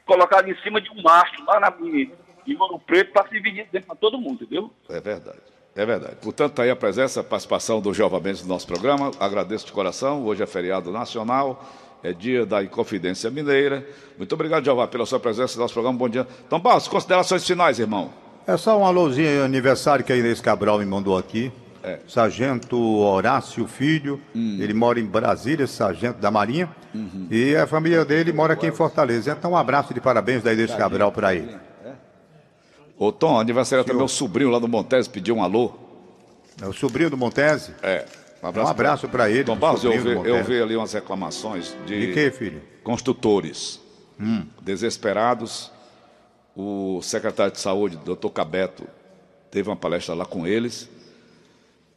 colocado 0.05 0.49
em 0.49 0.55
cima 0.57 0.81
de 0.81 0.89
um 0.91 1.01
mastro 1.01 1.45
lá 1.45 1.59
na, 1.59 1.73
em, 1.81 2.11
em 2.45 2.57
Ouro 2.59 2.79
Preto 2.79 3.13
para 3.13 3.27
se 3.27 3.35
dividir 3.35 3.67
dentro 3.71 3.87
para 3.87 3.95
todo 3.95 4.17
mundo, 4.19 4.43
entendeu? 4.43 4.71
É 4.89 4.99
verdade. 4.99 5.39
É 5.75 5.85
verdade. 5.85 6.17
Portanto, 6.21 6.51
está 6.51 6.63
aí 6.63 6.69
a 6.69 6.75
presença, 6.75 7.21
a 7.21 7.23
participação 7.23 7.81
do 7.81 7.93
Jeová 7.93 8.19
Mendes 8.19 8.43
no 8.43 8.49
nosso 8.49 8.67
programa. 8.67 9.11
Agradeço 9.19 9.65
de 9.65 9.71
coração. 9.71 10.23
Hoje 10.23 10.43
é 10.43 10.45
feriado 10.45 10.91
nacional, 10.91 11.63
é 12.03 12.13
dia 12.13 12.45
da 12.45 12.63
Inconfidência 12.63 13.31
Mineira. 13.31 13.87
Muito 14.17 14.33
obrigado, 14.33 14.63
Jeová, 14.63 14.87
pela 14.87 15.05
sua 15.05 15.19
presença 15.19 15.55
no 15.55 15.61
nosso 15.61 15.73
programa. 15.73 15.97
Bom 15.97 16.09
dia. 16.09 16.27
Então, 16.45 16.59
Barros, 16.59 16.87
considerações 16.87 17.45
finais, 17.45 17.79
irmão. 17.79 18.11
É 18.45 18.55
só 18.55 18.77
um 18.77 18.85
alôzinho 18.85 19.43
aniversário 19.43 20.05
que 20.05 20.13
a 20.13 20.15
Inês 20.15 20.41
Cabral 20.41 20.77
me 20.77 20.85
mandou 20.85 21.17
aqui. 21.17 21.51
É. 21.83 21.99
Sargento 22.07 22.79
Horácio 22.79 23.67
Filho, 23.67 24.19
hum. 24.33 24.57
ele 24.61 24.73
mora 24.73 25.01
em 25.01 25.05
Brasília, 25.05 25.67
sargento 25.67 26.17
da 26.17 26.31
Marinha, 26.31 26.73
uhum. 26.95 27.27
e 27.29 27.57
a 27.57 27.67
família 27.67 28.05
dele 28.05 28.31
mora 28.31 28.53
aqui 28.53 28.65
em 28.65 28.71
Fortaleza. 28.71 29.35
Então, 29.37 29.51
um 29.51 29.57
abraço 29.57 29.93
de 29.93 29.99
parabéns 29.99 30.41
da 30.41 30.53
Inês 30.53 30.73
Cabral 30.73 31.11
para 31.11 31.35
ele. 31.35 31.53
É. 31.85 31.91
Ô 32.97 33.11
Tom, 33.11 33.37
aniversário 33.37 33.83
também, 33.83 33.97
meu 33.97 34.07
sobrinho 34.07 34.49
lá 34.49 34.59
do 34.59 34.67
Montese 34.67 35.09
pediu 35.09 35.35
um 35.35 35.43
alô. 35.43 35.73
É 36.61 36.65
o 36.65 36.71
sobrinho 36.71 37.09
do 37.09 37.17
Montese? 37.17 37.73
É. 37.83 38.05
Um 38.41 38.47
abraço, 38.47 38.67
um 38.67 38.71
abraço 38.71 39.09
para 39.09 39.29
ele. 39.29 39.43
Tom 39.43 39.57
Barros, 39.57 39.83
eu 39.83 39.91
vi, 39.91 40.09
eu 40.09 40.43
vi 40.43 40.61
ali 40.61 40.77
umas 40.77 40.93
reclamações 40.93 41.75
de. 41.85 42.07
De 42.07 42.13
quê, 42.13 42.31
filho? 42.31 42.61
Construtores. 42.81 43.81
Hum. 44.17 44.45
Desesperados. 44.61 45.69
O 46.55 47.01
secretário 47.01 47.51
de 47.51 47.59
saúde, 47.59 47.97
doutor 47.97 48.29
Cabeto, 48.29 48.85
teve 49.49 49.69
uma 49.69 49.75
palestra 49.75 50.13
lá 50.13 50.25
com 50.25 50.45
eles 50.45 50.87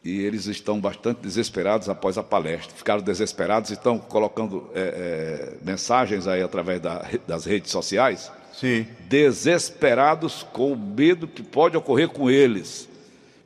e 0.06 0.24
eles 0.24 0.46
estão 0.46 0.80
bastante 0.80 1.18
desesperados 1.20 1.88
após 1.88 2.16
a 2.16 2.22
palestra. 2.22 2.72
Ficaram 2.76 3.02
desesperados 3.02 3.70
e 3.70 3.72
estão 3.72 3.98
colocando 3.98 4.70
é, 4.72 4.80
é, 4.80 5.64
mensagens 5.64 6.28
aí 6.28 6.42
através 6.42 6.80
da, 6.80 7.04
das 7.26 7.44
redes 7.44 7.72
sociais. 7.72 8.30
Sim. 8.52 8.86
Desesperados 9.08 10.46
com 10.52 10.72
o 10.72 10.76
medo 10.76 11.26
que 11.26 11.42
pode 11.42 11.76
ocorrer 11.76 12.08
com 12.08 12.30
eles. 12.30 12.88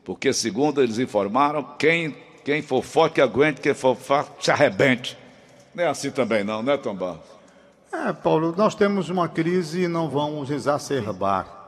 Porque, 0.05 0.35
segundo 0.35 0.83
eles 0.83 0.99
informaram, 0.99 1.63
quem, 1.79 2.15
quem 2.45 2.61
for 2.61 2.85
forte 2.85 3.15
que 3.15 3.21
aguente, 3.23 3.63
quem 3.63 3.73
for 3.73 3.97
fraco 3.97 4.45
se 4.45 4.51
arrebente. 4.51 5.17
Não 5.75 5.85
é 5.85 5.89
assim 5.89 6.11
também 6.11 6.45
não, 6.45 6.63
né, 6.63 6.77
Tom 6.77 6.95
Barros? 6.95 7.21
É, 7.91 8.13
Paulo, 8.13 8.55
nós 8.55 8.75
temos 8.75 9.09
uma 9.09 9.29
crise 9.29 9.85
e 9.85 9.89
não 9.89 10.11
vamos 10.11 10.51
exacerbar. 10.51 11.60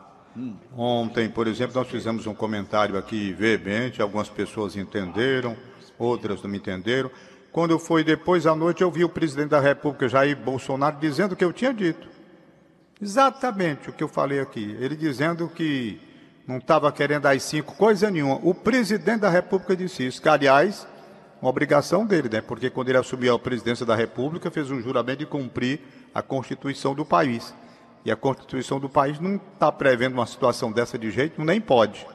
Ontem, 0.76 1.28
por 1.28 1.46
exemplo, 1.46 1.76
nós 1.76 1.88
fizemos 1.88 2.26
um 2.26 2.34
comentário 2.34 2.96
aqui 2.96 3.32
veemente, 3.32 4.00
algumas 4.00 4.28
pessoas 4.28 4.76
entenderam, 4.76 5.56
outras 5.98 6.42
não 6.42 6.54
entenderam. 6.54 7.10
Quando 7.50 7.78
foi 7.78 8.02
depois 8.02 8.46
à 8.46 8.56
noite, 8.56 8.82
eu 8.82 8.90
vi 8.90 9.04
o 9.04 9.10
presidente 9.10 9.50
da 9.50 9.60
República, 9.60 10.08
Jair 10.08 10.36
Bolsonaro, 10.36 10.96
dizendo 10.98 11.32
o 11.32 11.36
que 11.36 11.44
eu 11.44 11.52
tinha 11.52 11.72
dito. 11.74 12.08
Exatamente 13.00 13.90
o 13.90 13.92
que 13.92 14.02
eu 14.02 14.08
falei 14.08 14.40
aqui. 14.40 14.74
Ele 14.80 14.96
dizendo 14.96 15.48
que 15.48 16.00
não 16.46 16.56
estava 16.56 16.90
querendo 16.90 17.26
as 17.26 17.42
cinco, 17.42 17.74
coisa 17.74 18.10
nenhuma. 18.10 18.40
O 18.42 18.54
presidente 18.54 19.20
da 19.20 19.28
República 19.28 19.76
disse 19.76 20.06
isso, 20.06 20.22
que, 20.22 20.28
aliás, 20.28 20.86
uma 21.42 21.50
obrigação 21.50 22.06
dele, 22.06 22.28
né? 22.30 22.40
Porque 22.40 22.70
quando 22.70 22.88
ele 22.88 22.98
assumiu 22.98 23.34
a 23.34 23.38
presidência 23.38 23.84
da 23.84 23.94
República, 23.94 24.50
fez 24.50 24.70
um 24.70 24.80
juramento 24.80 25.18
de 25.18 25.26
cumprir 25.26 25.80
a 26.14 26.22
Constituição 26.22 26.94
do 26.94 27.04
país. 27.04 27.52
E 28.04 28.10
a 28.10 28.16
Constituição 28.16 28.80
do 28.80 28.88
país 28.88 29.20
não 29.20 29.36
está 29.36 29.70
prevendo 29.70 30.14
uma 30.14 30.26
situação 30.26 30.72
dessa 30.72 30.98
de 30.98 31.10
jeito, 31.10 31.42
nem 31.44 31.60
pode. 31.60 32.06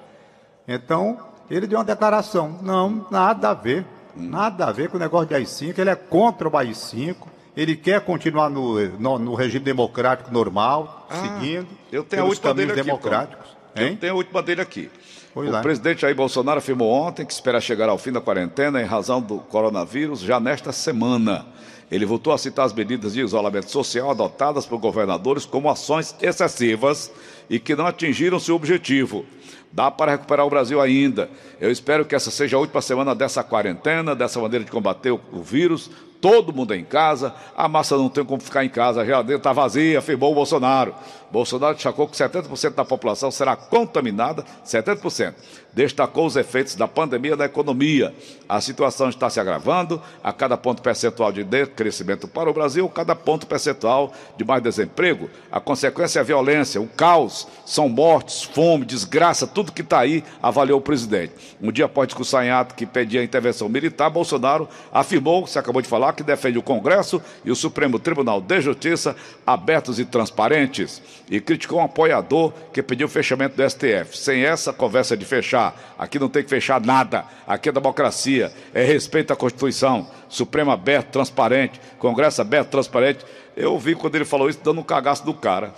Então, 0.68 1.18
ele 1.50 1.66
deu 1.66 1.80
uma 1.80 1.86
declaração. 1.86 2.60
Não, 2.62 3.08
nada 3.10 3.52
a 3.52 3.54
ver. 3.54 3.86
Nada 4.16 4.66
a 4.66 4.72
ver 4.72 4.90
com 4.90 4.98
o 4.98 5.00
negócio 5.00 5.28
de 5.28 5.36
AI-5, 5.36 5.78
ele 5.78 5.92
é 5.92 5.96
contra 5.96 6.50
o 6.50 6.58
AI-5, 6.58 7.16
ele 7.56 7.76
quer 7.76 8.02
continuar 8.02 8.50
no, 8.50 8.80
no, 8.98 9.20
no 9.20 9.36
regime 9.36 9.64
democrático 9.64 10.34
normal, 10.34 11.06
ah, 11.08 11.16
seguindo 11.16 11.68
eu 11.92 12.04
tenho 12.04 12.24
pelos 12.24 12.40
caminhos 12.40 12.74
democráticos. 12.74 13.56
Aqui, 13.76 13.84
eu 13.84 13.98
tenho 13.98 14.14
a 14.14 14.16
última 14.16 14.42
dele 14.42 14.62
aqui. 14.62 14.90
Pois 15.38 15.52
o 15.52 15.56
é. 15.56 15.62
presidente 15.62 16.02
Jair 16.02 16.16
Bolsonaro 16.16 16.58
afirmou 16.58 16.92
ontem 16.92 17.24
que 17.24 17.32
espera 17.32 17.62
chegar 17.62 17.88
ao 17.88 17.98
fim 18.00 18.12
da 18.12 18.20
quarentena 18.20 18.82
em 18.82 18.86
razão 18.86 19.22
do 19.22 19.38
coronavírus 19.38 20.22
já 20.22 20.40
nesta 20.40 20.72
semana. 20.72 21.46
Ele 21.92 22.08
voltou 22.08 22.34
a 22.34 22.40
citar 22.40 22.66
as 22.66 22.74
medidas 22.74 23.14
de 23.14 23.22
isolamento 23.22 23.70
social 23.70 24.10
adotadas 24.10 24.66
por 24.66 24.80
governadores 24.80 25.46
como 25.46 25.70
ações 25.70 26.16
excessivas 26.20 27.12
e 27.48 27.60
que 27.60 27.76
não 27.76 27.86
atingiram 27.86 28.40
seu 28.40 28.56
objetivo. 28.56 29.28
Dá 29.72 29.92
para 29.92 30.14
recuperar 30.14 30.44
o 30.44 30.50
Brasil 30.50 30.82
ainda. 30.82 31.30
Eu 31.62 31.70
espero 31.70 32.04
que 32.04 32.16
essa 32.16 32.32
seja 32.32 32.58
a 32.58 32.60
última 32.60 32.82
semana 32.82 33.14
dessa 33.14 33.44
quarentena, 33.44 34.16
dessa 34.16 34.40
maneira 34.42 34.66
de 34.66 34.72
combater 34.72 35.12
o, 35.12 35.22
o 35.32 35.44
vírus. 35.44 35.92
Todo 36.20 36.54
mundo 36.54 36.74
é 36.74 36.78
em 36.78 36.84
casa, 36.84 37.34
a 37.56 37.68
massa 37.68 37.96
não 37.96 38.10
tem 38.10 38.26
como 38.26 38.42
ficar 38.42 38.66
em 38.66 38.70
casa, 38.70 39.02
a 39.02 39.06
geladeira 39.06 39.40
está 39.40 39.54
vazia, 39.54 40.00
afirmou 40.00 40.32
o 40.32 40.36
Bolsonaro. 40.36 40.96
Bolsonaro 41.32 41.76
destacou 41.76 42.08
que 42.08 42.16
70% 42.16 42.74
da 42.74 42.86
população 42.86 43.30
será 43.30 43.56
contaminada, 43.56 44.46
70%. 44.66 45.34
Destacou 45.74 46.26
os 46.26 46.36
efeitos 46.36 46.76
da 46.76 46.88
pandemia 46.88 47.36
na 47.36 47.46
economia. 47.46 48.16
A 48.48 48.62
situação 48.62 49.10
está 49.10 49.30
se 49.30 49.40
agravando, 49.40 50.02
a 50.24 50.32
cada 50.32 50.58
ponto 50.58 50.82
percentual 50.82 51.32
de 51.32 51.46
crescimento 51.76 52.28
para 52.28 52.50
o 52.50 52.54
Brasil, 52.54 52.88
cada 52.90 53.14
ponto 53.14 53.46
percentual 53.46 54.12
de 54.38 54.46
mais 54.46 54.64
desemprego. 54.64 55.30
A 55.52 55.60
consequência 55.60 56.20
é 56.20 56.22
a 56.22 56.26
violência, 56.26 56.82
o 56.82 56.88
caos, 56.88 57.48
são 57.66 57.90
mortes, 57.90 58.44
fome, 58.44 58.86
desgraça, 58.86 59.46
tudo 59.46 59.72
que 59.72 59.82
está 59.82 60.00
aí, 60.00 60.24
avaliou 60.42 60.80
o 60.80 60.82
presidente. 60.82 61.34
Um 61.62 61.72
dia 61.72 61.86
após 61.86 62.08
discussão 62.08 62.42
em 62.42 62.50
ato 62.50 62.74
que 62.74 62.86
pedia 62.86 63.24
intervenção 63.24 63.68
militar, 63.68 64.10
Bolsonaro 64.10 64.68
afirmou, 64.92 65.46
você 65.46 65.60
acabou 65.60 65.82
de 65.82 65.88
falar, 65.88 66.07
que 66.14 66.24
defende 66.24 66.58
o 66.58 66.64
Congresso 66.64 67.22
e 67.44 67.52
o 67.52 67.56
Supremo 67.56 68.00
Tribunal 68.00 68.42
de 68.42 68.62
Justiça 68.62 69.16
abertos 69.46 70.00
e 70.00 70.06
transparentes 70.06 71.02
e 71.30 71.40
criticou 71.40 71.80
um 71.80 71.84
apoiador 71.84 72.54
que 72.74 72.82
pediu 72.82 73.08
o 73.08 73.10
fechamento 73.10 73.56
do 73.56 73.70
STF. 73.70 74.18
Sem 74.18 74.44
essa 74.44 74.72
conversa 74.74 75.16
de 75.16 75.26
fechar, 75.26 75.96
aqui 75.98 76.20
não 76.20 76.30
tem 76.30 76.44
que 76.44 76.50
fechar 76.50 76.82
nada. 76.82 77.26
Aqui 77.46 77.70
é 77.70 77.72
democracia, 77.72 78.52
é 78.74 78.84
respeito 78.84 79.32
à 79.32 79.36
Constituição, 79.36 80.08
Supremo 80.30 80.72
aberto, 80.72 81.12
transparente, 81.12 81.80
Congresso 82.00 82.42
aberto, 82.42 82.70
transparente. 82.70 83.26
Eu 83.56 83.74
ouvi 83.74 83.96
quando 83.96 84.16
ele 84.16 84.26
falou 84.26 84.50
isso 84.50 84.60
dando 84.64 84.80
um 84.80 84.84
cagaço 84.84 85.26
do 85.26 85.34
cara. 85.34 85.74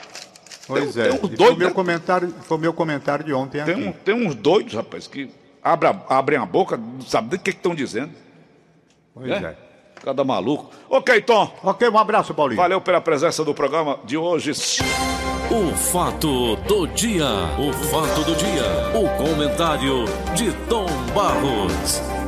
Pois 0.67 0.93
tem, 0.93 1.03
é, 1.03 1.09
tem 1.09 1.15
uns 1.15 1.29
doidos, 1.29 1.47
foi, 1.47 1.55
meu 1.55 1.73
comentário, 1.73 2.35
foi 2.43 2.57
meu 2.59 2.73
comentário 2.73 3.25
de 3.25 3.33
ontem 3.33 3.63
tem, 3.63 3.87
um, 3.87 3.91
tem 3.91 4.13
uns 4.13 4.35
doidos, 4.35 4.75
rapaz, 4.75 5.07
que 5.07 5.27
abrem, 5.63 5.99
abrem 6.07 6.39
a 6.39 6.45
boca, 6.45 6.77
não 6.77 7.01
sabem 7.01 7.39
o 7.39 7.41
que 7.41 7.49
estão 7.49 7.73
dizendo. 7.73 8.11
Pois 9.13 9.31
é. 9.31 9.35
é. 9.35 9.68
Cada 10.03 10.23
maluco. 10.23 10.69
Ok, 10.89 11.21
Tom. 11.21 11.51
Ok, 11.63 11.87
um 11.89 11.97
abraço, 11.97 12.33
Paulinho. 12.33 12.61
Valeu 12.61 12.81
pela 12.81 13.01
presença 13.01 13.43
do 13.43 13.53
programa 13.53 13.99
de 14.05 14.17
hoje. 14.17 14.51
O 15.51 15.75
fato 15.75 16.55
do 16.67 16.87
dia. 16.87 17.25
O 17.57 17.73
fato 17.73 18.23
do 18.23 18.35
dia. 18.35 18.63
O 18.93 19.09
comentário 19.17 20.05
de 20.35 20.51
Tom 20.67 20.85
Barros. 21.13 22.18